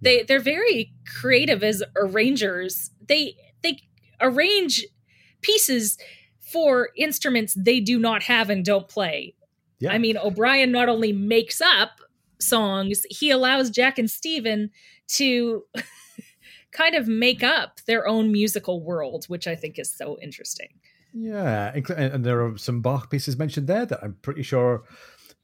They 0.00 0.22
they're 0.22 0.40
very 0.40 0.92
creative 1.20 1.62
as 1.62 1.82
arrangers. 1.96 2.90
They 3.06 3.36
they 3.62 3.80
arrange 4.20 4.86
pieces 5.42 5.98
for 6.40 6.90
instruments 6.96 7.54
they 7.54 7.80
do 7.80 7.98
not 7.98 8.24
have 8.24 8.50
and 8.50 8.64
don't 8.64 8.88
play. 8.88 9.34
Yeah. 9.78 9.92
I 9.92 9.98
mean, 9.98 10.16
O'Brian 10.18 10.72
not 10.72 10.88
only 10.88 11.12
makes 11.12 11.60
up 11.60 12.00
songs, 12.38 13.02
he 13.08 13.30
allows 13.30 13.70
Jack 13.70 13.98
and 13.98 14.10
Stephen 14.10 14.70
to 15.08 15.64
kind 16.72 16.94
of 16.94 17.08
make 17.08 17.42
up 17.42 17.80
their 17.86 18.06
own 18.06 18.30
musical 18.30 18.82
world, 18.82 19.24
which 19.26 19.46
I 19.46 19.54
think 19.54 19.78
is 19.78 19.90
so 19.90 20.18
interesting. 20.20 20.68
Yeah, 21.12 21.72
and 21.96 22.24
there 22.24 22.44
are 22.44 22.56
some 22.56 22.82
Bach 22.82 23.10
pieces 23.10 23.36
mentioned 23.36 23.66
there 23.66 23.86
that 23.86 23.98
I'm 24.02 24.16
pretty 24.22 24.42
sure 24.42 24.84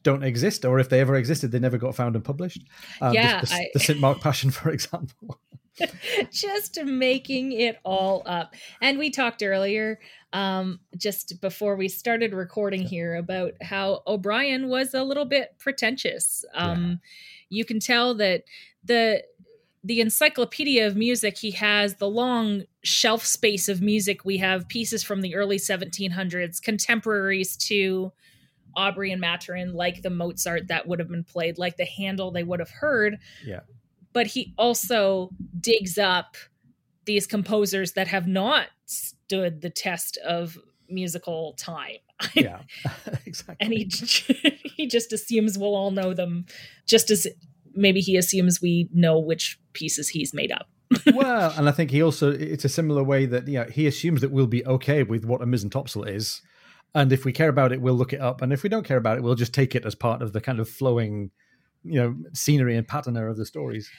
don't 0.06 0.22
exist, 0.22 0.64
or 0.64 0.78
if 0.78 0.88
they 0.88 1.00
ever 1.00 1.16
existed, 1.16 1.50
they 1.50 1.58
never 1.58 1.78
got 1.78 1.96
found 1.96 2.14
and 2.14 2.24
published. 2.24 2.64
Um, 3.00 3.12
yeah, 3.12 3.40
the, 3.40 3.46
the, 3.46 3.54
I... 3.54 3.70
the 3.74 3.80
St. 3.80 3.98
Mark 3.98 4.20
Passion, 4.20 4.50
for 4.52 4.70
example. 4.70 5.40
just 6.30 6.80
making 6.84 7.50
it 7.50 7.78
all 7.84 8.22
up. 8.24 8.54
And 8.80 8.98
we 8.98 9.10
talked 9.10 9.42
earlier, 9.42 9.98
um, 10.32 10.78
just 10.96 11.40
before 11.40 11.74
we 11.74 11.88
started 11.88 12.32
recording 12.32 12.82
yeah. 12.82 12.88
here, 12.88 13.14
about 13.16 13.54
how 13.60 14.02
O'Brian 14.06 14.68
was 14.68 14.94
a 14.94 15.02
little 15.02 15.24
bit 15.24 15.56
pretentious. 15.58 16.44
Um, 16.54 16.86
yeah. 16.86 16.96
You 17.48 17.64
can 17.64 17.80
tell 17.80 18.14
that 18.14 18.44
the 18.84 19.24
the 19.82 20.00
encyclopedia 20.00 20.84
of 20.84 20.96
music 20.96 21.38
he 21.38 21.52
has 21.52 21.96
the 21.96 22.08
long 22.08 22.64
shelf 22.82 23.24
space 23.24 23.68
of 23.68 23.80
music 23.80 24.24
we 24.24 24.38
have 24.38 24.66
pieces 24.66 25.04
from 25.04 25.20
the 25.20 25.36
early 25.36 25.58
1700s 25.58 26.60
contemporaries 26.60 27.56
to 27.56 28.10
Aubrey 28.76 29.10
and 29.10 29.20
Maturin, 29.20 29.72
like 29.72 30.02
the 30.02 30.10
Mozart 30.10 30.68
that 30.68 30.86
would 30.86 30.98
have 30.98 31.08
been 31.08 31.24
played, 31.24 31.58
like 31.58 31.76
the 31.76 31.84
Handel 31.84 32.30
they 32.30 32.44
would 32.44 32.60
have 32.60 32.70
heard. 32.70 33.18
Yeah. 33.44 33.60
But 34.12 34.28
he 34.28 34.54
also 34.56 35.30
digs 35.60 35.98
up 35.98 36.36
these 37.06 37.26
composers 37.26 37.92
that 37.92 38.08
have 38.08 38.26
not 38.26 38.66
stood 38.84 39.62
the 39.62 39.70
test 39.70 40.18
of 40.18 40.58
musical 40.88 41.54
time. 41.58 41.96
yeah, 42.34 42.60
exactly. 43.26 43.56
And 43.60 43.72
he 43.72 43.84
he 44.76 44.86
just 44.86 45.12
assumes 45.12 45.58
we'll 45.58 45.74
all 45.74 45.90
know 45.90 46.14
them, 46.14 46.46
just 46.86 47.10
as 47.10 47.26
maybe 47.74 48.00
he 48.00 48.16
assumes 48.16 48.60
we 48.60 48.88
know 48.92 49.18
which 49.18 49.58
pieces 49.72 50.08
he's 50.08 50.32
made 50.32 50.52
up. 50.52 50.68
well, 51.14 51.52
and 51.56 51.68
I 51.68 51.72
think 51.72 51.90
he 51.90 52.02
also 52.02 52.30
it's 52.30 52.64
a 52.64 52.68
similar 52.68 53.02
way 53.02 53.26
that 53.26 53.48
yeah 53.48 53.68
he 53.68 53.86
assumes 53.86 54.20
that 54.20 54.30
we'll 54.30 54.46
be 54.46 54.64
okay 54.66 55.02
with 55.02 55.24
what 55.24 55.42
a 55.42 55.46
mizzen 55.46 55.70
topsail 55.70 56.04
is, 56.04 56.42
and 56.94 57.12
if 57.12 57.24
we 57.24 57.32
care 57.32 57.48
about 57.48 57.72
it, 57.72 57.80
we'll 57.80 57.94
look 57.94 58.12
it 58.12 58.20
up. 58.20 58.42
And 58.42 58.52
if 58.52 58.62
we 58.62 58.68
don't 58.68 58.84
care 58.84 58.96
about 58.96 59.18
it, 59.18 59.22
we'll 59.22 59.34
just 59.34 59.54
take 59.54 59.74
it 59.74 59.84
as 59.84 59.94
part 59.94 60.22
of 60.22 60.32
the 60.32 60.40
kind 60.40 60.60
of 60.60 60.68
flowing, 60.68 61.30
you 61.84 62.00
know, 62.00 62.16
scenery 62.32 62.76
and 62.76 62.86
patina 62.86 63.28
of 63.28 63.36
the 63.36 63.44
stories. 63.44 63.90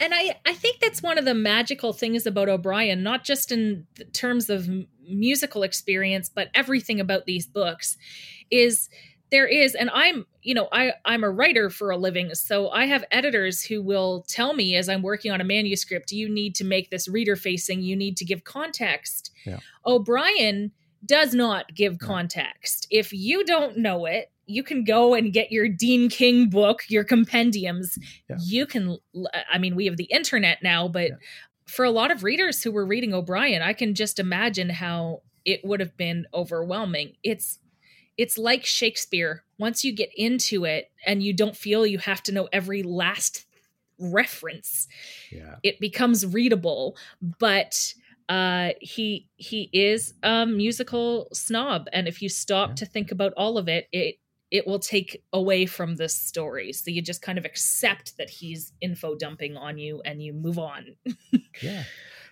And 0.00 0.12
I, 0.12 0.36
I 0.44 0.54
think 0.54 0.80
that's 0.80 1.02
one 1.02 1.18
of 1.18 1.24
the 1.24 1.34
magical 1.34 1.92
things 1.92 2.26
about 2.26 2.48
O'Brian, 2.48 3.02
not 3.02 3.24
just 3.24 3.52
in 3.52 3.86
terms 4.12 4.50
of 4.50 4.68
musical 5.08 5.62
experience, 5.62 6.28
but 6.28 6.48
everything 6.52 7.00
about 7.00 7.26
these 7.26 7.46
books 7.46 7.96
is 8.50 8.88
there 9.30 9.46
is 9.46 9.74
and 9.74 9.90
i'm 9.92 10.26
you 10.42 10.54
know 10.54 10.68
i 10.70 10.92
i'm 11.04 11.24
a 11.24 11.30
writer 11.30 11.68
for 11.68 11.90
a 11.90 11.96
living 11.96 12.32
so 12.34 12.68
i 12.70 12.84
have 12.84 13.04
editors 13.10 13.62
who 13.62 13.82
will 13.82 14.24
tell 14.28 14.54
me 14.54 14.76
as 14.76 14.88
i'm 14.88 15.02
working 15.02 15.32
on 15.32 15.40
a 15.40 15.44
manuscript 15.44 16.12
you 16.12 16.28
need 16.28 16.54
to 16.54 16.62
make 16.62 16.90
this 16.90 17.08
reader 17.08 17.34
facing 17.34 17.80
you 17.80 17.96
need 17.96 18.16
to 18.16 18.24
give 18.24 18.44
context 18.44 19.32
yeah. 19.44 19.58
o'brian 19.86 20.70
does 21.04 21.34
not 21.34 21.74
give 21.74 21.98
context. 21.98 22.86
If 22.90 23.12
you 23.12 23.44
don't 23.44 23.78
know 23.78 24.06
it, 24.06 24.30
you 24.46 24.62
can 24.62 24.84
go 24.84 25.14
and 25.14 25.32
get 25.32 25.50
your 25.50 25.68
Dean 25.68 26.08
King 26.08 26.50
book, 26.50 26.82
your 26.88 27.04
compendiums. 27.04 27.98
Yeah. 28.28 28.36
You 28.40 28.66
can, 28.66 28.98
I 29.50 29.58
mean, 29.58 29.74
we 29.74 29.86
have 29.86 29.96
the 29.96 30.04
internet 30.04 30.62
now, 30.62 30.86
but 30.88 31.08
yeah. 31.10 31.16
for 31.66 31.84
a 31.84 31.90
lot 31.90 32.10
of 32.10 32.22
readers 32.22 32.62
who 32.62 32.70
were 32.70 32.84
reading 32.86 33.14
O'Brian, 33.14 33.62
I 33.62 33.72
can 33.72 33.94
just 33.94 34.18
imagine 34.18 34.68
how 34.68 35.22
it 35.44 35.64
would 35.64 35.80
have 35.80 35.96
been 35.96 36.26
overwhelming. 36.34 37.14
It's 37.22 37.58
it's 38.16 38.38
like 38.38 38.64
Shakespeare. 38.64 39.42
Once 39.58 39.82
you 39.84 39.92
get 39.92 40.10
into 40.16 40.64
it 40.64 40.90
and 41.04 41.20
you 41.22 41.32
don't 41.32 41.56
feel 41.56 41.84
you 41.84 41.98
have 41.98 42.22
to 42.24 42.32
know 42.32 42.48
every 42.52 42.82
last 42.84 43.44
reference, 43.98 44.86
Yeah. 45.32 45.56
it 45.62 45.80
becomes 45.80 46.24
readable. 46.24 46.96
But 47.20 47.94
uh 48.28 48.70
he 48.80 49.28
he 49.36 49.68
is 49.72 50.14
a 50.22 50.46
musical 50.46 51.28
snob 51.32 51.86
and 51.92 52.08
if 52.08 52.22
you 52.22 52.28
stop 52.28 52.70
Yeah. 52.70 52.74
to 52.76 52.86
think 52.86 53.10
about 53.12 53.32
all 53.36 53.58
of 53.58 53.68
it 53.68 53.86
it 53.92 54.16
it 54.50 54.66
will 54.66 54.78
take 54.78 55.22
away 55.32 55.66
from 55.66 55.96
the 55.96 56.08
story 56.08 56.72
so 56.72 56.90
you 56.90 57.02
just 57.02 57.22
kind 57.22 57.38
of 57.38 57.44
accept 57.44 58.16
that 58.18 58.30
he's 58.30 58.72
info 58.80 59.14
dumping 59.14 59.56
on 59.56 59.78
you 59.78 60.00
and 60.04 60.22
you 60.22 60.32
move 60.32 60.58
on 60.58 60.96
Yeah. 61.62 61.84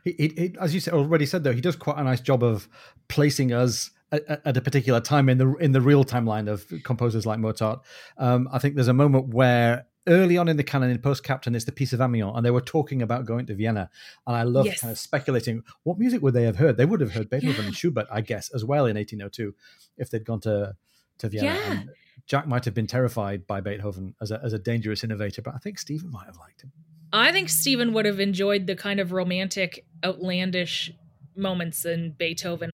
He, 0.04 0.12
he, 0.18 0.28
he, 0.36 0.54
as 0.60 0.74
you 0.74 0.80
said, 0.80 0.94
already 0.94 1.26
said 1.26 1.44
though, 1.44 1.52
he 1.52 1.60
does 1.60 1.76
quite 1.76 1.96
a 1.96 2.02
nice 2.02 2.20
job 2.20 2.42
of 2.42 2.68
placing 3.08 3.52
us 3.52 3.92
at 4.10 4.56
a 4.56 4.60
particular 4.60 5.00
time 5.00 5.28
in 5.28 5.38
the 5.38 5.54
in 5.54 5.70
the 5.72 5.80
real 5.80 6.04
timeline 6.04 6.48
of 6.50 6.66
composers 6.82 7.24
like 7.24 7.38
Mozart. 7.38 7.80
Um, 8.18 8.48
I 8.52 8.58
think 8.58 8.74
there's 8.74 8.88
a 8.88 8.92
moment 8.92 9.28
where 9.28 9.86
early 10.06 10.36
on 10.36 10.48
in 10.48 10.56
the 10.56 10.64
canon, 10.64 10.90
in 10.90 10.98
Post 10.98 11.22
Captain, 11.24 11.54
it's 11.54 11.64
the 11.64 11.72
piece 11.72 11.92
of 11.92 12.00
Amiens, 12.00 12.32
and 12.34 12.44
they 12.44 12.50
were 12.50 12.60
talking 12.60 13.02
about 13.02 13.24
going 13.24 13.46
to 13.46 13.54
Vienna, 13.54 13.88
and 14.26 14.36
I 14.36 14.42
love 14.42 14.66
Yes. 14.66 14.80
kind 14.80 14.90
of 14.90 14.98
speculating 14.98 15.62
what 15.84 15.98
music 15.98 16.22
would 16.22 16.34
they 16.34 16.44
have 16.44 16.56
heard. 16.56 16.76
They 16.76 16.84
would 16.84 17.00
have 17.00 17.12
heard 17.12 17.30
Beethoven 17.30 17.60
Yeah. 17.62 17.66
and 17.66 17.76
Schubert, 17.76 18.06
I 18.10 18.20
guess, 18.20 18.50
as 18.54 18.64
well 18.64 18.86
in 18.86 18.96
1802, 18.96 19.54
if 19.96 20.10
they'd 20.10 20.24
gone 20.24 20.40
to 20.40 20.76
to 21.18 21.28
Vienna. 21.28 21.46
Yeah. 21.54 21.72
And 21.72 21.90
Jack 22.26 22.46
might 22.48 22.64
have 22.64 22.74
been 22.74 22.86
terrified 22.86 23.46
by 23.46 23.60
Beethoven 23.60 24.14
as 24.20 24.30
a 24.30 24.40
as 24.42 24.52
a 24.52 24.58
dangerous 24.58 25.04
innovator, 25.04 25.42
but 25.42 25.54
I 25.54 25.58
think 25.58 25.78
Stephen 25.78 26.10
might 26.10 26.26
have 26.26 26.36
liked 26.38 26.62
him. 26.62 26.72
i 27.14 27.30
think 27.30 27.48
stephen 27.50 27.92
would 27.92 28.06
have 28.06 28.18
enjoyed 28.18 28.66
the 28.66 28.74
kind 28.74 28.98
of 28.98 29.12
romantic 29.12 29.84
outlandish 30.02 30.90
moments 31.36 31.84
in 31.84 32.12
beethoven 32.18 32.70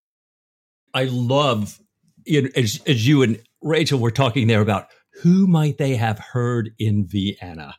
I 0.94 1.04
love 1.04 1.80
you 2.24 2.42
know, 2.42 2.48
as, 2.56 2.80
as 2.86 3.06
you 3.06 3.22
and 3.22 3.40
Rachel 3.62 3.98
were 3.98 4.10
talking 4.12 4.46
there 4.46 4.60
about 4.60 4.86
who 5.22 5.46
might 5.46 5.78
they 5.78 5.96
have 5.96 6.18
heard 6.18 6.70
in 6.78 7.06
Vienna. 7.06 7.74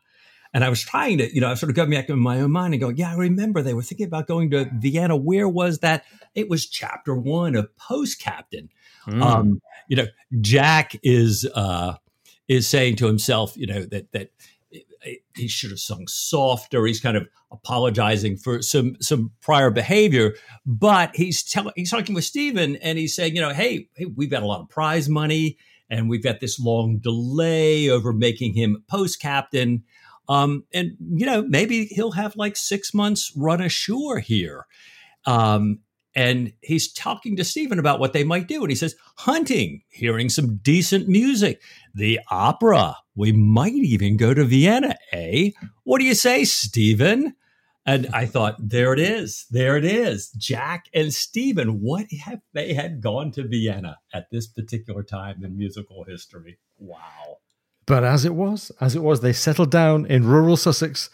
And 0.53 0.63
I 0.63 0.69
was 0.69 0.81
trying 0.81 1.19
to, 1.19 1.33
you 1.33 1.41
know, 1.41 1.51
I 1.51 1.53
sort 1.53 1.69
of 1.69 1.75
going 1.75 1.91
back 1.91 2.09
in 2.09 2.19
my 2.19 2.39
own 2.39 2.51
mind 2.51 2.73
and 2.73 2.81
going, 2.81 2.97
yeah, 2.97 3.11
I 3.11 3.15
remember 3.15 3.61
they 3.61 3.75
were 3.75 3.83
thinking 3.83 4.07
about 4.07 4.27
going 4.27 4.49
to 4.51 4.69
Vienna. 4.73 5.15
Where 5.15 5.47
was 5.47 5.79
that? 5.79 6.05
It 6.33 6.49
was 6.49 6.65
chapter 6.65 7.15
one 7.15 7.55
of 7.55 7.75
Post 7.77 8.19
Captain. 8.19 8.69
Hmm. 9.05 9.21
Um, 9.21 9.61
you 9.87 9.95
know, 9.95 10.07
Jack 10.41 10.95
is 11.03 11.47
uh, 11.53 11.95
is 12.47 12.67
saying 12.67 12.95
to 12.97 13.05
himself, 13.05 13.55
you 13.55 13.67
know, 13.67 13.85
that 13.85 14.11
that 14.11 14.31
he 15.35 15.47
should 15.47 15.69
have 15.69 15.79
sung 15.79 16.07
softer. 16.07 16.85
He's 16.85 16.99
kind 16.99 17.15
of 17.15 17.27
apologizing 17.51 18.37
for 18.37 18.61
some 18.61 18.97
some 18.99 19.31
prior 19.41 19.69
behavior, 19.69 20.35
but 20.65 21.15
he's 21.15 21.43
telling 21.43 21.73
he's 21.75 21.91
talking 21.91 22.15
with 22.15 22.25
Stephen 22.25 22.75
and 22.77 22.97
he's 22.97 23.15
saying, 23.15 23.35
you 23.35 23.41
know, 23.41 23.53
hey, 23.53 23.87
hey, 23.95 24.05
we've 24.05 24.31
got 24.31 24.43
a 24.43 24.47
lot 24.47 24.61
of 24.61 24.69
prize 24.69 25.07
money 25.07 25.57
and 25.89 26.09
we've 26.09 26.23
got 26.23 26.39
this 26.39 26.59
long 26.59 26.99
delay 26.99 27.89
over 27.89 28.13
making 28.13 28.53
him 28.53 28.83
post 28.87 29.19
captain. 29.19 29.83
Um, 30.27 30.65
and 30.73 30.91
you 30.99 31.25
know, 31.25 31.41
maybe 31.41 31.85
he'll 31.85 32.11
have 32.11 32.35
like 32.35 32.55
six 32.55 32.93
months 32.93 33.33
run 33.35 33.61
ashore 33.61 34.19
here. 34.19 34.65
Um, 35.25 35.79
and 36.15 36.53
he's 36.61 36.91
talking 36.91 37.35
to 37.37 37.43
Stephen 37.43 37.79
about 37.79 37.99
what 37.99 38.13
they 38.13 38.23
might 38.23 38.47
do. 38.47 38.61
And 38.61 38.71
he 38.71 38.75
says, 38.75 38.95
hunting, 39.17 39.83
hearing 39.89 40.29
some 40.29 40.57
decent 40.57 41.07
music, 41.07 41.61
the 41.93 42.19
opera. 42.31 42.95
We 43.15 43.31
might 43.31 43.73
even 43.73 44.17
go 44.17 44.33
to 44.33 44.43
Vienna, 44.43 44.95
eh? 45.11 45.51
What 45.83 45.99
do 45.99 46.05
you 46.05 46.15
say, 46.15 46.45
Stephen? 46.45 47.35
And 47.85 48.07
I 48.13 48.25
thought, 48.25 48.55
there 48.59 48.93
it 48.93 48.99
is. 48.99 49.45
There 49.49 49.77
it 49.77 49.85
is. 49.85 50.29
Jack 50.31 50.85
and 50.93 51.13
Stephen, 51.13 51.81
what 51.81 52.05
have 52.25 52.41
they 52.53 52.73
had 52.73 53.01
gone 53.01 53.31
to 53.31 53.47
Vienna 53.47 53.97
at 54.13 54.29
this 54.31 54.47
particular 54.47 55.01
time 55.01 55.43
in 55.43 55.57
musical 55.57 56.03
history? 56.03 56.59
Wow. 56.77 57.37
But 57.85 58.03
as 58.03 58.25
it 58.25 58.35
was, 58.35 58.71
as 58.79 58.95
it 58.95 59.01
was, 59.01 59.21
they 59.21 59.33
settled 59.33 59.71
down 59.71 60.05
in 60.05 60.25
rural 60.25 60.57
Sussex, 60.57 61.09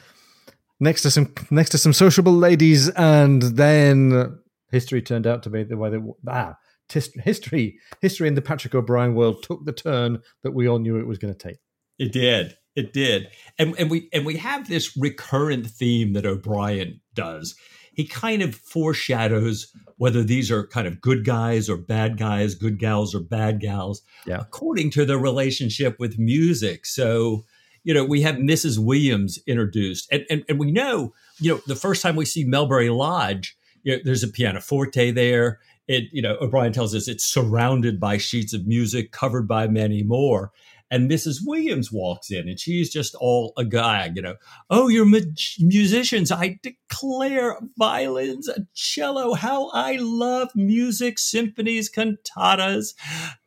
next 0.79 1.03
to 1.03 1.11
some 1.11 1.33
next 1.49 1.69
to 1.69 1.77
some 1.77 1.93
sociable 1.93 2.33
ladies, 2.33 2.89
and 2.89 3.41
then 3.41 4.39
history 4.71 5.01
turned 5.01 5.25
out 5.25 5.43
to 5.43 5.49
be 5.49 5.63
the 5.63 5.77
way 5.77 5.89
that 5.91 6.13
ah, 6.27 6.57
tis, 6.89 7.13
history 7.23 7.79
history 8.01 8.27
in 8.27 8.35
the 8.35 8.41
Patrick 8.41 8.75
O'Brian 8.75 9.15
world 9.15 9.41
took 9.41 9.63
the 9.63 9.71
turn 9.71 10.21
that 10.43 10.51
we 10.51 10.67
all 10.67 10.79
knew 10.79 10.97
it 10.97 11.07
was 11.07 11.17
going 11.17 11.33
to 11.33 11.47
take. 11.47 11.59
It 11.97 12.11
did. 12.11 12.57
It 12.75 12.93
did. 12.93 13.27
And 13.57 13.73
and 13.79 13.89
we 13.89 14.09
and 14.13 14.25
we 14.25 14.37
have 14.37 14.67
this 14.67 14.95
recurrent 14.97 15.67
theme 15.67 16.13
that 16.13 16.25
O'Brian 16.25 16.99
does. 17.13 17.55
He 17.93 18.05
kind 18.05 18.41
of 18.41 18.53
foreshadows 18.55 19.71
whether 19.97 20.21
these 20.21 20.51
are 20.51 20.67
kind 20.67 20.85
of 20.85 20.99
good 20.99 21.23
guys 21.23 21.69
or 21.69 21.77
bad 21.77 22.17
guys, 22.17 22.53
good 22.55 22.77
gals 22.77 23.15
or 23.15 23.21
bad 23.21 23.61
gals, 23.61 24.01
Yeah. 24.27 24.39
according 24.41 24.89
to 24.91 25.05
their 25.05 25.17
relationship 25.17 25.97
with 25.97 26.19
music. 26.19 26.85
So, 26.85 27.45
you 27.85 27.93
know, 27.93 28.03
we 28.03 28.21
have 28.23 28.35
Mrs. 28.35 28.77
Williams 28.77 29.39
introduced. 29.47 30.07
And 30.11 30.25
and, 30.29 30.43
and 30.49 30.59
we 30.59 30.71
know, 30.71 31.13
you 31.39 31.53
know, 31.53 31.61
the 31.67 31.75
first 31.75 32.01
time 32.01 32.17
we 32.17 32.25
see 32.25 32.45
Melbury 32.45 32.89
Lodge, 32.93 33.57
you 33.83 33.95
know, 33.95 34.01
there's 34.03 34.23
a 34.23 34.27
pianoforte 34.27 35.11
there. 35.11 35.59
It, 35.87 36.05
you 36.11 36.21
know, 36.21 36.35
O'Brian 36.41 36.73
tells 36.73 36.95
us 36.95 37.07
it's 37.07 37.23
surrounded 37.23 37.99
by 37.99 38.17
sheets 38.17 38.53
of 38.53 38.65
music, 38.65 39.11
covered 39.11 39.47
by 39.47 39.67
many 39.67 40.01
more. 40.03 40.51
And 40.91 41.09
Mrs. 41.09 41.39
Williams 41.43 41.91
walks 41.91 42.29
in 42.29 42.47
and 42.47 42.59
she's 42.59 42.91
just 42.91 43.15
all 43.15 43.53
agog, 43.57 44.15
you 44.15 44.21
know. 44.21 44.35
Oh, 44.69 44.87
you're 44.87 45.05
mu- 45.05 45.33
musicians. 45.59 46.31
I 46.31 46.59
declare 46.61 47.57
violins, 47.77 48.47
a 48.47 48.67
cello. 48.73 49.33
How 49.33 49.69
I 49.69 49.97
love 49.99 50.49
music, 50.55 51.17
symphonies, 51.17 51.91
cantatas. 51.91 52.93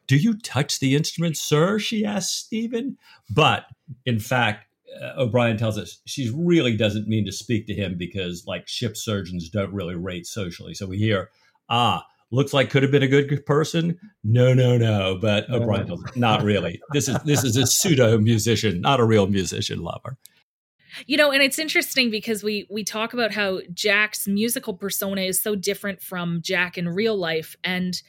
Do 0.08 0.16
you 0.16 0.36
touch 0.38 0.80
the 0.80 0.96
instrument, 0.96 1.36
sir? 1.36 1.78
She 1.78 2.04
asks 2.04 2.32
Stephen. 2.32 2.98
But 3.30 3.66
in 4.04 4.18
fact, 4.18 4.64
uh, 5.00 5.22
O'Brian 5.22 5.58
tells 5.58 5.78
us 5.78 6.00
she 6.06 6.32
really 6.34 6.76
doesn't 6.76 7.06
mean 7.06 7.24
to 7.26 7.32
speak 7.32 7.66
to 7.66 7.74
him 7.74 7.96
because, 7.96 8.44
like, 8.46 8.66
ship 8.66 8.96
surgeons 8.96 9.48
don't 9.48 9.72
really 9.72 9.94
rate 9.94 10.26
socially. 10.26 10.74
So 10.74 10.86
we 10.86 10.98
hear, 10.98 11.30
ah, 11.68 12.04
looks 12.30 12.52
like 12.52 12.70
could 12.70 12.82
have 12.82 12.92
been 12.92 13.02
a 13.02 13.08
good 13.08 13.44
person. 13.46 13.98
No, 14.22 14.52
no, 14.54 14.76
no. 14.76 15.18
But 15.20 15.48
No, 15.48 15.62
O'Brian 15.62 15.86
no. 15.88 15.96
not 16.16 16.42
really. 16.42 16.80
This 16.92 17.08
is 17.08 17.16
this 17.24 17.42
is 17.44 17.56
a 17.56 17.66
pseudo 17.66 18.18
musician, 18.18 18.80
not 18.80 19.00
a 19.00 19.04
real 19.04 19.26
musician 19.26 19.80
lover. 19.82 20.16
you 21.06 21.16
know 21.16 21.30
and 21.30 21.42
it's 21.42 21.58
interesting 21.58 22.10
because 22.10 22.42
we 22.42 22.66
we 22.70 22.82
talk 22.82 23.12
about 23.12 23.30
how 23.32 23.60
jack's 23.74 24.26
musical 24.26 24.74
persona 24.74 25.20
is 25.20 25.40
so 25.40 25.54
different 25.54 26.00
from 26.02 26.40
jack 26.42 26.76
in 26.78 26.88
real 26.88 27.16
life 27.16 27.54
and 27.62 28.02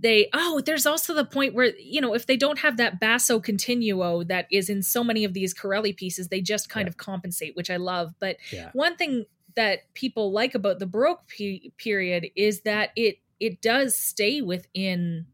they 0.00 0.28
oh 0.32 0.62
there's 0.64 0.86
also 0.86 1.12
the 1.14 1.24
point 1.24 1.52
where 1.54 1.72
you 1.78 2.00
know 2.00 2.14
if 2.14 2.26
they 2.26 2.36
don't 2.36 2.60
have 2.60 2.76
that 2.78 2.98
basso 2.98 3.38
continuo 3.38 4.24
that 4.24 4.46
is 4.50 4.70
in 4.70 4.82
so 4.82 5.04
many 5.04 5.24
of 5.24 5.34
these 5.34 5.52
corelli 5.52 5.92
pieces 5.92 6.28
they 6.28 6.40
just 6.40 6.68
kind 6.70 6.86
Yeah. 6.86 6.90
of 6.90 6.96
compensate 6.96 7.54
which 7.54 7.70
i 7.70 7.76
love 7.76 8.14
but 8.18 8.36
Yeah. 8.52 8.70
one 8.72 8.96
thing 8.96 9.26
that 9.56 9.92
people 9.94 10.32
like 10.32 10.54
about 10.54 10.78
the 10.78 10.86
baroque 10.86 11.26
pe- 11.28 11.70
period 11.78 12.28
is 12.36 12.62
that 12.62 12.90
it 12.96 13.18
it 13.40 13.60
does 13.60 13.96
stay 13.96 14.40
within 14.40 15.26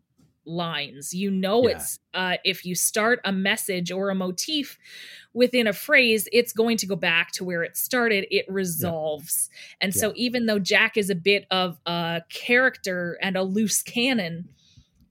lines. 0.44 1.14
You 1.14 1.30
know 1.30 1.68
Yeah. 1.68 1.76
it's 1.76 1.98
uh 2.14 2.36
if 2.44 2.64
you 2.64 2.74
start 2.74 3.20
a 3.24 3.30
message 3.32 3.92
or 3.92 4.10
a 4.10 4.14
motif 4.14 4.76
within 5.34 5.66
a 5.68 5.72
phrase 5.72 6.28
it's 6.32 6.52
going 6.52 6.76
to 6.78 6.86
go 6.86 6.96
back 6.96 7.30
to 7.32 7.44
where 7.44 7.62
it 7.62 7.76
started. 7.76 8.26
It 8.30 8.44
resolves. 8.48 9.50
And 9.80 9.94
so 9.94 10.12
even 10.16 10.46
though 10.46 10.58
jack 10.58 10.96
is 10.96 11.10
a 11.10 11.14
bit 11.14 11.46
of 11.52 11.78
a 11.86 12.22
character 12.28 13.18
and 13.22 13.36
a 13.36 13.42
loose 13.44 13.82
cannon 13.82 14.48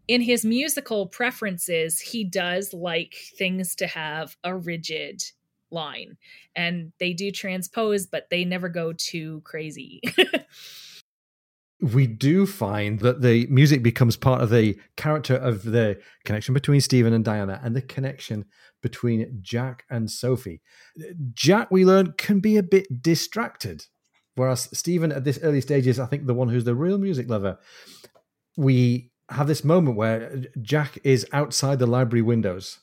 in 0.08 0.20
his 0.22 0.44
musical 0.44 1.08
preferences 1.08 2.00
he 2.02 2.26
does 2.26 2.74
like 2.74 3.16
things 3.38 3.76
to 3.76 3.88
have 3.88 4.36
a 4.44 4.54
rigid 4.56 5.24
line 5.72 6.18
and 6.56 6.92
they 7.00 7.14
do 7.14 7.32
transpose 7.32 8.06
but 8.06 8.30
they 8.30 8.46
never 8.46 8.70
go 8.70 8.94
too 8.94 9.42
crazy 9.44 10.02
we 11.82 12.06
do 12.06 12.46
find 12.46 13.00
that 13.00 13.22
the 13.22 13.48
music 13.48 13.82
becomes 13.82 14.16
part 14.16 14.42
of 14.42 14.52
the 14.52 14.78
character 14.98 15.36
of 15.36 15.64
the 15.64 16.00
connection 16.24 16.54
between 16.54 16.80
Stephen 16.80 17.12
and 17.12 17.26
Diana 17.26 17.60
and 17.64 17.76
the 17.76 17.82
connection 17.82 18.46
between 18.84 19.40
Jack 19.42 19.84
and 19.90 20.10
Sophie. 20.10 20.62
Jack, 21.34 21.72
we 21.72 21.84
learn, 21.84 22.14
can 22.18 22.40
be 22.40 22.58
a 22.58 22.64
bit 22.64 23.02
distracted, 23.02 23.86
whereas 24.36 24.70
Stephen, 24.78 25.12
at 25.12 25.24
this 25.24 25.40
early 25.42 25.62
stage, 25.62 25.88
is, 25.88 26.00
I 26.00 26.06
think, 26.06 26.28
the 26.28 26.36
one 26.36 26.50
who's 26.50 26.66
the 26.66 26.76
real 26.76 27.00
music 27.00 27.28
lover. 27.30 27.58
We 28.58 29.12
have 29.30 29.48
this 29.48 29.64
moment 29.64 29.98
where 29.98 30.44
Jack 30.62 31.00
is 31.04 31.26
outside 31.34 31.80
the 31.80 31.88
library 31.88 32.22
windows 32.22 32.80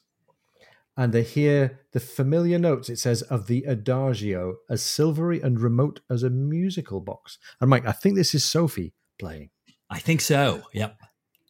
and 0.99 1.13
they 1.13 1.23
hear 1.23 1.79
the 1.93 2.01
familiar 2.01 2.59
notes, 2.59 2.89
it 2.89 2.99
says, 2.99 3.23
of 3.23 3.47
the 3.47 3.63
adagio, 3.63 4.57
as 4.69 4.83
silvery 4.83 5.41
and 5.41 5.61
remote 5.61 6.01
as 6.11 6.25
a 6.25 6.29
musical 6.29 7.01
box. 7.01 7.39
And 7.61 7.71
Mike, 7.71 7.87
I 7.87 7.93
think 7.93 8.17
this 8.17 8.35
is 8.35 8.45
Sophie 8.45 8.95
playing. 9.17 9.51
I 9.89 10.01
think 10.01 10.21
so. 10.21 10.65
Yep. 10.75 10.99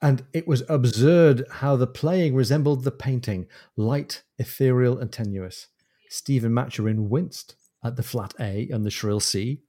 And 0.02 0.26
it 0.34 0.46
was 0.46 0.64
absurd 0.68 1.46
how 1.50 1.76
the 1.76 1.86
playing 1.86 2.34
resembled 2.34 2.84
the 2.84 2.90
painting, 2.90 3.46
light, 3.74 4.22
ethereal, 4.38 4.98
and 4.98 5.10
tenuous. 5.10 5.68
Stephen 6.10 6.52
Maturin 6.52 7.08
winced 7.08 7.56
at 7.82 7.96
the 7.96 8.02
flat 8.02 8.34
A 8.38 8.68
and 8.70 8.84
the 8.84 8.90
shrill 8.90 9.18
C. 9.18 9.62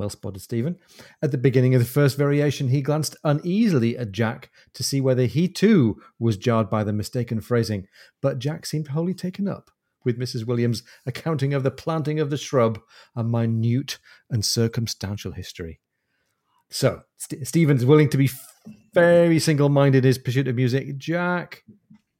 Well 0.00 0.08
spotted, 0.08 0.40
Stephen. 0.40 0.78
At 1.20 1.30
the 1.30 1.36
beginning 1.36 1.74
of 1.74 1.82
the 1.82 1.86
first 1.86 2.16
variation, 2.16 2.68
he 2.68 2.80
glanced 2.80 3.16
uneasily 3.22 3.98
at 3.98 4.12
Jack 4.12 4.50
to 4.72 4.82
see 4.82 4.98
whether 4.98 5.26
he 5.26 5.46
too 5.46 6.00
was 6.18 6.38
jarred 6.38 6.70
by 6.70 6.84
the 6.84 6.92
mistaken 6.94 7.42
phrasing, 7.42 7.86
but 8.22 8.38
Jack 8.38 8.64
seemed 8.64 8.88
wholly 8.88 9.12
taken 9.12 9.46
up 9.46 9.70
with 10.02 10.18
Mrs. 10.18 10.46
Williams' 10.46 10.82
accounting 11.04 11.52
of 11.52 11.64
the 11.64 11.70
planting 11.70 12.18
of 12.18 12.30
the 12.30 12.38
shrub, 12.38 12.80
a 13.14 13.22
minute 13.22 13.98
and 14.30 14.42
circumstantial 14.42 15.32
history. 15.32 15.80
So, 16.70 17.02
St- 17.18 17.46
Stephen's 17.46 17.84
willing 17.84 18.08
to 18.08 18.16
be 18.16 18.30
very 18.94 19.38
single 19.38 19.68
minded 19.68 20.06
in 20.06 20.08
his 20.08 20.16
pursuit 20.16 20.48
of 20.48 20.56
music. 20.56 20.96
Jack, 20.96 21.62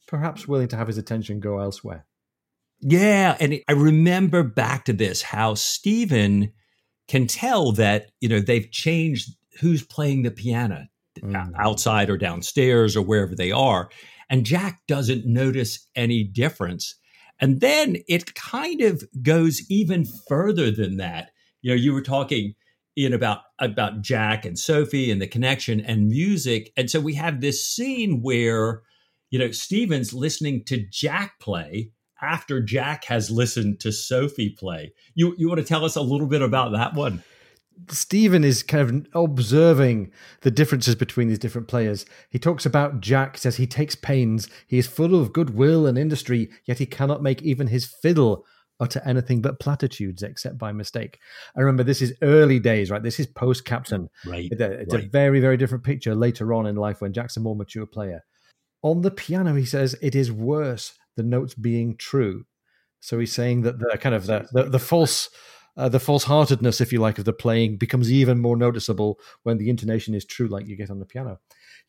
perhaps 0.07 0.47
willing 0.47 0.69
to 0.69 0.77
have 0.77 0.89
his 0.89 0.99
attention 0.99 1.41
go 1.41 1.61
elsewhere. 1.61 2.05
Yeah. 2.83 3.39
And 3.41 3.59
I 3.67 3.73
remember 3.73 4.43
back 4.43 4.85
to 4.85 4.93
this 4.93 5.23
how 5.23 5.55
Stephen 5.55 6.53
can 7.11 7.27
tell 7.27 7.73
that, 7.73 8.13
you 8.21 8.29
know, 8.29 8.39
they've 8.39 8.71
changed 8.71 9.35
who's 9.59 9.83
playing 9.83 10.23
the 10.23 10.31
piano 10.31 10.87
mm. 11.19 11.53
outside 11.59 12.09
or 12.09 12.17
downstairs 12.17 12.97
or 12.97 13.03
wherever 13.03 13.35
they 13.35 13.51
are. 13.51 13.91
And 14.31 14.47
Jack 14.47 14.83
doesn't 14.87 15.27
notice 15.27 15.89
any 15.97 16.23
difference. 16.23 16.95
And 17.41 17.61
then 17.61 17.97
it 18.07 18.37
kind 18.37 18.81
of 18.81 19.03
goes 19.25 19.69
even 19.69 20.05
further 20.05 20.71
than 20.71 20.99
that. 20.99 21.33
You 21.63 21.71
know, 21.71 21.77
you 21.77 21.93
were 21.93 22.01
talking 22.01 22.55
in 22.95 23.13
about 23.13 23.41
about 23.59 24.03
Jack 24.03 24.45
and 24.45 24.57
Sophie 24.57 25.11
and 25.11 25.21
the 25.21 25.27
connection 25.27 25.81
and 25.81 26.07
music. 26.07 26.73
And 26.77 26.89
so 26.89 27.01
we 27.01 27.15
have 27.15 27.41
this 27.41 27.67
scene 27.67 28.23
where, 28.23 28.83
you 29.31 29.41
know, 29.41 29.51
Stephen's 29.51 30.15
listening 30.15 30.63
to 30.67 30.87
Jack 30.93 31.41
play 31.41 31.91
after 32.23 32.61
Jack 32.61 33.05
has 33.05 33.31
listened 33.31 33.81
to 33.81 33.93
Sophie 33.93 34.51
play. 34.51 34.93
You 35.15 35.35
you 35.39 35.49
want 35.49 35.61
to 35.61 35.67
tell 35.67 35.85
us 35.85 35.97
a 35.97 36.03
little 36.03 36.27
bit 36.27 36.43
about 36.43 36.73
that 36.73 36.95
one? 36.95 37.23
Stephen 37.89 38.45
is 38.45 38.63
kind 38.63 39.09
of 39.15 39.25
observing 39.25 40.13
the 40.43 40.51
differences 40.51 40.95
between 40.95 41.29
these 41.29 41.39
different 41.39 41.67
players. 41.67 42.05
He 42.29 42.39
talks 42.39 42.67
about 42.67 43.01
Jack, 43.01 43.39
says 43.39 43.57
he 43.57 43.67
takes 43.67 43.95
pains, 43.95 44.49
he 44.67 44.79
is 44.79 44.87
full 44.87 45.19
of 45.19 45.33
goodwill 45.33 45.87
and 45.87 45.97
industry, 45.97 46.51
yet 46.67 46.79
he 46.79 46.87
cannot 46.87 47.23
make 47.23 47.43
even 47.43 47.69
his 47.69 47.87
fiddle 47.87 48.45
utter 48.81 49.01
anything 49.05 49.43
but 49.43 49.61
platitudes 49.61 50.23
except 50.23 50.59
by 50.59 50.73
mistake. 50.73 51.19
I 51.57 51.61
remember 51.61 51.83
this 51.83 52.03
is 52.03 52.15
early 52.23 52.59
days, 52.59 52.91
right? 52.91 53.03
This 53.03 53.21
is 53.21 53.27
post 53.27 53.65
captain. 53.65 54.09
Right. 54.27 54.49
It's, 54.51 54.61
a, 54.61 54.73
it's 54.73 54.95
right. 54.95 55.05
a 55.05 55.09
very, 55.09 55.41
very 55.41 55.57
different 55.57 55.85
picture 55.85 56.15
later 56.15 56.53
on 56.55 56.67
in 56.67 56.77
life 56.77 57.01
when 57.01 57.13
Jack's 57.13 57.37
a 57.37 57.41
more 57.41 57.57
mature 57.57 57.87
player. 57.87 58.25
On 58.83 59.03
the 59.03 59.11
piano, 59.11 59.55
he 59.55 59.67
says 59.67 59.95
it 60.01 60.15
is 60.15 60.33
worse, 60.33 60.95
the 61.17 61.23
notes 61.23 61.55
being 61.55 61.97
true. 61.97 62.45
So 63.01 63.19
he's 63.19 63.33
saying 63.33 63.63
that 63.63 63.79
the 63.79 63.99
kind 63.99 64.15
of 64.15 64.27
the, 64.27 64.47
the, 64.53 64.65
the 64.65 64.79
false 64.79 65.31
uh, 65.77 65.89
the 65.89 66.01
false-heartedness, 66.01 66.81
if 66.81 66.93
you 66.93 67.01
like, 67.01 67.19
of 67.19 67.25
the 67.25 67.33
playing 67.33 67.77
becomes 67.77 68.11
even 68.11 68.39
more 68.39 68.57
noticeable 68.57 69.19
when 69.45 69.57
the 69.57 69.71
intonation 69.71 70.15
is 70.15 70.25
true, 70.25 70.49
like 70.49 70.67
you 70.67 70.77
get 70.77 70.91
on 70.91 70.99
the 70.99 71.07
piano. 71.07 71.39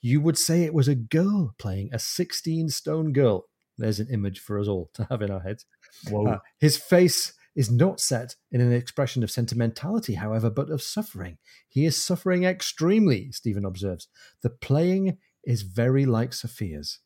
You 0.02 0.22
would 0.22 0.38
say 0.38 0.64
it 0.64 0.74
was 0.74 0.88
a 0.88 0.96
girl 0.96 1.56
playing, 1.58 1.90
a 1.92 2.00
16 2.00 2.70
stone 2.70 3.12
girl. 3.12 3.46
There's 3.78 4.00
an 4.00 4.08
image 4.12 4.40
for 4.40 4.60
us 4.60 4.68
all 4.68 4.92
to 4.94 5.08
have 5.10 5.22
in 5.22 5.32
our 5.32 5.40
heads. 5.40 5.66
Uh, 6.14 6.38
his 6.60 6.78
face 6.78 7.34
is 7.56 7.70
not 7.70 8.00
set 8.00 8.36
in 8.52 8.62
an 8.62 8.72
expression 8.72 9.24
of 9.24 9.32
sentimentality, 9.32 10.14
however, 10.14 10.50
but 10.50 10.70
of 10.70 10.82
suffering. 10.82 11.38
He 11.68 11.86
is 11.86 12.02
suffering 12.02 12.44
extremely, 12.44 13.32
Stephen 13.32 13.66
observes. 13.66 14.08
The 14.42 14.52
playing 14.52 15.18
is 15.44 15.64
very 15.64 16.06
like 16.06 16.34
Sophia's. 16.34 17.00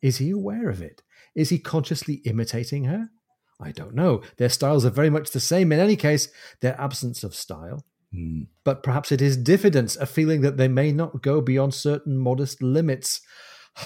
Is 0.00 0.18
he 0.18 0.30
aware 0.30 0.68
of 0.70 0.80
it? 0.80 1.02
Is 1.34 1.48
he 1.48 1.58
consciously 1.58 2.14
imitating 2.24 2.84
her? 2.84 3.08
I 3.60 3.72
don't 3.72 3.94
know. 3.94 4.22
Their 4.38 4.48
styles 4.48 4.84
are 4.84 4.90
very 4.90 5.10
much 5.10 5.30
the 5.30 5.40
same. 5.40 5.72
In 5.72 5.78
any 5.78 5.96
case, 5.96 6.28
their 6.60 6.78
absence 6.80 7.22
of 7.22 7.34
style. 7.34 7.84
Mm. 8.14 8.48
But 8.64 8.82
perhaps 8.82 9.12
it 9.12 9.22
is 9.22 9.36
diffidence, 9.36 9.96
a 9.96 10.06
feeling 10.06 10.42
that 10.42 10.56
they 10.56 10.68
may 10.68 10.92
not 10.92 11.22
go 11.22 11.40
beyond 11.40 11.74
certain 11.74 12.18
modest 12.18 12.62
limits. 12.62 13.20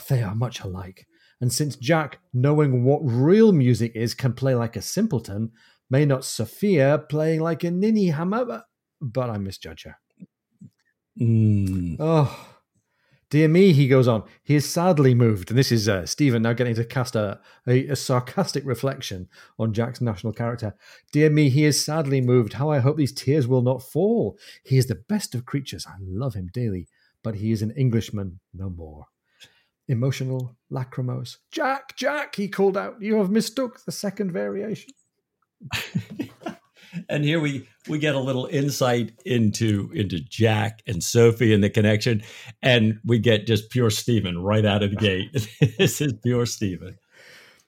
They 0.08 0.22
are 0.22 0.34
much 0.34 0.60
alike. 0.60 1.06
And 1.40 1.52
since 1.52 1.76
Jack, 1.76 2.18
knowing 2.32 2.84
what 2.84 3.00
real 3.02 3.52
music 3.52 3.92
is, 3.94 4.14
can 4.14 4.32
play 4.32 4.54
like 4.54 4.74
a 4.74 4.82
simpleton, 4.82 5.52
may 5.90 6.04
not 6.04 6.24
Sophia 6.24 6.98
playing 7.08 7.40
like 7.40 7.62
a 7.62 7.70
ninny 7.70 8.08
hammer? 8.08 8.62
But 9.00 9.30
I 9.30 9.38
misjudge 9.38 9.84
her. 9.84 9.96
Mm. 11.20 11.96
Oh, 12.00 12.55
dear 13.30 13.48
me, 13.48 13.72
he 13.72 13.88
goes 13.88 14.08
on. 14.08 14.24
He 14.42 14.54
is 14.54 14.68
sadly 14.68 15.14
moved. 15.14 15.50
And 15.50 15.58
this 15.58 15.72
is 15.72 15.88
uh, 15.88 16.06
Stephen 16.06 16.42
now 16.42 16.52
getting 16.52 16.74
to 16.74 16.84
cast 16.84 17.16
a, 17.16 17.40
a, 17.66 17.88
a, 17.88 17.96
sarcastic 17.96 18.64
reflection 18.64 19.28
on 19.58 19.72
Jack's 19.72 20.00
national 20.00 20.32
character. 20.32 20.74
Dear 21.12 21.30
me, 21.30 21.48
he 21.48 21.64
is 21.64 21.84
sadly 21.84 22.20
moved. 22.20 22.54
How 22.54 22.70
I 22.70 22.78
hope 22.78 22.96
these 22.96 23.12
tears 23.12 23.46
will 23.46 23.62
not 23.62 23.82
fall. 23.82 24.38
He 24.64 24.78
is 24.78 24.86
the 24.86 25.02
best 25.08 25.34
of 25.34 25.46
creatures. 25.46 25.86
I 25.86 25.96
love 26.00 26.34
him 26.34 26.50
dearly, 26.52 26.88
but 27.22 27.36
he 27.36 27.52
is 27.52 27.62
an 27.62 27.72
Englishman 27.72 28.40
no 28.54 28.70
more 28.70 29.06
emotional, 29.88 30.56
lachrymose. 30.70 31.38
Jack, 31.50 31.96
Jack, 31.96 32.34
he 32.34 32.48
called 32.48 32.76
out, 32.76 33.00
you 33.00 33.16
have 33.16 33.30
mistook 33.30 33.84
the 33.84 33.92
second 33.92 34.32
variation. 34.32 34.92
and 37.08 37.24
here 37.24 37.40
we 37.40 37.68
we 37.88 37.98
get 37.98 38.14
a 38.14 38.20
little 38.20 38.46
insight 38.46 39.12
into 39.24 39.90
into 39.94 40.20
Jack 40.20 40.82
and 40.86 41.02
Sophie 41.02 41.52
and 41.52 41.62
the 41.62 41.70
connection, 41.70 42.22
and 42.62 42.98
we 43.04 43.18
get 43.18 43.46
just 43.46 43.70
pure 43.70 43.90
Stephen 43.90 44.38
right 44.42 44.64
out 44.64 44.82
of 44.82 44.90
the 44.90 44.96
gate. 44.96 45.48
this 45.78 46.00
is 46.00 46.14
pure 46.22 46.46
Stephen. 46.46 46.98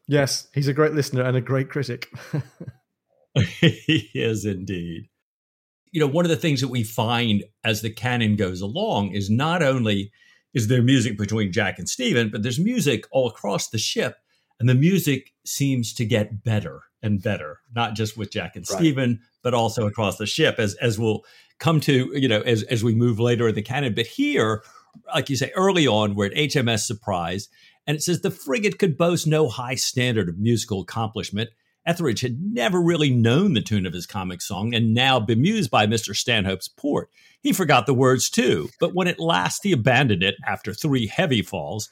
Yes, 0.07 0.49
he's 0.55 0.69
a 0.69 0.73
great 0.73 0.93
listener 0.93 1.23
and 1.23 1.37
a 1.37 1.41
great 1.41 1.69
critic. 1.69 2.11
he 3.61 4.11
is 4.15 4.45
indeed. 4.45 5.09
You 5.93 6.01
know, 6.01 6.07
one 6.07 6.25
of 6.25 6.31
the 6.31 6.37
things 6.37 6.61
that 6.61 6.69
we 6.69 6.83
find 6.83 7.45
as 7.65 7.83
the 7.83 7.91
canon 7.91 8.37
goes 8.37 8.61
along 8.61 9.13
is 9.13 9.31
not 9.31 9.63
only 9.63 10.11
is 10.55 10.69
there 10.69 10.83
music 10.83 11.19
between 11.19 11.53
Jack 11.53 11.79
and 11.79 11.89
Stephen, 11.89 12.31
but 12.31 12.43
there's 12.43 12.59
music 12.59 13.05
all 13.11 13.29
across 13.29 13.69
the 13.69 13.79
ship. 13.79 14.17
And 14.61 14.69
the 14.69 14.75
music 14.75 15.33
seems 15.45 15.93
to 15.95 16.05
get 16.05 16.43
better 16.43 16.83
and 17.03 17.23
better, 17.23 17.61
not 17.75 17.95
just 17.95 18.17
with 18.17 18.33
Jack 18.33 18.57
and 18.57 18.69
right. 18.69 18.79
Stephen, 18.79 19.21
but 19.43 19.55
also 19.55 19.87
across 19.87 20.17
the 20.19 20.27
ship, 20.27 20.57
as 20.59 20.75
as 20.77 20.99
we'll 20.99 21.25
come 21.59 21.81
to, 21.81 22.11
you 22.15 22.29
know, 22.29 22.41
as 22.41 22.63
as 22.65 22.83
we 22.83 22.95
move 22.95 23.21
later 23.21 23.49
in 23.49 23.55
the 23.55 23.63
canon. 23.63 23.95
But 23.95 24.07
here, 24.07 24.63
like 25.15 25.31
you 25.31 25.37
say, 25.37 25.53
early 25.55 25.87
on, 25.87 26.15
we're 26.15 26.27
at 26.27 26.35
HMS 26.35 26.81
Surprise, 26.81 27.49
and 27.87 27.97
it 27.97 28.03
says 28.03 28.21
the 28.21 28.31
frigate 28.31 28.79
could 28.79 28.97
boast 28.97 29.27
no 29.27 29.49
high 29.49 29.77
standard 29.77 30.29
of 30.29 30.39
musical 30.39 30.81
accomplishment. 30.81 31.51
Etheridge 31.87 32.21
had 32.21 32.39
never 32.43 32.83
really 32.83 33.09
known 33.09 33.55
the 33.55 33.63
tune 33.63 33.87
of 33.87 33.95
his 33.95 34.07
comic 34.07 34.43
song, 34.43 34.75
and 34.75 34.93
now, 34.93 35.19
bemused 35.19 35.71
by 35.71 35.87
Mr. 35.87 36.15
Stanhope's 36.15 36.69
port, 36.69 37.09
he 37.41 37.53
forgot 37.53 37.87
the 37.87 37.95
words 37.95 38.29
too. 38.29 38.69
But 38.79 38.95
when 38.95 39.09
at 39.09 39.19
last 39.19 39.63
he 39.63 39.73
abandoned 39.73 40.23
it 40.23 40.35
after 40.47 40.75
three 40.75 41.07
heavy 41.07 41.41
falls, 41.41 41.89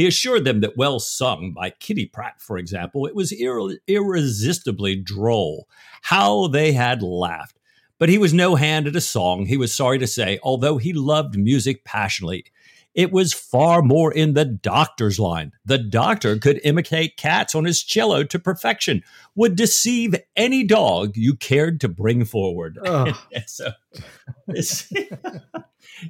he 0.00 0.06
assured 0.06 0.44
them 0.44 0.60
that, 0.60 0.78
well 0.78 0.98
sung 0.98 1.52
by 1.52 1.68
Kitty 1.68 2.06
Pratt, 2.06 2.40
for 2.40 2.56
example, 2.56 3.04
it 3.04 3.14
was 3.14 3.32
ir- 3.32 3.78
irresistibly 3.86 4.96
droll. 4.96 5.68
How 6.02 6.46
they 6.46 6.72
had 6.72 7.02
laughed. 7.02 7.58
But 7.98 8.08
he 8.08 8.16
was 8.16 8.32
no 8.32 8.54
hand 8.54 8.86
at 8.86 8.96
a 8.96 9.00
song, 9.02 9.44
he 9.44 9.58
was 9.58 9.74
sorry 9.74 9.98
to 9.98 10.06
say, 10.06 10.38
although 10.42 10.78
he 10.78 10.94
loved 10.94 11.36
music 11.36 11.84
passionately. 11.84 12.46
It 12.94 13.12
was 13.12 13.34
far 13.34 13.82
more 13.82 14.10
in 14.10 14.32
the 14.32 14.46
doctor's 14.46 15.20
line. 15.20 15.52
The 15.66 15.76
doctor 15.76 16.38
could 16.38 16.60
imitate 16.64 17.18
cats 17.18 17.54
on 17.54 17.66
his 17.66 17.82
cello 17.82 18.24
to 18.24 18.38
perfection, 18.38 19.04
would 19.34 19.54
deceive 19.54 20.14
any 20.34 20.64
dog 20.64 21.14
you 21.14 21.36
cared 21.36 21.78
to 21.82 21.88
bring 21.88 22.24
forward. 22.24 22.78
Oh. 22.84 23.12
so, 23.46 23.72
you 24.48 25.08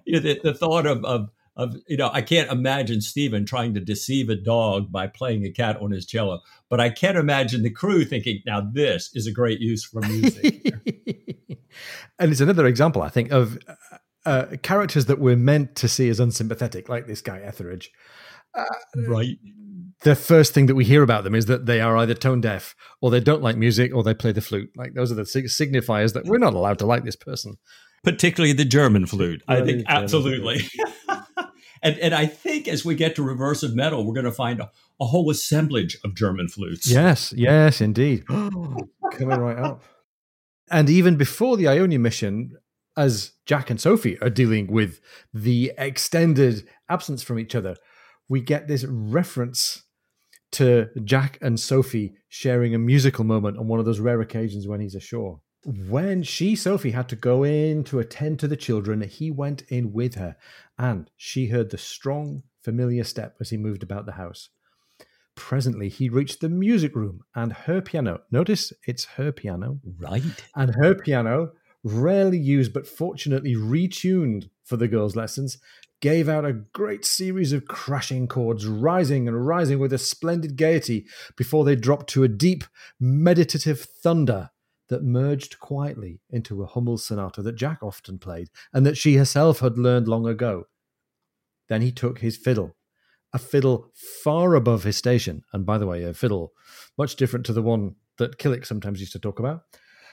know, 0.07 0.21
the, 0.21 0.41
the, 0.43 0.55
thought 0.55 0.87
of, 0.87 1.05
of, 1.05 1.31
of, 1.57 1.75
you 1.89 1.97
know, 1.97 2.11
I 2.13 2.23
can't 2.23 2.51
imagine 2.51 3.01
Stephen 3.01 3.45
trying 3.45 3.75
to 3.75 3.81
deceive 3.81 4.29
a 4.29 4.37
dog 4.37 4.91
by 4.91 5.07
playing 5.07 5.45
a 5.45 5.51
cat 5.51 5.77
on 5.81 5.91
his 5.91 6.07
cello, 6.07 6.41
but 6.69 6.81
I 6.81 6.91
can't 6.91 7.19
imagine 7.19 7.63
the 7.63 7.71
crew 7.71 8.05
thinking, 8.05 8.41
now 8.47 8.61
this 8.61 9.11
is 9.15 9.27
a 9.27 9.33
great 9.33 9.61
use 9.61 9.85
for 9.85 10.01
music. 10.01 10.65
and 12.19 12.31
it's 12.31 12.41
another 12.41 12.67
example, 12.67 13.03
I 13.03 13.09
think, 13.09 13.31
of 13.33 13.59
uh, 14.25 14.47
characters 14.63 15.07
that 15.07 15.19
we're 15.19 15.37
meant 15.37 15.77
to 15.77 15.89
see 15.89 16.09
as 16.09 16.21
unsympathetic, 16.21 16.89
like 16.89 17.07
this 17.07 17.21
guy 17.21 17.41
Etheridge. 17.41 17.91
Uh, 18.55 18.65
right. 19.09 19.39
The 20.03 20.15
first 20.15 20.55
thing 20.55 20.67
that 20.67 20.75
we 20.75 20.85
hear 20.85 21.03
about 21.03 21.25
them 21.25 21.35
is 21.35 21.47
that 21.47 21.67
they 21.67 21.81
are 21.81 21.97
either 21.99 22.15
tone 22.15 22.41
deaf, 22.41 22.75
or 23.01 23.11
they 23.11 23.21
don't 23.21 23.43
like 23.43 23.57
music, 23.57 23.95
or 23.95 24.03
they 24.03 24.15
play 24.15 24.33
the 24.33 24.41
flute. 24.41 24.71
Like 24.77 24.95
those 24.95 25.13
are 25.13 25.15
the 25.15 25.23
signifiers 25.23 26.15
that 26.15 26.25
we're 26.25 26.39
not 26.39 26.55
allowed 26.55 26.79
to 26.81 26.87
like 26.87 27.05
this 27.05 27.17
person. 27.17 27.57
Particularly 28.03 28.55
the 28.55 28.65
German 28.65 29.07
flute. 29.07 29.43
I 29.47 29.61
think 29.61 29.85
absolutely. 29.87 30.61
and 31.83 31.99
and 31.99 32.15
I 32.15 32.27
think 32.27 32.69
as 32.69 32.85
we 32.85 32.95
get 32.95 33.17
to 33.17 33.23
Reverse 33.23 33.63
of 33.63 33.75
Medal, 33.75 34.05
we're 34.05 34.15
going 34.15 34.25
to 34.25 34.33
find 34.33 34.61
a, 34.61 34.71
a 35.01 35.07
whole 35.07 35.31
assemblage 35.31 35.99
of 36.05 36.15
German 36.15 36.49
flutes. 36.49 36.91
Yes, 36.91 37.33
yes, 37.37 37.81
indeed. 37.81 38.27
Coming 38.29 39.41
right 39.41 39.59
up. 39.59 39.83
And 40.71 40.89
even 40.89 41.17
before 41.17 41.57
the 41.57 41.69
Ionia 41.69 41.99
mission, 41.99 42.57
as 42.97 43.33
Jack 43.47 43.71
and 43.71 43.81
Sophie 43.81 44.21
are 44.21 44.31
dealing 44.31 44.71
with 44.71 45.01
the 45.35 45.73
extended 45.79 46.69
absence 46.89 47.23
from 47.23 47.39
each 47.39 47.55
other, 47.55 47.77
we 48.29 48.41
get 48.41 48.69
this 48.69 48.85
reference 48.85 49.83
to 50.53 50.89
Jack 51.05 51.39
and 51.41 51.59
Sophie 51.59 52.15
sharing 52.29 52.75
a 52.75 52.79
musical 52.79 53.25
moment 53.25 53.59
on 53.59 53.69
one 53.69 53.79
of 53.79 53.87
those 53.87 54.01
rare 54.01 54.21
occasions 54.21 54.67
when 54.67 54.81
he's 54.81 54.95
ashore. 54.95 55.41
When 55.65 56.23
she, 56.23 56.57
Sophie, 56.57 56.93
had 56.93 57.09
to 57.11 57.17
go 57.17 57.43
in 57.43 57.85
to 57.85 57.99
attend 57.99 58.39
to 58.41 58.49
the 58.49 58.57
children, 58.57 59.03
he 59.03 59.31
went 59.31 59.63
in 59.69 59.93
with 59.93 60.15
her, 60.15 60.37
and 60.79 61.11
she 61.17 61.49
heard 61.49 61.71
the 61.71 61.79
strong, 61.79 62.45
familiar 62.63 63.05
step 63.05 63.37
as 63.41 63.51
he 63.51 63.59
moved 63.59 63.83
about 63.83 64.07
the 64.07 64.13
house. 64.13 64.49
Presently, 65.35 65.89
he 65.89 66.09
reached 66.09 66.41
the 66.41 66.49
music 66.49 66.97
room 66.97 67.25
and 67.35 67.53
her 67.53 67.81
piano. 67.83 68.21
Notice 68.31 68.73
it's 68.87 69.05
her 69.17 69.33
piano. 69.33 69.81
Right. 69.99 70.23
And 70.57 70.75
her 70.77 70.95
piano, 70.95 71.53
rarely 71.85 72.39
used 72.39 72.73
but 72.73 72.87
fortunately 72.87 73.55
retuned 73.55 74.49
for 74.65 74.77
the 74.77 74.89
girls' 74.89 75.17
lessons, 75.17 75.59
gave 76.01 76.29
out 76.29 76.47
a 76.47 76.53
great 76.53 77.05
series 77.05 77.53
of 77.53 77.67
crashing 77.67 78.27
chords, 78.27 78.67
rising 78.67 79.29
and 79.29 79.47
rising 79.47 79.79
with 79.79 79.93
a 79.93 79.99
splendid 79.99 80.57
gaiety 80.57 81.07
before 81.37 81.65
they 81.65 81.77
dropped 81.77 82.09
to 82.09 82.23
a 82.23 82.29
deep, 82.29 82.65
meditative 82.99 83.81
thunder 83.81 84.51
that 84.91 85.05
merged 85.05 85.59
quietly 85.59 86.21
into 86.29 86.63
a 86.63 86.67
Hummel 86.67 86.99
sonata 86.99 87.41
that 87.43 87.57
Jack 87.57 87.79
often 87.83 88.19
played 88.19 88.51
and 88.73 88.85
that 88.85 88.99
she 88.99 89.15
herself 89.15 89.61
had 89.61 89.79
learned 89.79 90.07
long 90.07 90.27
ago. 90.27 90.67
Then 91.69 91.81
he 91.81 91.93
took 91.93 92.19
his 92.19 92.37
fiddle, 92.37 92.77
a 93.33 93.39
fiddle 93.39 93.93
far 94.23 94.55
above 94.55 94.83
his 94.83 94.97
station, 94.97 95.45
and 95.53 95.65
by 95.65 95.79
the 95.79 95.87
way, 95.87 96.03
a 96.03 96.13
fiddle 96.13 96.53
much 96.99 97.17
different 97.17 97.47
to 97.47 97.53
the 97.53 97.63
one 97.63 97.95
that 98.19 98.39
Killick 98.39 98.67
sometimes 98.67 99.01
used 99.01 99.13
to 99.13 99.19
talk 99.21 99.39
about. 99.39 99.63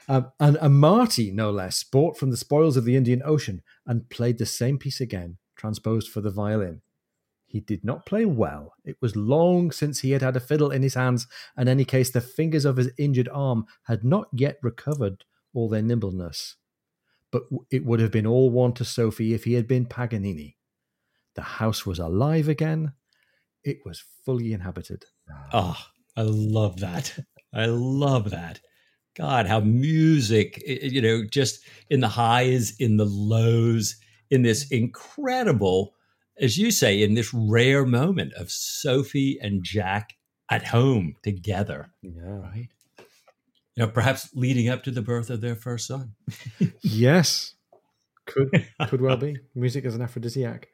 Um, 0.08 0.32
and 0.40 0.56
an 0.56 0.72
Amati, 0.72 1.34
no 1.34 1.50
less, 1.50 1.84
bought 1.84 2.16
from 2.16 2.30
the 2.30 2.36
spoils 2.36 2.78
of 2.78 2.84
the 2.84 2.96
Indian 2.96 3.20
Ocean 3.24 3.60
and 3.86 4.08
played 4.08 4.38
the 4.38 4.46
same 4.46 4.78
piece 4.78 5.00
again 5.00 5.36
transposed 5.56 6.08
for 6.08 6.20
the 6.20 6.30
violin. 6.30 6.80
He 7.48 7.60
did 7.60 7.82
not 7.82 8.04
play 8.04 8.26
well. 8.26 8.74
It 8.84 8.98
was 9.00 9.16
long 9.16 9.70
since 9.70 10.00
he 10.00 10.10
had 10.10 10.20
had 10.20 10.36
a 10.36 10.40
fiddle 10.40 10.70
in 10.70 10.82
his 10.82 10.94
hands, 10.94 11.26
and 11.56 11.66
in 11.66 11.72
any 11.72 11.86
case, 11.86 12.10
the 12.10 12.20
fingers 12.20 12.66
of 12.66 12.76
his 12.76 12.90
injured 12.98 13.28
arm 13.32 13.64
had 13.84 14.04
not 14.04 14.28
yet 14.32 14.58
recovered 14.62 15.24
all 15.54 15.68
their 15.68 15.80
nimbleness. 15.80 16.56
But 17.32 17.44
it 17.70 17.86
would 17.86 18.00
have 18.00 18.10
been 18.10 18.26
all 18.26 18.50
one 18.50 18.74
to 18.74 18.84
Sophie 18.84 19.32
if 19.32 19.44
he 19.44 19.54
had 19.54 19.66
been 19.66 19.86
Paganini. 19.86 20.56
The 21.36 21.42
house 21.42 21.86
was 21.86 21.98
alive 21.98 22.48
again. 22.48 22.92
It 23.64 23.78
was 23.84 24.04
fully 24.26 24.52
inhabited. 24.52 25.06
Oh, 25.52 25.78
I 26.16 26.22
love 26.22 26.80
that. 26.80 27.18
I 27.54 27.64
love 27.66 28.30
that. 28.30 28.60
God, 29.16 29.46
how 29.46 29.60
music, 29.60 30.62
you 30.66 31.00
know, 31.00 31.24
just 31.24 31.64
in 31.88 32.00
the 32.00 32.08
highs, 32.08 32.76
in 32.78 32.98
the 32.98 33.06
lows, 33.06 33.96
in 34.30 34.42
this 34.42 34.70
incredible, 34.70 35.94
as 36.40 36.56
you 36.56 36.70
say, 36.70 37.02
in 37.02 37.14
this 37.14 37.32
rare 37.34 37.84
moment 37.84 38.32
of 38.34 38.50
Sophie 38.50 39.38
and 39.40 39.62
Jack 39.62 40.14
at 40.50 40.66
home 40.66 41.14
together. 41.22 41.90
Yeah. 42.02 42.22
Right. 42.22 42.68
You 43.76 43.84
know, 43.84 43.88
perhaps 43.88 44.30
leading 44.34 44.68
up 44.68 44.82
to 44.84 44.90
the 44.90 45.02
birth 45.02 45.30
of 45.30 45.40
their 45.40 45.54
first 45.54 45.86
son. 45.86 46.14
yes. 46.82 47.54
Could 48.26 48.66
could 48.88 49.00
well 49.00 49.16
be. 49.16 49.36
Music 49.54 49.84
as 49.84 49.94
an 49.94 50.02
aphrodisiac. 50.02 50.68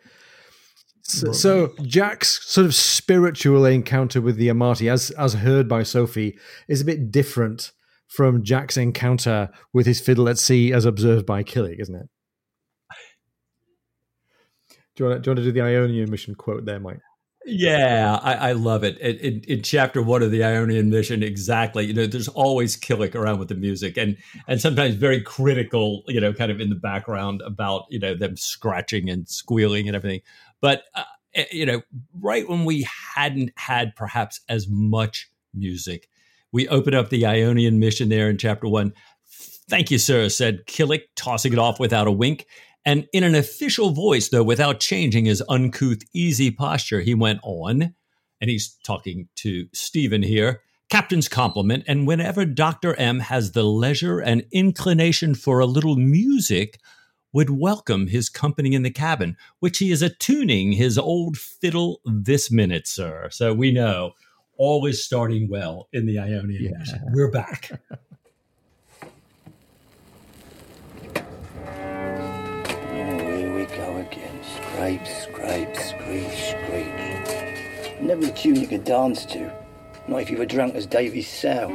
So, 1.07 1.33
so, 1.33 1.75
Jack's 1.83 2.43
sort 2.51 2.65
of 2.65 2.75
spiritual 2.75 3.67
encounter 3.67 4.23
with 4.23 4.37
the 4.37 4.49
Amati, 4.49 4.91
as 4.91 5.11
as 5.11 5.35
heard 5.35 5.69
by 5.69 5.83
Sophie, 5.83 6.39
is 6.67 6.81
a 6.81 6.85
bit 6.85 7.13
different 7.13 7.73
from 8.09 8.43
Jack's 8.43 8.79
encounter 8.79 9.51
with 9.73 9.87
his 9.87 10.01
fiddle 10.01 10.29
at 10.29 10.39
sea, 10.39 10.73
as 10.73 10.87
observed 10.87 11.27
by 11.27 11.43
Killick, 11.43 11.79
isn't 11.79 11.95
it? 11.95 12.09
Do 14.95 15.05
you 15.05 15.11
want 15.11 15.23
to, 15.23 15.23
do, 15.23 15.31
you 15.31 15.35
want 15.35 15.45
to 15.45 15.53
do 15.53 15.53
the 15.53 15.63
Ionian 15.63 16.11
mission 16.11 16.35
quote 16.35 16.65
there, 16.65 16.79
Mike? 16.79 17.01
Yeah, 17.47 18.19
I, 18.23 18.35
I 18.35 18.53
love 18.53 18.85
it. 18.85 18.97
In, 18.99 19.17
in, 19.17 19.41
in, 19.47 19.63
chapter 19.63 20.03
one 20.03 20.23
of 20.23 20.31
the 20.31 20.43
Ionian 20.43 20.89
mission, 20.89 21.23
exactly. 21.23 21.85
You 21.85 21.93
know, 21.93 22.07
there's 22.07 22.29
always 22.29 22.75
Killick 22.75 23.15
around 23.15 23.39
with 23.39 23.49
the 23.49 23.55
music, 23.55 23.99
and 23.99 24.17
and 24.49 24.61
sometimes 24.61 24.95
very 24.95 25.21
critical. 25.21 26.05
You 26.07 26.21
know, 26.21 26.33
kind 26.33 26.51
of 26.51 26.61
in 26.61 26.71
the 26.71 26.75
background 26.75 27.43
about 27.45 27.85
you 27.91 27.99
know 27.99 28.15
them 28.15 28.37
scratching 28.37 29.11
and 29.11 29.29
squealing 29.29 29.89
and 29.89 29.97
everything. 29.97 30.23
But 30.63 30.85
uh, 30.95 31.05
eh, 31.35 31.45
you 31.53 31.67
know, 31.67 31.83
right 32.19 32.49
when 32.49 32.65
we 32.65 32.89
hadn't 33.15 33.53
had 33.57 33.95
perhaps 33.95 34.41
as 34.49 34.67
much 34.67 35.31
music, 35.53 36.09
we 36.51 36.67
open 36.69 36.95
up 36.95 37.11
the 37.11 37.27
Ionian 37.27 37.79
mission 37.79 38.09
there 38.09 38.31
in 38.31 38.39
chapter 38.39 38.69
one. 38.69 38.95
Thank 39.69 39.91
you, 39.91 39.99
sir," 39.99 40.31
said 40.31 40.67
Killick, 40.67 41.03
tossing 41.15 41.53
it 41.53 41.59
off 41.59 41.79
without 41.79 42.07
a 42.07 42.13
wink. 42.13 42.47
And 42.85 43.09
in 43.13 43.25
an 43.25 43.35
official 43.35 43.91
voice, 43.91 44.29
though, 44.29 44.43
without 44.43 44.81
changing 44.81 45.25
his 45.25 45.43
uncouth, 45.49 46.03
easy 46.13 46.51
posture, 46.51 47.01
he 47.01 47.15
went 47.15 47.41
on, 47.43 47.95
and 48.41 48.51
he's 48.51 48.77
talking 48.85 49.29
to 49.37 49.67
Stephen 49.73 50.23
here. 50.23 50.61
Captain's 50.91 51.29
compliment, 51.29 51.85
and 51.89 52.07
whenever 52.07 52.45
Dr. 52.45 52.95
M 52.97 53.21
has 53.21 53.53
the 53.53 53.65
leisure 53.65 54.21
and 54.21 54.45
inclination 54.53 55.35
for 55.35 55.59
a 55.59 55.67
little 55.67 55.97
music, 55.97 56.79
would 57.33 57.51
welcome 57.51 58.07
his 58.07 58.29
company 58.29 58.75
in 58.75 58.83
the 58.83 58.91
cabin, 58.91 59.37
which 59.59 59.79
he 59.79 59.91
is 59.91 60.03
attuning 60.03 60.73
his 60.73 60.97
old 60.97 61.37
fiddle 61.37 62.01
this 62.05 62.51
minute, 62.51 62.87
sir. 62.87 63.29
So 63.33 63.53
we 63.53 63.73
know 63.73 64.13
all 64.57 64.87
is 64.87 65.05
starting 65.05 65.49
well 65.49 65.89
in 65.93 66.07
the 66.07 66.19
Ionian 66.19 66.75
yeah. 66.87 66.99
We're 67.13 67.31
back. 67.31 67.73
Scrape, 74.85 75.07
scrape, 75.07 75.77
screech, 75.77 76.51
screech. 76.51 78.03
Never 78.03 78.27
a 78.27 78.31
tune 78.33 78.57
you 78.57 78.67
could 78.67 78.85
dance 78.85 79.25
to. 79.25 79.51
Not 80.09 80.21
if 80.21 80.29
you 80.29 80.37
were 80.37 80.45
drunk 80.45 80.75
as 80.75 80.85
Davy's 80.85 81.27
sow. 81.27 81.71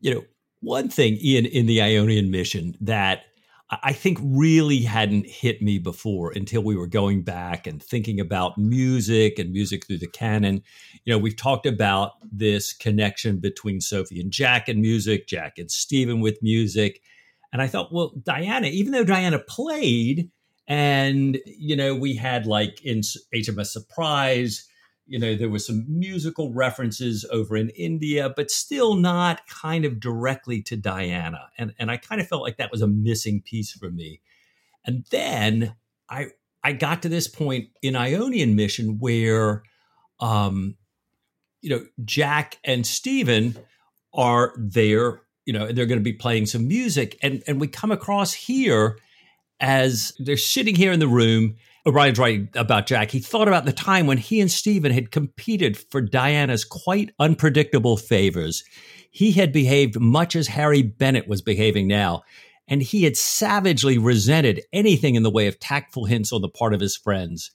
You 0.00 0.14
know, 0.14 0.24
one 0.58 0.88
thing, 0.88 1.18
Ian, 1.22 1.46
in 1.46 1.66
the 1.66 1.80
Ionian 1.80 2.32
mission 2.32 2.74
that 2.80 3.26
I 3.70 3.92
think 3.92 4.18
really 4.20 4.80
hadn't 4.80 5.26
hit 5.26 5.62
me 5.62 5.78
before 5.78 6.32
until 6.32 6.62
we 6.62 6.74
were 6.74 6.88
going 6.88 7.22
back 7.22 7.68
and 7.68 7.80
thinking 7.80 8.18
about 8.18 8.58
music 8.58 9.38
and 9.38 9.52
music 9.52 9.86
through 9.86 9.98
the 9.98 10.08
canon. 10.08 10.62
You 11.04 11.12
know, 11.12 11.18
we've 11.18 11.36
talked 11.36 11.66
about 11.66 12.12
this 12.32 12.72
connection 12.72 13.38
between 13.38 13.80
Sophie 13.80 14.20
and 14.20 14.32
Jack 14.32 14.68
and 14.68 14.80
music, 14.80 15.28
Jack 15.28 15.58
and 15.58 15.70
Stephen 15.70 16.20
with 16.20 16.42
music. 16.42 17.00
And 17.52 17.62
I 17.62 17.68
thought, 17.68 17.92
well, 17.92 18.12
Diana, 18.20 18.66
even 18.66 18.92
though 18.92 19.04
Diana 19.04 19.38
played, 19.38 20.30
and, 20.66 21.38
you 21.46 21.76
know, 21.76 21.94
we 21.94 22.16
had 22.16 22.46
like 22.46 22.84
in 22.84 23.00
HMS 23.34 23.66
Surprise, 23.66 24.68
you 25.10 25.18
know, 25.18 25.34
there 25.34 25.50
were 25.50 25.58
some 25.58 25.84
musical 25.88 26.52
references 26.52 27.26
over 27.32 27.56
in 27.56 27.70
India, 27.70 28.32
but 28.34 28.48
still 28.48 28.94
not 28.94 29.44
kind 29.48 29.84
of 29.84 29.98
directly 29.98 30.62
to 30.62 30.76
Diana. 30.76 31.50
And 31.58 31.74
and 31.80 31.90
I 31.90 31.96
kind 31.96 32.20
of 32.20 32.28
felt 32.28 32.42
like 32.42 32.58
that 32.58 32.70
was 32.70 32.80
a 32.80 32.86
missing 32.86 33.42
piece 33.42 33.72
for 33.72 33.90
me. 33.90 34.20
And 34.86 35.04
then 35.10 35.74
I 36.08 36.28
I 36.62 36.74
got 36.74 37.02
to 37.02 37.08
this 37.08 37.26
point 37.26 37.70
in 37.82 37.96
Ionian 37.96 38.54
Mission 38.54 38.98
where 39.00 39.64
um 40.20 40.76
you 41.60 41.70
know 41.70 41.84
Jack 42.04 42.58
and 42.62 42.86
Stephen 42.86 43.58
are 44.14 44.54
there, 44.56 45.22
you 45.44 45.52
know, 45.52 45.66
and 45.66 45.76
they're 45.76 45.86
going 45.86 45.98
to 45.98 46.04
be 46.04 46.12
playing 46.12 46.46
some 46.46 46.68
music 46.68 47.18
and 47.20 47.42
and 47.48 47.60
we 47.60 47.66
come 47.66 47.90
across 47.90 48.32
here 48.32 48.96
as 49.60 50.12
they're 50.18 50.36
sitting 50.36 50.74
here 50.74 50.92
in 50.92 51.00
the 51.00 51.08
room 51.08 51.56
O'Brian's 51.86 52.18
writing 52.18 52.48
about 52.54 52.86
Jack. 52.86 53.10
He 53.10 53.20
thought 53.20 53.48
about 53.48 53.64
the 53.64 53.72
time 53.72 54.06
when 54.06 54.18
he 54.18 54.40
and 54.40 54.50
Stephen 54.50 54.92
had 54.92 55.10
competed 55.10 55.78
for 55.78 56.02
Diana's 56.02 56.64
quite 56.64 57.10
unpredictable 57.18 57.96
favors. 57.96 58.64
He 59.10 59.32
had 59.32 59.52
behaved 59.52 59.98
much 59.98 60.36
as 60.36 60.48
Harry 60.48 60.82
Bennett 60.82 61.26
was 61.26 61.40
behaving 61.40 61.88
now, 61.88 62.22
and 62.68 62.82
he 62.82 63.04
had 63.04 63.16
savagely 63.16 63.96
resented 63.96 64.62
anything 64.72 65.14
in 65.14 65.22
the 65.22 65.30
way 65.30 65.46
of 65.46 65.58
tactful 65.58 66.04
hints 66.04 66.32
on 66.32 66.42
the 66.42 66.48
part 66.48 66.74
of 66.74 66.80
his 66.80 66.96
friends. 66.96 67.50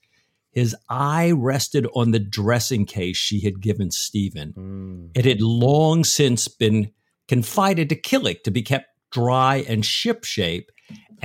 His 0.51 0.75
eye 0.89 1.31
rested 1.31 1.85
on 1.93 2.11
the 2.11 2.19
dressing 2.19 2.85
case 2.85 3.17
she 3.17 3.41
had 3.41 3.61
given 3.61 3.91
Stephen. 3.91 4.53
Mm. 4.57 5.17
It 5.17 5.25
had 5.25 5.41
long 5.41 6.03
since 6.03 6.47
been 6.47 6.91
confided 7.27 7.89
to 7.89 7.95
Killick 7.95 8.43
to 8.43 8.51
be 8.51 8.61
kept 8.61 8.87
dry 9.11 9.65
and 9.67 9.85
shipshape, 9.85 10.69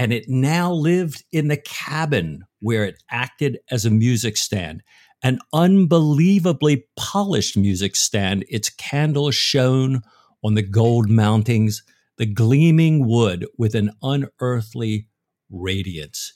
and 0.00 0.14
it 0.14 0.30
now 0.30 0.72
lived 0.72 1.24
in 1.30 1.48
the 1.48 1.58
cabin 1.58 2.46
where 2.60 2.86
it 2.86 3.02
acted 3.10 3.58
as 3.70 3.84
a 3.84 3.90
music 3.90 4.38
stand. 4.38 4.82
An 5.22 5.40
unbelievably 5.52 6.86
polished 6.96 7.54
music 7.54 7.94
stand, 7.94 8.46
its 8.48 8.70
candles 8.70 9.34
shone 9.34 10.00
on 10.42 10.54
the 10.54 10.62
gold 10.62 11.10
mountings, 11.10 11.82
the 12.16 12.24
gleaming 12.24 13.06
wood 13.06 13.46
with 13.58 13.74
an 13.74 13.90
unearthly 14.02 15.06
radiance. 15.50 16.32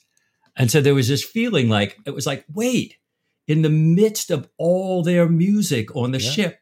And 0.54 0.70
so 0.70 0.82
there 0.82 0.94
was 0.94 1.08
this 1.08 1.24
feeling 1.24 1.70
like, 1.70 1.96
it 2.04 2.14
was 2.14 2.26
like, 2.26 2.44
wait, 2.52 2.96
in 3.48 3.62
the 3.62 3.70
midst 3.70 4.30
of 4.30 4.46
all 4.58 5.02
their 5.02 5.26
music 5.26 5.96
on 5.96 6.12
the 6.12 6.20
yeah. 6.20 6.30
ship 6.30 6.58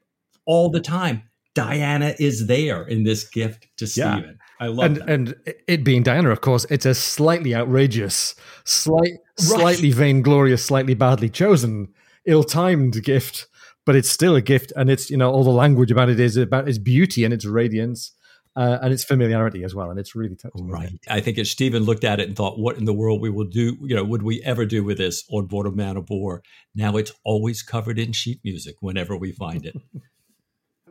all 0.46 0.70
the 0.70 0.80
time, 0.80 1.24
Diana 1.54 2.14
is 2.18 2.46
there 2.46 2.82
in 2.84 3.04
this 3.04 3.24
gift 3.24 3.68
to 3.76 3.86
Stephen. 3.86 4.24
Yeah. 4.24 4.32
I 4.62 4.68
love 4.68 4.86
and, 4.86 4.96
that. 4.96 5.08
And 5.10 5.34
it 5.66 5.84
being 5.84 6.02
Diana, 6.02 6.30
of 6.30 6.40
course, 6.40 6.64
it's 6.70 6.86
a 6.86 6.94
slightly 6.94 7.54
outrageous, 7.54 8.34
slight, 8.64 9.00
right. 9.02 9.18
slightly 9.36 9.90
vainglorious, 9.90 10.64
slightly 10.64 10.94
badly 10.94 11.28
chosen 11.28 11.88
ill-timed 12.26 13.02
gift, 13.02 13.48
but 13.84 13.96
it's 13.96 14.08
still 14.08 14.36
a 14.36 14.40
gift, 14.40 14.72
and 14.76 14.88
it's 14.88 15.10
you 15.10 15.16
know 15.16 15.32
all 15.32 15.42
the 15.44 15.50
language 15.50 15.90
about 15.90 16.08
it 16.08 16.20
is 16.20 16.36
about 16.36 16.68
its 16.68 16.78
beauty 16.78 17.24
and 17.24 17.34
its 17.34 17.44
radiance. 17.44 18.12
Uh, 18.54 18.78
and 18.82 18.92
its 18.92 19.02
familiarity 19.02 19.64
as 19.64 19.74
well, 19.74 19.88
and 19.88 19.98
it's 19.98 20.14
really 20.14 20.36
touching. 20.36 20.68
Right. 20.68 20.92
I 21.08 21.20
think 21.20 21.38
if 21.38 21.48
Stephen 21.48 21.84
looked 21.84 22.04
at 22.04 22.20
it 22.20 22.28
and 22.28 22.36
thought, 22.36 22.58
"What 22.58 22.76
in 22.76 22.84
the 22.84 22.92
world 22.92 23.22
we 23.22 23.30
will 23.30 23.46
do? 23.46 23.78
You 23.80 23.96
know, 23.96 24.04
would 24.04 24.22
we 24.22 24.42
ever 24.42 24.66
do 24.66 24.84
with 24.84 24.98
this 24.98 25.24
on 25.30 25.46
board 25.46 25.66
of 25.66 25.74
Man 25.74 25.96
of 25.96 26.10
War?" 26.10 26.42
Now 26.74 26.98
it's 26.98 27.12
always 27.24 27.62
covered 27.62 27.98
in 27.98 28.12
sheet 28.12 28.40
music 28.44 28.74
whenever 28.80 29.16
we 29.16 29.32
find 29.32 29.64
it. 29.64 29.74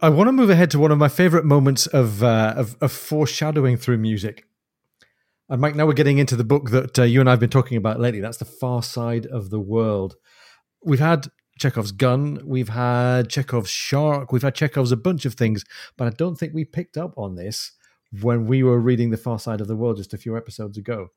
I 0.03 0.09
want 0.09 0.29
to 0.29 0.31
move 0.31 0.49
ahead 0.49 0.71
to 0.71 0.79
one 0.79 0.91
of 0.91 0.97
my 0.97 1.09
favorite 1.09 1.45
moments 1.45 1.85
of, 1.85 2.23
uh, 2.23 2.55
of, 2.57 2.75
of 2.81 2.91
foreshadowing 2.91 3.77
through 3.77 3.99
music. 3.99 4.47
And 5.47 5.61
Mike, 5.61 5.75
now 5.75 5.85
we're 5.85 5.93
getting 5.93 6.17
into 6.17 6.35
the 6.35 6.43
book 6.43 6.71
that 6.71 6.97
uh, 6.97 7.03
you 7.03 7.19
and 7.19 7.29
I 7.29 7.33
have 7.33 7.39
been 7.39 7.51
talking 7.51 7.77
about 7.77 7.99
lately. 7.99 8.19
That's 8.19 8.39
the 8.39 8.45
Far 8.45 8.81
Side 8.81 9.27
of 9.27 9.51
the 9.51 9.59
World. 9.59 10.15
We've 10.83 10.99
had 10.99 11.27
Chekhov's 11.59 11.91
gun, 11.91 12.41
we've 12.43 12.69
had 12.69 13.29
Chekhov's 13.29 13.69
shark, 13.69 14.31
we've 14.31 14.41
had 14.41 14.55
Chekhov's 14.55 14.91
a 14.91 14.97
bunch 14.97 15.25
of 15.25 15.35
things, 15.35 15.63
but 15.97 16.07
I 16.07 16.09
don't 16.09 16.35
think 16.35 16.55
we 16.55 16.65
picked 16.65 16.97
up 16.97 17.15
on 17.15 17.35
this 17.35 17.73
when 18.21 18.47
we 18.47 18.63
were 18.63 18.79
reading 18.79 19.11
the 19.11 19.17
Far 19.17 19.37
Side 19.37 19.61
of 19.61 19.67
the 19.67 19.75
World 19.75 19.97
just 19.97 20.15
a 20.15 20.17
few 20.17 20.35
episodes 20.35 20.79
ago. 20.79 21.09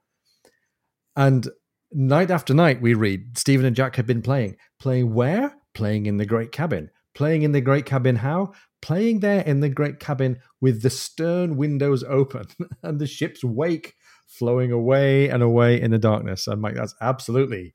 And 1.16 1.48
night 1.90 2.30
after 2.30 2.52
night, 2.52 2.82
we 2.82 2.92
read 2.92 3.38
Stephen 3.38 3.64
and 3.64 3.74
Jack 3.74 3.96
have 3.96 4.06
been 4.06 4.20
playing. 4.20 4.56
Playing 4.78 5.14
where? 5.14 5.56
Playing 5.72 6.04
in 6.04 6.18
the 6.18 6.26
Great 6.26 6.52
Cabin. 6.52 6.90
Playing 7.14 7.42
in 7.42 7.52
the 7.52 7.60
Great 7.62 7.86
Cabin 7.86 8.16
how? 8.16 8.52
Playing 8.84 9.20
there 9.20 9.40
in 9.40 9.60
the 9.60 9.68
great 9.70 9.98
cabin 9.98 10.38
with 10.60 10.82
the 10.82 10.90
stern 10.90 11.56
windows 11.56 12.04
open 12.04 12.44
and 12.82 13.00
the 13.00 13.06
ship's 13.06 13.42
wake 13.42 13.94
flowing 14.26 14.70
away 14.70 15.30
and 15.30 15.42
away 15.42 15.80
in 15.80 15.90
the 15.90 15.98
darkness. 15.98 16.46
I'm 16.46 16.60
like, 16.60 16.74
that's 16.74 16.94
absolutely 17.00 17.74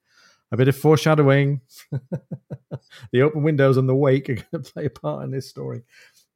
a 0.52 0.58
bit 0.58 0.68
of 0.68 0.78
foreshadowing. 0.78 1.62
the 3.12 3.24
open 3.24 3.42
windows 3.42 3.76
and 3.76 3.90
the 3.90 3.96
wake 3.96 4.30
are 4.30 4.36
going 4.52 4.64
to 4.64 4.72
play 4.72 4.86
a 4.86 4.90
part 4.92 5.24
in 5.24 5.32
this 5.32 5.50
story. 5.50 5.82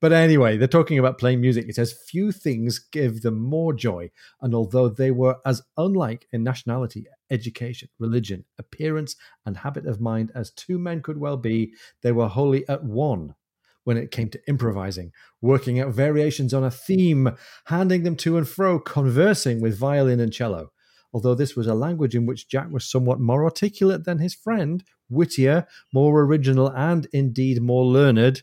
But 0.01 0.11
anyway, 0.11 0.57
they're 0.57 0.67
talking 0.67 0.97
about 0.97 1.19
playing 1.19 1.39
music. 1.39 1.69
It 1.69 1.75
says, 1.75 1.93
Few 1.93 2.31
things 2.31 2.79
give 2.79 3.21
them 3.21 3.39
more 3.39 3.73
joy. 3.73 4.09
And 4.41 4.55
although 4.55 4.89
they 4.89 5.11
were 5.11 5.37
as 5.45 5.61
unlike 5.77 6.25
in 6.33 6.43
nationality, 6.43 7.05
education, 7.29 7.89
religion, 7.99 8.45
appearance, 8.57 9.17
and 9.45 9.57
habit 9.57 9.85
of 9.85 10.01
mind 10.01 10.31
as 10.33 10.49
two 10.49 10.79
men 10.79 11.03
could 11.03 11.19
well 11.19 11.37
be, 11.37 11.73
they 12.01 12.11
were 12.11 12.27
wholly 12.27 12.67
at 12.67 12.83
one 12.83 13.35
when 13.83 13.97
it 13.97 14.11
came 14.11 14.29
to 14.29 14.41
improvising, 14.47 15.11
working 15.41 15.79
out 15.79 15.93
variations 15.93 16.53
on 16.53 16.63
a 16.63 16.71
theme, 16.71 17.35
handing 17.65 18.03
them 18.03 18.15
to 18.17 18.37
and 18.37 18.47
fro, 18.47 18.79
conversing 18.79 19.61
with 19.61 19.77
violin 19.77 20.19
and 20.19 20.33
cello. 20.33 20.71
Although 21.13 21.35
this 21.35 21.55
was 21.55 21.67
a 21.67 21.75
language 21.75 22.15
in 22.15 22.25
which 22.25 22.49
Jack 22.49 22.71
was 22.71 22.89
somewhat 22.89 23.19
more 23.19 23.43
articulate 23.43 24.03
than 24.05 24.17
his 24.17 24.33
friend, 24.33 24.83
wittier, 25.09 25.67
more 25.93 26.21
original, 26.21 26.69
and 26.69 27.07
indeed 27.13 27.61
more 27.61 27.85
learned, 27.85 28.41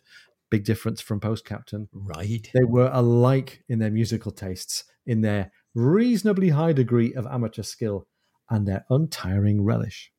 big 0.50 0.64
difference 0.64 1.00
from 1.00 1.20
Post 1.20 1.44
Captain. 1.44 1.88
Right. 1.92 2.48
They 2.54 2.64
were 2.64 2.90
alike 2.92 3.64
in 3.68 3.80
their 3.80 3.90
musical 3.90 4.30
tastes, 4.30 4.84
in 5.06 5.20
their 5.20 5.50
reasonably 5.74 6.50
high 6.50 6.72
degree 6.72 7.14
of 7.14 7.26
amateur 7.26 7.62
skill, 7.62 8.06
and 8.48 8.66
their 8.66 8.84
untiring 8.90 9.62
relish 9.62 10.10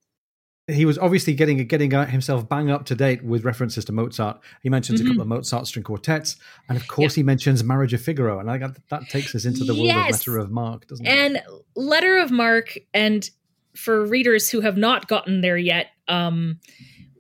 he 0.72 0.86
was 0.86 0.97
obviously 0.97 1.34
getting 1.34 1.65
getting 1.67 1.91
himself 1.91 2.47
bang 2.47 2.72
up 2.72 2.86
to 2.86 2.95
date 2.95 3.24
with 3.24 3.43
references 3.43 3.86
to 3.86 3.91
Mozart. 3.91 4.39
He 4.63 4.69
mentions 4.69 4.99
mm-hmm. 4.99 5.07
a 5.07 5.09
couple 5.11 5.22
of 5.24 5.28
Mozart 5.28 5.67
string 5.67 5.84
quartets, 5.84 6.38
and 6.69 6.78
of 6.78 6.88
course, 6.88 7.15
he 7.15 7.24
mentions 7.24 7.63
Marriage 7.63 7.93
of 7.93 8.01
Figaro, 8.01 8.39
and 8.39 8.49
I 8.49 8.57
got 8.57 8.78
that 8.89 9.09
takes 9.09 9.36
us 9.36 9.45
into 9.45 9.63
the 9.63 9.74
yes. 9.74 9.95
world 9.95 10.05
of 10.05 10.11
Letter 10.11 10.38
of 10.39 10.51
Marque, 10.51 10.88
doesn't 10.88 11.05
and 11.05 11.36
it? 11.38 11.43
And 11.47 11.61
Letter 11.76 12.17
of 12.17 12.32
Marque, 12.32 12.78
and 12.93 13.30
for 13.76 14.05
readers 14.05 14.49
who 14.49 14.61
have 14.61 14.78
not 14.78 15.07
gotten 15.07 15.41
there 15.41 15.57
yet, 15.57 15.88
um, 16.07 16.59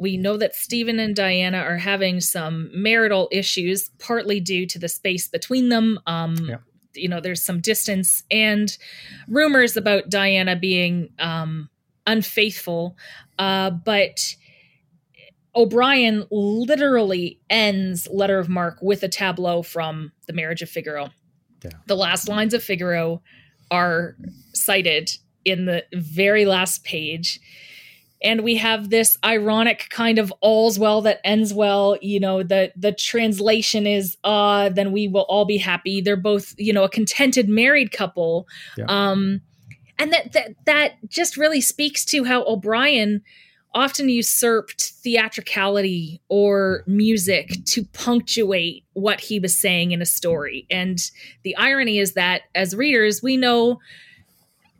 we 0.01 0.17
know 0.17 0.35
that 0.37 0.55
Stephen 0.55 0.99
and 0.99 1.15
Diana 1.15 1.59
are 1.59 1.77
having 1.77 2.19
some 2.21 2.71
marital 2.73 3.29
issues, 3.31 3.89
partly 3.99 4.39
due 4.39 4.65
to 4.65 4.79
the 4.79 4.89
space 4.89 5.27
between 5.27 5.69
them. 5.69 5.99
Um, 6.07 6.35
yeah. 6.37 6.57
You 6.93 7.07
know, 7.07 7.21
there's 7.21 7.43
some 7.43 7.61
distance 7.61 8.23
and 8.29 8.75
rumors 9.27 9.77
about 9.77 10.09
Diana 10.09 10.57
being 10.57 11.13
um, 11.19 11.69
unfaithful. 12.07 12.97
Uh, 13.37 13.71
but 13.71 14.35
O'Brian 15.55 16.25
literally 16.31 17.39
ends 17.49 18.07
Letter 18.11 18.39
of 18.39 18.49
Marque 18.49 18.81
with 18.81 19.03
a 19.03 19.09
tableau 19.09 19.61
from 19.61 20.11
The 20.27 20.33
Marriage 20.33 20.61
of 20.61 20.69
Figaro. 20.69 21.09
Yeah. 21.63 21.71
The 21.87 21.95
last 21.95 22.27
lines 22.27 22.53
of 22.53 22.63
Figaro 22.63 23.21
are 23.69 24.15
cited 24.53 25.11
in 25.45 25.65
the 25.65 25.83
very 25.93 26.45
last 26.45 26.83
page. 26.83 27.39
And 28.23 28.41
we 28.41 28.55
have 28.57 28.91
this 28.91 29.17
ironic 29.25 29.87
kind 29.89 30.19
of 30.19 30.31
all's 30.41 30.77
well 30.77 31.01
that 31.01 31.19
ends 31.23 31.53
well. 31.53 31.97
You 32.01 32.19
know, 32.19 32.43
the 32.43 32.71
the 32.75 32.91
translation 32.91 33.87
is 33.87 34.15
uh 34.23 34.69
then 34.69 34.91
we 34.91 35.07
will 35.07 35.25
all 35.27 35.45
be 35.45 35.57
happy. 35.57 36.01
They're 36.01 36.15
both, 36.15 36.53
you 36.57 36.71
know, 36.71 36.83
a 36.83 36.89
contented 36.89 37.49
married 37.49 37.91
couple. 37.91 38.47
Yeah. 38.77 38.85
Um 38.87 39.41
and 40.01 40.11
that 40.11 40.33
that 40.33 40.55
that 40.65 40.93
just 41.07 41.37
really 41.37 41.61
speaks 41.61 42.03
to 42.05 42.23
how 42.23 42.43
O'Brian 42.45 43.21
often 43.73 44.09
usurped 44.09 44.81
theatricality 45.03 46.21
or 46.27 46.83
music 46.87 47.53
to 47.65 47.85
punctuate 47.85 48.83
what 48.93 49.21
he 49.21 49.39
was 49.39 49.57
saying 49.57 49.91
in 49.91 50.01
a 50.01 50.05
story. 50.05 50.65
And 50.69 50.99
the 51.43 51.55
irony 51.55 51.99
is 51.99 52.13
that 52.15 52.41
as 52.53 52.75
readers, 52.75 53.21
we 53.23 53.37
know 53.37 53.79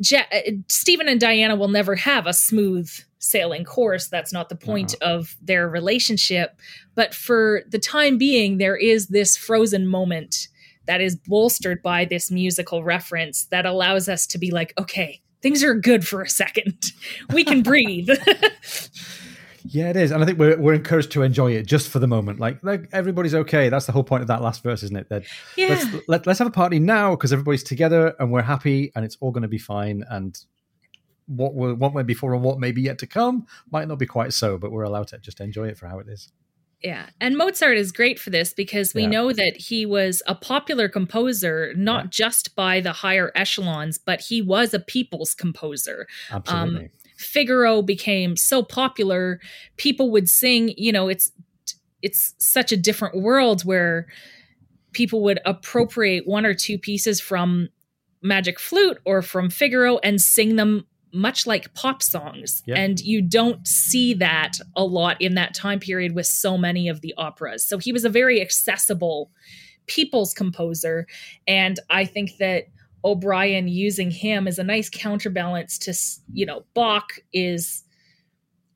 Je- 0.02 0.62
Stephen 0.68 1.08
and 1.08 1.22
Diana 1.22 1.56
will 1.56 1.70
never 1.70 1.96
have 1.96 2.26
a 2.26 2.34
smooth 2.34 2.92
sailing 3.20 3.64
course. 3.64 4.08
That's 4.08 4.34
not 4.34 4.50
the 4.50 4.56
point 4.56 4.96
uh-huh. 4.96 5.14
of 5.14 5.38
their 5.42 5.70
relationship. 5.70 6.60
But 6.96 7.14
for 7.14 7.62
the 7.70 7.80
time 7.80 8.18
being, 8.18 8.58
there 8.58 8.76
is 8.76 9.08
this 9.08 9.38
frozen 9.38 9.88
moment 9.88 10.48
that 10.88 11.02
is 11.02 11.16
bolstered 11.16 11.82
by 11.82 12.06
this 12.06 12.32
musical 12.32 12.84
reference 12.84 13.46
that 13.46 13.66
allows 13.66 14.10
us 14.10 14.26
to 14.28 14.38
be 14.38 14.52
like, 14.52 14.74
okay, 14.80 15.22
things 15.42 15.64
are 15.64 15.74
good 15.74 16.08
for 16.08 16.22
a 16.22 16.30
second. 16.30 16.92
We 17.34 17.44
can 17.44 17.62
breathe. 17.64 18.10
yeah, 19.66 19.90
it 19.90 19.96
is, 19.96 20.12
and 20.12 20.22
I 20.22 20.26
think 20.26 20.38
we're 20.38 20.60
we're 20.60 20.74
encouraged 20.74 21.12
to 21.14 21.24
enjoy 21.24 21.54
it 21.54 21.66
just 21.66 21.90
for 21.90 22.00
the 22.00 22.08
moment. 22.08 22.40
Like, 22.40 22.64
like 22.64 22.90
everybody's 22.92 23.34
okay. 23.34 23.70
That's 23.70 23.86
the 23.86 23.92
whole 23.92 24.04
point 24.04 24.22
of 24.22 24.28
that 24.28 24.42
last 24.42 24.64
verse, 24.64 24.84
isn't 24.84 24.98
it? 24.98 25.10
That 25.10 25.24
yeah. 25.56 25.70
let's 25.70 26.08
let, 26.08 26.28
let's 26.28 26.40
have 26.40 26.48
a 26.48 26.52
party 26.52 26.80
now 26.80 27.12
because 27.12 27.32
everybody's 27.32 27.64
together 27.64 28.16
and 28.20 28.32
we're 28.32 28.42
happy 28.42 28.92
and 28.96 29.06
it's 29.06 29.18
all 29.22 29.32
going 29.32 29.44
to 29.44 29.48
be 29.48 29.58
fine. 29.58 30.04
And 30.10 30.38
what 31.28 31.54
what 31.54 31.94
went 31.94 32.08
before 32.08 32.34
and 32.34 32.44
what 32.44 32.60
may 32.60 32.72
be 32.72 32.82
yet 32.82 33.00
to 33.00 33.08
come 33.08 33.48
might 33.72 33.88
not 33.88 34.00
be 34.00 34.06
quite 34.06 34.34
so, 34.34 34.58
but 34.58 34.72
we're 34.72 34.84
allowed 34.84 35.08
to 35.08 35.20
just 35.20 35.40
enjoy 35.40 35.68
it 35.68 35.78
for 35.78 35.88
how 35.88 36.00
it 36.00 36.08
is. 36.08 36.32
Yeah. 36.84 37.10
And 37.20 37.38
Mozart 37.38 37.78
is 37.78 37.92
great 37.92 38.20
for 38.20 38.32
this 38.32 38.54
because 38.54 38.94
we 38.94 39.04
yeah. 39.04 39.10
know 39.10 39.34
that 39.34 39.56
he 39.56 39.86
was 39.86 40.24
a 40.26 40.34
popular 40.34 40.90
composer, 40.90 41.74
not 41.76 42.06
yeah. 42.06 42.10
just 42.10 42.56
by 42.56 42.80
the 42.80 42.92
higher 42.92 43.32
echelons, 43.36 43.98
but 44.00 44.22
he 44.22 44.42
was 44.42 44.74
a 44.74 44.80
people's 44.80 45.36
composer. 45.36 46.08
Absolutely. 46.32 46.86
Um, 46.86 46.90
Figaro 47.18 47.84
became 47.84 48.36
so 48.36 48.64
popular, 48.64 49.40
people 49.78 50.10
would 50.10 50.28
sing, 50.28 50.74
you 50.76 50.92
know, 50.92 51.08
it's 51.08 51.32
it's 52.02 52.34
such 52.40 52.72
a 52.72 52.78
different 52.78 53.22
world 53.22 53.62
where 53.62 54.08
people 54.92 55.22
would 55.22 55.40
appropriate 55.46 56.28
one 56.28 56.48
or 56.48 56.56
two 56.56 56.80
pieces 56.80 57.22
from 57.22 57.70
Magic 58.24 58.60
Flute 58.60 58.98
or 59.06 59.22
from 59.22 59.52
Figaro 59.52 60.00
and 60.00 60.20
sing 60.20 60.56
them 60.56 60.86
much 61.14 61.46
like 61.46 61.74
pop 61.74 62.02
songs. 62.02 62.64
Yep. 62.66 62.78
And 62.78 63.00
you 63.00 63.22
don't 63.22 63.68
see 63.68 64.14
that 64.16 64.54
a 64.76 64.84
lot 64.84 65.22
in 65.22 65.36
that 65.36 65.54
time 65.54 65.80
period 65.80 66.16
with 66.16 66.26
so 66.26 66.58
many 66.58 66.88
of 66.88 67.02
the 67.02 67.14
operas. 67.18 67.68
So 67.68 67.78
he 67.78 67.92
was 67.92 68.06
a 68.06 68.10
very 68.10 68.42
accessible 68.42 69.32
people's 69.88 70.34
composer. 70.34 71.08
And 71.48 71.80
I 71.90 72.06
think 72.06 72.38
that 72.38 72.66
O'Brian 73.04 73.68
using 73.68 74.12
him 74.12 74.48
is 74.48 74.60
a 74.60 74.64
nice 74.64 74.90
counterbalance 74.90 75.78
to, 75.80 75.94
you 76.34 76.46
know, 76.46 76.64
Bach 76.74 77.14
is 77.34 77.84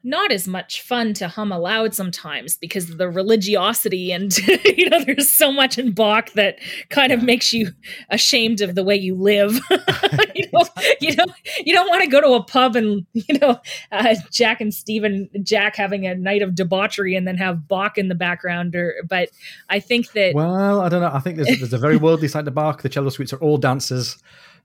not 0.05 0.31
as 0.31 0.47
much 0.47 0.81
fun 0.83 1.15
to 1.15 1.27
hum 1.27 1.51
aloud 1.51 1.95
sometimes 1.95 2.55
because 2.55 2.91
of 2.91 2.99
the 2.99 3.09
religiosity 3.09 4.11
and 4.11 4.37
you 4.77 4.87
know 4.87 5.03
there's 5.03 5.33
so 5.33 5.51
much 5.51 5.79
in 5.79 5.91
Bach 5.91 6.31
that 6.33 6.59
kind 6.89 7.11
of 7.11 7.23
makes 7.23 7.51
you 7.51 7.71
ashamed 8.09 8.61
of 8.61 8.75
the 8.75 8.83
way 8.83 8.95
you 8.95 9.15
live. 9.15 9.59
you, 10.35 10.47
know, 10.53 10.63
you 11.01 11.15
know, 11.15 11.25
you 11.65 11.73
don't 11.73 11.89
want 11.89 12.03
to 12.03 12.09
go 12.09 12.21
to 12.21 12.33
a 12.33 12.43
pub 12.43 12.75
and 12.75 13.05
you 13.13 13.39
know 13.39 13.59
uh, 13.91 14.15
Jack 14.31 14.61
and 14.61 14.71
Stephen 14.71 15.27
Jack 15.41 15.75
having 15.75 16.05
a 16.05 16.13
night 16.13 16.43
of 16.43 16.53
debauchery 16.53 17.15
and 17.15 17.27
then 17.27 17.37
have 17.37 17.67
Bach 17.67 17.97
in 17.97 18.07
the 18.07 18.15
background. 18.15 18.75
Or 18.75 18.93
but 19.09 19.29
I 19.69 19.79
think 19.79 20.11
that 20.11 20.35
well, 20.35 20.81
I 20.81 20.89
don't 20.89 21.01
know. 21.01 21.11
I 21.11 21.19
think 21.19 21.37
there's 21.37 21.57
there's 21.59 21.73
a 21.73 21.79
very 21.79 21.97
worldly 21.97 22.27
side 22.27 22.45
to 22.45 22.51
Bach. 22.51 22.83
The 22.83 22.89
cello 22.89 23.09
suites 23.09 23.33
are 23.33 23.39
all 23.39 23.57
dances. 23.57 24.17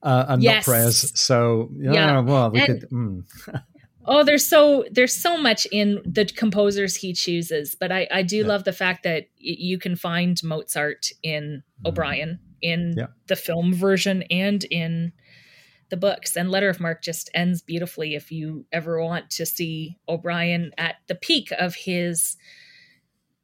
Uh, 0.03 0.24
and 0.28 0.43
yes. 0.43 0.66
not 0.66 0.72
prayers. 0.72 1.18
So 1.18 1.68
yeah, 1.76 1.93
yeah. 1.93 2.20
well, 2.20 2.51
we 2.51 2.61
and, 2.61 2.66
could. 2.66 2.91
Mm. 2.91 3.62
Oh, 4.07 4.24
there's 4.24 4.46
so 4.46 4.84
there's 4.90 5.14
so 5.14 5.36
much 5.36 5.66
in 5.70 6.01
the 6.05 6.24
composers 6.24 6.96
he 6.96 7.12
chooses, 7.12 7.74
but 7.74 7.92
I 7.92 8.09
I 8.11 8.22
do 8.22 8.38
yeah. 8.38 8.46
love 8.46 8.64
the 8.64 8.72
fact 8.72 9.03
that 9.05 9.24
y- 9.38 9.57
you 9.59 9.78
can 9.78 9.96
find 9.96 10.40
Mozart 10.42 11.09
in 11.22 11.62
mm-hmm. 11.62 11.88
O'Brian 11.88 12.38
in 12.62 12.94
yeah. 12.96 13.07
the 13.26 13.36
film 13.36 13.74
version 13.74 14.22
and 14.30 14.64
in 14.64 15.12
the 15.90 15.96
books. 15.96 16.36
And 16.36 16.51
Letter 16.51 16.68
of 16.68 16.80
Marque 16.80 17.03
just 17.03 17.30
ends 17.34 17.62
beautifully 17.62 18.14
if 18.14 18.32
you 18.32 18.64
ever 18.72 19.03
want 19.03 19.30
to 19.30 19.44
see 19.44 19.98
O'Brian 20.09 20.72
at 20.78 20.96
the 21.09 21.14
peak 21.14 21.53
of 21.59 21.74
his 21.74 22.36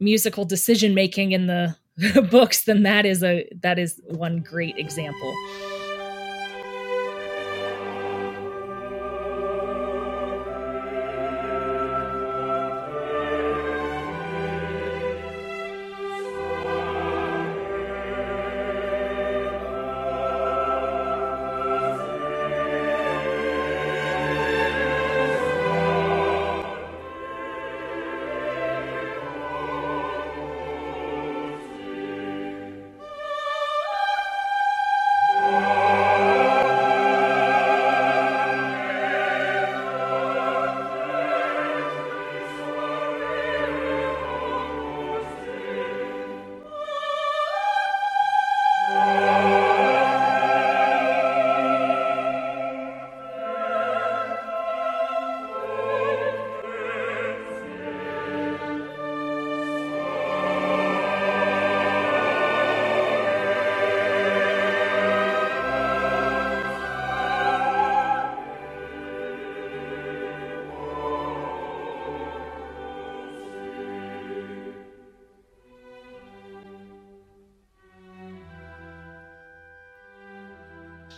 musical 0.01 0.45
decision 0.45 0.95
making 0.95 1.33
in 1.33 1.47
the 1.47 1.77
books, 2.31 2.65
then 2.65 2.83
that 2.85 3.05
is 3.05 3.23
a 3.23 3.49
that 3.61 3.79
is 3.79 4.01
one 4.07 4.41
great 4.41 4.79
example. 4.79 5.35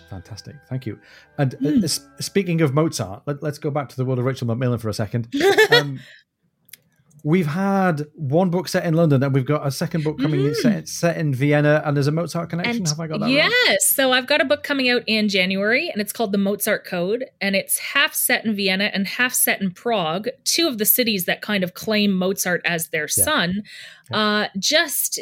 Fantastic. 0.08 0.56
Thank 0.68 0.86
you. 0.86 0.98
And 1.36 1.52
mm. 1.58 1.84
uh, 1.84 2.22
speaking 2.22 2.60
of 2.60 2.74
Mozart, 2.74 3.22
let, 3.26 3.42
us 3.42 3.58
go 3.58 3.70
back 3.70 3.88
to 3.90 3.96
the 3.96 4.04
world 4.04 4.18
of 4.18 4.24
Rachel 4.24 4.46
McMillan 4.46 4.80
for 4.80 4.88
a 4.88 4.94
second. 4.94 5.28
Um, 5.70 6.00
we've 7.24 7.46
had 7.46 8.06
one 8.14 8.48
book 8.48 8.68
set 8.68 8.86
in 8.86 8.94
London, 8.94 9.22
and 9.22 9.34
we've 9.34 9.44
got 9.44 9.66
a 9.66 9.70
second 9.70 10.02
book 10.02 10.18
coming 10.18 10.40
mm. 10.40 10.54
set, 10.56 10.88
set, 10.88 11.16
in 11.18 11.34
Vienna, 11.34 11.82
and 11.84 11.96
there's 11.96 12.06
a 12.06 12.12
Mozart 12.12 12.48
connection. 12.48 12.76
And 12.76 12.88
Have 12.88 13.00
I 13.00 13.06
got 13.06 13.20
that 13.20 13.30
yes. 13.30 13.52
Right? 13.68 13.80
So 13.80 14.12
I've 14.12 14.26
got 14.26 14.40
a 14.40 14.44
book 14.44 14.62
coming 14.62 14.88
out 14.88 15.02
in 15.06 15.28
January, 15.28 15.90
and 15.90 16.00
it's 16.00 16.12
called 16.12 16.32
The 16.32 16.38
Mozart 16.38 16.86
Code, 16.86 17.26
and 17.40 17.54
it's 17.54 17.78
half 17.78 18.14
set 18.14 18.46
in 18.46 18.54
Vienna 18.54 18.90
and 18.94 19.06
half 19.06 19.34
set 19.34 19.60
in 19.60 19.72
Prague, 19.72 20.28
two 20.44 20.68
of 20.68 20.78
the 20.78 20.86
cities 20.86 21.26
that 21.26 21.42
kind 21.42 21.62
of 21.62 21.74
claim 21.74 22.12
Mozart 22.12 22.62
as 22.64 22.88
their 22.88 23.08
yeah. 23.16 23.24
son. 23.24 23.62
Yeah. 24.10 24.16
Uh, 24.16 24.48
just 24.58 25.20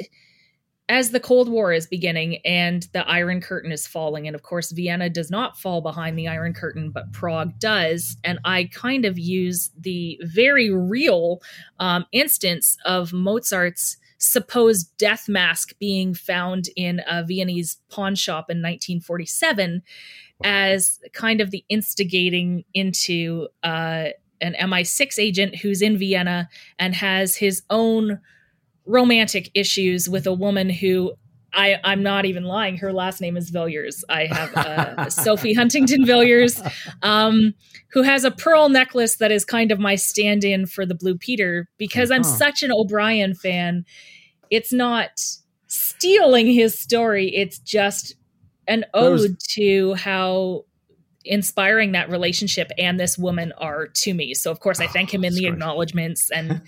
as 0.88 1.10
the 1.10 1.20
Cold 1.20 1.48
War 1.48 1.72
is 1.72 1.86
beginning 1.86 2.38
and 2.44 2.88
the 2.92 3.08
Iron 3.08 3.40
Curtain 3.40 3.72
is 3.72 3.86
falling, 3.86 4.26
and 4.26 4.36
of 4.36 4.42
course, 4.42 4.70
Vienna 4.70 5.10
does 5.10 5.30
not 5.30 5.58
fall 5.58 5.80
behind 5.80 6.16
the 6.16 6.28
Iron 6.28 6.54
Curtain, 6.54 6.90
but 6.90 7.12
Prague 7.12 7.58
does. 7.58 8.16
And 8.22 8.38
I 8.44 8.70
kind 8.72 9.04
of 9.04 9.18
use 9.18 9.70
the 9.76 10.18
very 10.22 10.70
real 10.70 11.42
um, 11.80 12.06
instance 12.12 12.76
of 12.84 13.12
Mozart's 13.12 13.96
supposed 14.18 14.96
death 14.96 15.28
mask 15.28 15.76
being 15.78 16.14
found 16.14 16.68
in 16.76 17.02
a 17.08 17.24
Viennese 17.24 17.78
pawn 17.90 18.14
shop 18.14 18.48
in 18.48 18.58
1947 18.58 19.82
as 20.44 21.00
kind 21.12 21.40
of 21.40 21.50
the 21.50 21.64
instigating 21.68 22.64
into 22.74 23.48
uh, 23.62 24.08
an 24.40 24.54
MI6 24.60 25.18
agent 25.18 25.56
who's 25.56 25.82
in 25.82 25.98
Vienna 25.98 26.48
and 26.78 26.94
has 26.94 27.36
his 27.36 27.62
own 27.70 28.20
romantic 28.86 29.50
issues 29.54 30.08
with 30.08 30.26
a 30.26 30.32
woman 30.32 30.70
who 30.70 31.12
I, 31.52 31.80
I'm 31.84 32.02
not 32.02 32.26
even 32.26 32.44
lying. 32.44 32.76
Her 32.76 32.92
last 32.92 33.20
name 33.20 33.36
is 33.36 33.50
Villiers. 33.50 34.04
I 34.08 34.26
have 34.26 34.54
uh, 34.54 35.10
Sophie 35.10 35.54
Huntington 35.54 36.04
Villiers, 36.04 36.60
um, 37.02 37.54
who 37.92 38.02
has 38.02 38.24
a 38.24 38.30
pearl 38.30 38.68
necklace 38.68 39.16
that 39.16 39.32
is 39.32 39.44
kind 39.44 39.72
of 39.72 39.78
my 39.78 39.94
stand 39.94 40.44
in 40.44 40.66
for 40.66 40.84
the 40.84 40.94
Blue 40.94 41.16
Peter 41.16 41.68
because 41.78 42.10
I'm 42.10 42.20
uh-huh. 42.20 42.36
such 42.36 42.62
an 42.62 42.72
O'Brian 42.72 43.34
fan. 43.34 43.84
It's 44.50 44.72
not 44.72 45.10
stealing 45.66 46.46
his 46.46 46.78
story, 46.78 47.34
it's 47.34 47.58
just 47.58 48.16
an 48.68 48.84
ode 48.94 49.38
to 49.50 49.94
how 49.94 50.64
inspiring 51.26 51.92
that 51.92 52.08
relationship 52.10 52.70
and 52.78 52.98
this 52.98 53.18
woman 53.18 53.52
are 53.58 53.86
to 53.88 54.14
me. 54.14 54.34
So 54.34 54.50
of 54.50 54.60
course 54.60 54.80
I 54.80 54.86
thank 54.86 55.12
him 55.12 55.24
in 55.24 55.34
the 55.34 55.46
acknowledgements 55.46 56.30
and 56.30 56.62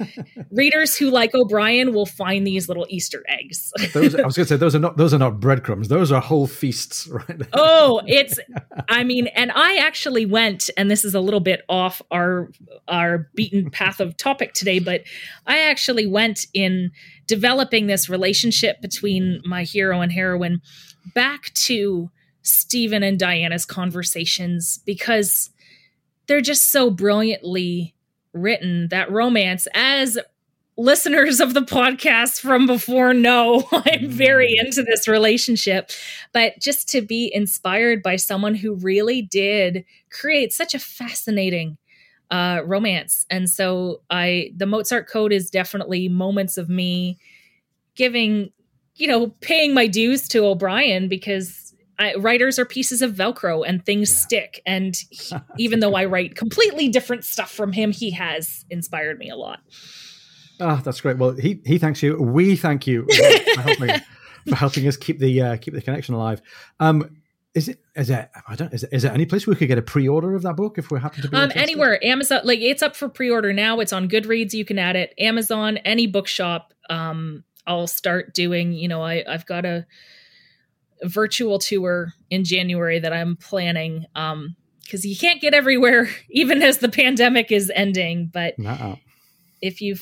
readers 0.51 0.97
who 0.97 1.11
like 1.11 1.35
O'Brian 1.35 1.95
will 1.95 2.07
find 2.07 2.47
these 2.47 2.69
little 2.69 2.87
Easter 2.89 3.25
eggs. 3.29 3.73
those, 3.93 4.15
I 4.15 4.27
was 4.27 4.37
going 4.37 4.45
to 4.45 4.47
say 4.47 4.57
those 4.57 4.75
are 4.75 4.81
not 4.81 4.97
those 4.97 5.15
are 5.15 5.19
not 5.19 5.41
breadcrumbs. 5.41 5.89
Those 5.89 6.13
are 6.13 6.21
whole 6.21 6.47
feasts, 6.47 7.07
right? 7.29 7.43
oh, 7.53 8.01
it's 8.07 8.39
I 8.89 9.05
mean, 9.05 9.29
and 9.29 9.53
I 9.53 9.77
actually 9.77 10.27
went 10.27 10.71
and 10.77 10.91
this 10.91 11.05
is 11.05 11.15
a 11.15 11.21
little 11.21 11.41
bit 11.41 11.63
off 11.69 12.03
our 12.11 12.51
our 12.87 13.29
beaten 13.35 13.71
path 13.71 14.01
of 14.01 14.17
topic 14.17 14.55
today, 14.55 14.79
but 14.79 15.03
I 15.47 15.59
actually 15.61 16.07
went 16.07 16.47
in 16.55 16.91
developing 17.27 17.87
this 17.87 18.09
relationship 18.09 18.81
between 18.81 19.41
my 19.45 19.63
hero 19.63 20.01
and 20.01 20.13
heroine 20.13 20.61
back 21.15 21.53
to 21.55 22.11
Stephen 22.51 23.03
and 23.03 23.19
Diana's 23.19 23.65
conversations 23.65 24.81
because 24.85 25.51
they're 26.27 26.41
just 26.41 26.71
so 26.71 26.91
brilliantly 26.91 27.95
written 28.33 28.89
that 28.89 29.11
romance 29.11 29.67
as 29.75 30.19
listeners 30.79 31.41
of 31.41 31.55
the 31.55 31.63
podcast 31.63 32.39
from 32.41 32.65
before 32.65 33.13
know 33.13 33.67
I'm 33.73 34.09
very 34.09 34.57
mm. 34.57 34.65
into 34.65 34.83
this 34.83 35.09
relationship. 35.09 35.91
But 36.33 36.61
just 36.61 36.89
to 36.91 37.03
be 37.03 37.31
inspired 37.35 38.03
by 38.03 38.17
someone 38.17 38.55
who 38.55 38.75
really 38.75 39.21
did 39.21 39.85
create 40.11 40.53
such 40.53 40.75
a 40.75 40.79
fascinating 40.79 41.77
uh, 42.31 42.61
romance. 42.65 43.27
And 43.29 43.51
so 43.51 44.03
I 44.11 44.53
the 44.57 44.67
Mozart 44.67 45.09
Code 45.09 45.33
is 45.33 45.51
definitely 45.51 46.09
moments 46.09 46.57
of 46.57 46.69
me 46.69 47.19
giving, 47.95 48.53
you 48.97 49.09
know, 49.09 49.29
paying 49.41 49.75
my 49.75 49.87
dues 49.87 50.29
to 50.29 50.45
O'Brian 50.45 51.09
because 51.09 51.68
I, 51.99 52.15
writers 52.15 52.59
are 52.59 52.65
pieces 52.65 53.03
of 53.03 53.13
Velcro 53.15 53.65
and 53.67 53.85
things 53.85 54.11
yeah. 54.11 54.17
stick. 54.17 54.63
And 54.67 54.97
he, 55.11 55.37
even 55.59 55.81
though 55.81 55.95
I 55.95 56.05
write 56.05 56.37
completely 56.37 56.89
different 56.89 57.25
stuff 57.25 57.51
from 57.51 57.73
him, 57.73 57.93
he 57.93 58.11
has 58.13 58.65
inspired 58.71 59.19
me 59.19 59.31
a 59.31 59.37
lot. 59.37 59.61
Ah, 60.61 60.79
oh, 60.79 60.83
that's 60.83 61.01
great. 61.01 61.19
Well, 61.19 61.33
he 61.33 61.61
he 61.65 61.79
thanks 61.79 62.03
you. 62.03 62.21
We 62.21 62.57
thank 62.57 62.87
you 62.87 63.07
for 63.55 63.61
helping, 63.61 64.01
for 64.49 64.57
helping 64.57 64.89
us 64.89 64.97
keep 64.97 65.19
the 65.19 65.41
uh, 65.41 65.57
keep 65.57 65.75
the 65.75 65.83
connection 65.83 66.15
alive. 66.15 66.43
Um, 66.81 67.17
is 67.55 67.69
it 67.69 67.81
is 67.95 68.11
it 68.11 68.31
I 68.47 68.57
don't 68.57 68.73
is 68.75 68.85
it, 68.85 68.91
is 68.93 69.03
there 69.03 69.13
any 69.13 69.25
place 69.25 69.47
we 69.47 69.55
could 69.55 69.69
get 69.69 69.79
a 69.79 69.83
pre-order 69.83 70.35
of 70.35 70.43
that 70.43 70.57
book 70.57 70.79
if 70.79 70.91
we 70.91 71.01
happen 71.01 71.23
to 71.23 71.29
be 71.29 71.37
um 71.37 71.51
anywhere 71.55 72.05
Amazon 72.05 72.41
like 72.45 72.61
it's 72.61 72.83
up 72.83 72.97
for 72.97 73.09
pre-order 73.09 73.53
now. 73.53 73.81
It's 73.81 73.93
on 73.93 74.09
Goodreads. 74.09 74.53
You 74.53 74.65
can 74.65 74.79
add 74.79 74.97
it. 74.97 75.15
Amazon, 75.19 75.79
any 75.79 76.07
bookshop. 76.07 76.75
Um, 76.91 77.45
I'll 77.67 77.87
start 77.87 78.35
doing. 78.35 78.73
You 78.73 78.89
know, 78.89 79.03
I 79.03 79.25
I've 79.29 79.47
got 79.47 79.65
a 79.65 79.87
virtual 81.05 81.59
tour 81.59 82.13
in 82.31 82.45
January 82.45 82.99
that 82.99 83.13
I'm 83.13 83.37
planning. 83.37 84.07
Um, 84.15 84.57
because 84.83 85.05
you 85.05 85.17
can't 85.17 85.41
get 85.41 85.53
everywhere, 85.53 86.09
even 86.31 86.63
as 86.63 86.79
the 86.79 86.89
pandemic 86.89 87.53
is 87.53 87.71
ending. 87.75 88.31
But 88.33 88.55
if 89.61 89.81
you 89.81 89.97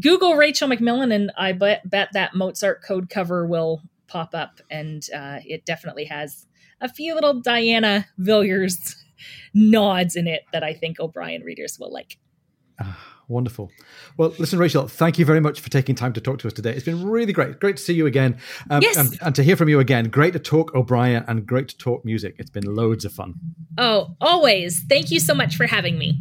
Google 0.00 0.36
Rachel 0.36 0.68
McMillan, 0.68 1.12
and 1.12 1.32
I 1.36 1.52
bet, 1.52 1.88
bet 1.88 2.10
that 2.12 2.34
Mozart 2.34 2.82
code 2.84 3.10
cover 3.10 3.46
will 3.46 3.82
pop 4.06 4.34
up, 4.34 4.60
and 4.70 5.04
uh, 5.14 5.40
it 5.44 5.64
definitely 5.66 6.04
has 6.04 6.46
a 6.80 6.88
few 6.88 7.14
little 7.14 7.40
Diana 7.40 8.06
Villiers 8.16 8.96
nods 9.54 10.14
in 10.14 10.28
it 10.28 10.42
that 10.52 10.62
I 10.62 10.72
think 10.72 11.00
O'Brian 11.00 11.42
readers 11.42 11.76
will 11.78 11.92
like. 11.92 12.16
Uh, 12.78 12.92
Wonderful. 13.28 13.70
Well, 14.16 14.32
listen, 14.38 14.58
Rachel, 14.58 14.88
thank 14.88 15.18
you 15.18 15.26
very 15.26 15.40
much 15.40 15.60
for 15.60 15.68
taking 15.68 15.94
time 15.94 16.14
to 16.14 16.20
talk 16.20 16.38
to 16.38 16.46
us 16.46 16.54
today. 16.54 16.72
It's 16.72 16.86
been 16.86 17.06
really 17.06 17.34
great. 17.34 17.60
Great 17.60 17.76
to 17.76 17.82
see 17.82 17.92
you 17.92 18.06
again. 18.06 18.38
Um, 18.70 18.80
yes. 18.80 18.96
And, 18.96 19.18
and, 19.20 19.34
to 19.34 19.42
hear 19.42 19.54
from 19.54 19.68
you 19.68 19.80
again. 19.80 20.08
Great 20.08 20.32
to 20.32 20.38
talk 20.38 20.74
O'Brian 20.74 21.24
and 21.28 21.46
great 21.46 21.68
to 21.68 21.76
talk 21.76 22.06
music. 22.06 22.36
It's 22.38 22.48
been 22.48 22.64
loads 22.64 23.04
of 23.04 23.12
fun. 23.12 23.34
Oh, 23.76 24.16
always. 24.18 24.82
Thank 24.88 25.10
you 25.10 25.20
so 25.20 25.34
much 25.34 25.56
for 25.56 25.66
having 25.66 25.98
me. 25.98 26.18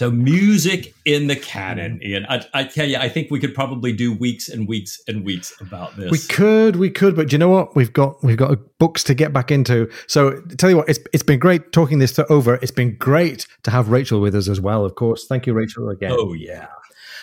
So 0.00 0.10
music 0.10 0.94
in 1.04 1.26
the 1.26 1.36
canon, 1.36 2.00
Ian. 2.02 2.24
I, 2.26 2.42
I, 2.54 2.64
tell 2.64 2.88
you, 2.88 2.96
I 2.96 3.10
think 3.10 3.30
we 3.30 3.38
could 3.38 3.54
probably 3.54 3.92
do 3.92 4.14
weeks 4.14 4.48
and 4.48 4.66
weeks 4.66 4.98
and 5.06 5.26
weeks 5.26 5.52
about 5.60 5.94
this. 5.94 6.10
We 6.10 6.20
could, 6.20 6.76
we 6.76 6.88
could, 6.88 7.14
but 7.14 7.32
you 7.32 7.36
know 7.36 7.50
what? 7.50 7.76
We've 7.76 7.92
got 7.92 8.24
we've 8.24 8.38
got 8.38 8.56
books 8.78 9.04
to 9.04 9.14
get 9.14 9.34
back 9.34 9.50
into. 9.50 9.90
So 10.06 10.40
tell 10.56 10.70
you 10.70 10.78
what, 10.78 10.88
it's 10.88 11.00
it's 11.12 11.22
been 11.22 11.38
great 11.38 11.72
talking 11.72 11.98
this 11.98 12.18
over. 12.30 12.54
It's 12.62 12.70
been 12.70 12.96
great 12.96 13.46
to 13.64 13.70
have 13.70 13.90
Rachel 13.90 14.22
with 14.22 14.34
us 14.34 14.48
as 14.48 14.58
well. 14.58 14.86
Of 14.86 14.94
course, 14.94 15.26
thank 15.26 15.46
you, 15.46 15.52
Rachel, 15.52 15.90
again. 15.90 16.12
Oh 16.14 16.32
yeah. 16.32 16.68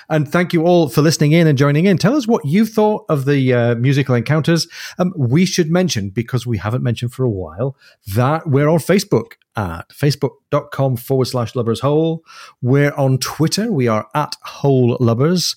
And 0.09 0.27
thank 0.31 0.53
you 0.53 0.63
all 0.65 0.87
for 0.89 1.01
listening 1.01 1.33
in 1.33 1.47
and 1.47 1.57
joining 1.57 1.85
in. 1.85 1.97
Tell 1.97 2.15
us 2.15 2.27
what 2.27 2.45
you 2.45 2.65
thought 2.65 3.05
of 3.09 3.25
the 3.25 3.53
uh, 3.53 3.75
musical 3.75 4.15
encounters. 4.15 4.67
Um, 4.99 5.13
we 5.17 5.45
should 5.45 5.69
mention, 5.69 6.09
because 6.09 6.47
we 6.47 6.57
haven't 6.57 6.83
mentioned 6.83 7.13
for 7.13 7.23
a 7.23 7.29
while, 7.29 7.75
that 8.15 8.47
we're 8.47 8.69
on 8.69 8.79
Facebook 8.79 9.33
at 9.55 9.89
facebook.com 9.89 10.97
forward 10.97 11.25
slash 11.25 11.55
lubbers 11.55 11.81
hole. 11.81 12.23
We're 12.61 12.93
on 12.93 13.17
Twitter. 13.17 13.71
We 13.71 13.87
are 13.87 14.07
at 14.13 14.35
whole 14.43 14.97
lubbers. 14.99 15.55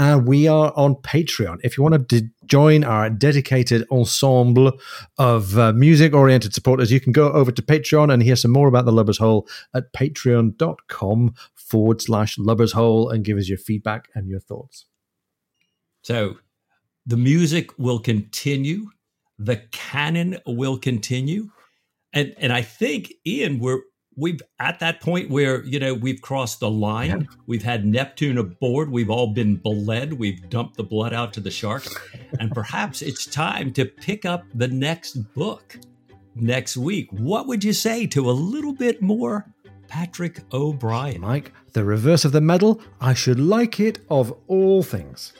And 0.00 0.28
we 0.28 0.46
are 0.46 0.72
on 0.76 0.94
Patreon. 0.94 1.58
If 1.64 1.76
you 1.76 1.82
want 1.82 2.08
to 2.08 2.22
join 2.48 2.84
our 2.84 3.10
dedicated 3.10 3.86
ensemble 3.90 4.72
of 5.18 5.58
uh, 5.58 5.72
music 5.72 6.14
oriented 6.14 6.54
supporters, 6.54 6.90
you 6.90 7.00
can 7.00 7.12
go 7.12 7.30
over 7.32 7.52
to 7.52 7.62
Patreon 7.62 8.12
and 8.12 8.22
hear 8.22 8.36
some 8.36 8.50
more 8.50 8.68
about 8.68 8.84
the 8.84 8.92
Lubbers 8.92 9.18
Hole 9.18 9.48
at 9.74 9.92
patreon.com 9.92 11.34
forward 11.54 12.00
slash 12.00 12.38
Lubbers 12.38 12.72
Hole 12.72 13.10
and 13.10 13.24
give 13.24 13.38
us 13.38 13.48
your 13.48 13.58
feedback 13.58 14.08
and 14.14 14.28
your 14.28 14.40
thoughts. 14.40 14.86
So 16.02 16.38
the 17.06 17.16
music 17.16 17.78
will 17.78 17.98
continue, 17.98 18.90
the 19.38 19.56
canon 19.70 20.38
will 20.46 20.78
continue. 20.78 21.50
And 22.12 22.34
and 22.38 22.52
I 22.52 22.62
think 22.62 23.12
Ian, 23.26 23.58
we're 23.58 23.82
we've 24.18 24.42
at 24.58 24.80
that 24.80 25.00
point 25.00 25.30
where 25.30 25.64
you 25.64 25.78
know 25.78 25.94
we've 25.94 26.20
crossed 26.20 26.60
the 26.60 26.70
line 26.70 27.20
yeah. 27.20 27.36
we've 27.46 27.62
had 27.62 27.86
neptune 27.86 28.36
aboard 28.36 28.90
we've 28.90 29.10
all 29.10 29.28
been 29.28 29.56
bled 29.56 30.12
we've 30.12 30.48
dumped 30.50 30.76
the 30.76 30.82
blood 30.82 31.14
out 31.14 31.32
to 31.32 31.40
the 31.40 31.50
sharks 31.50 31.94
and 32.40 32.50
perhaps 32.52 33.00
it's 33.00 33.24
time 33.24 33.72
to 33.72 33.84
pick 33.84 34.24
up 34.24 34.44
the 34.54 34.68
next 34.68 35.14
book 35.34 35.78
next 36.40 36.76
week. 36.76 37.10
What 37.12 37.46
would 37.46 37.64
you 37.64 37.72
say 37.72 38.06
to 38.08 38.30
a 38.30 38.32
little 38.32 38.72
bit 38.72 39.02
more 39.02 39.52
patrick 39.88 40.40
o'brian? 40.52 41.20
Mike 41.20 41.52
the 41.72 41.84
reverse 41.84 42.24
of 42.24 42.32
the 42.32 42.40
medal 42.40 42.80
i 43.00 43.14
should 43.14 43.38
like 43.38 43.78
it 43.78 44.00
of 44.10 44.34
all 44.48 44.82
things 44.82 45.32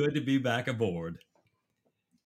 good 0.00 0.14
to 0.14 0.20
be 0.22 0.38
back 0.38 0.66
aboard. 0.66 1.18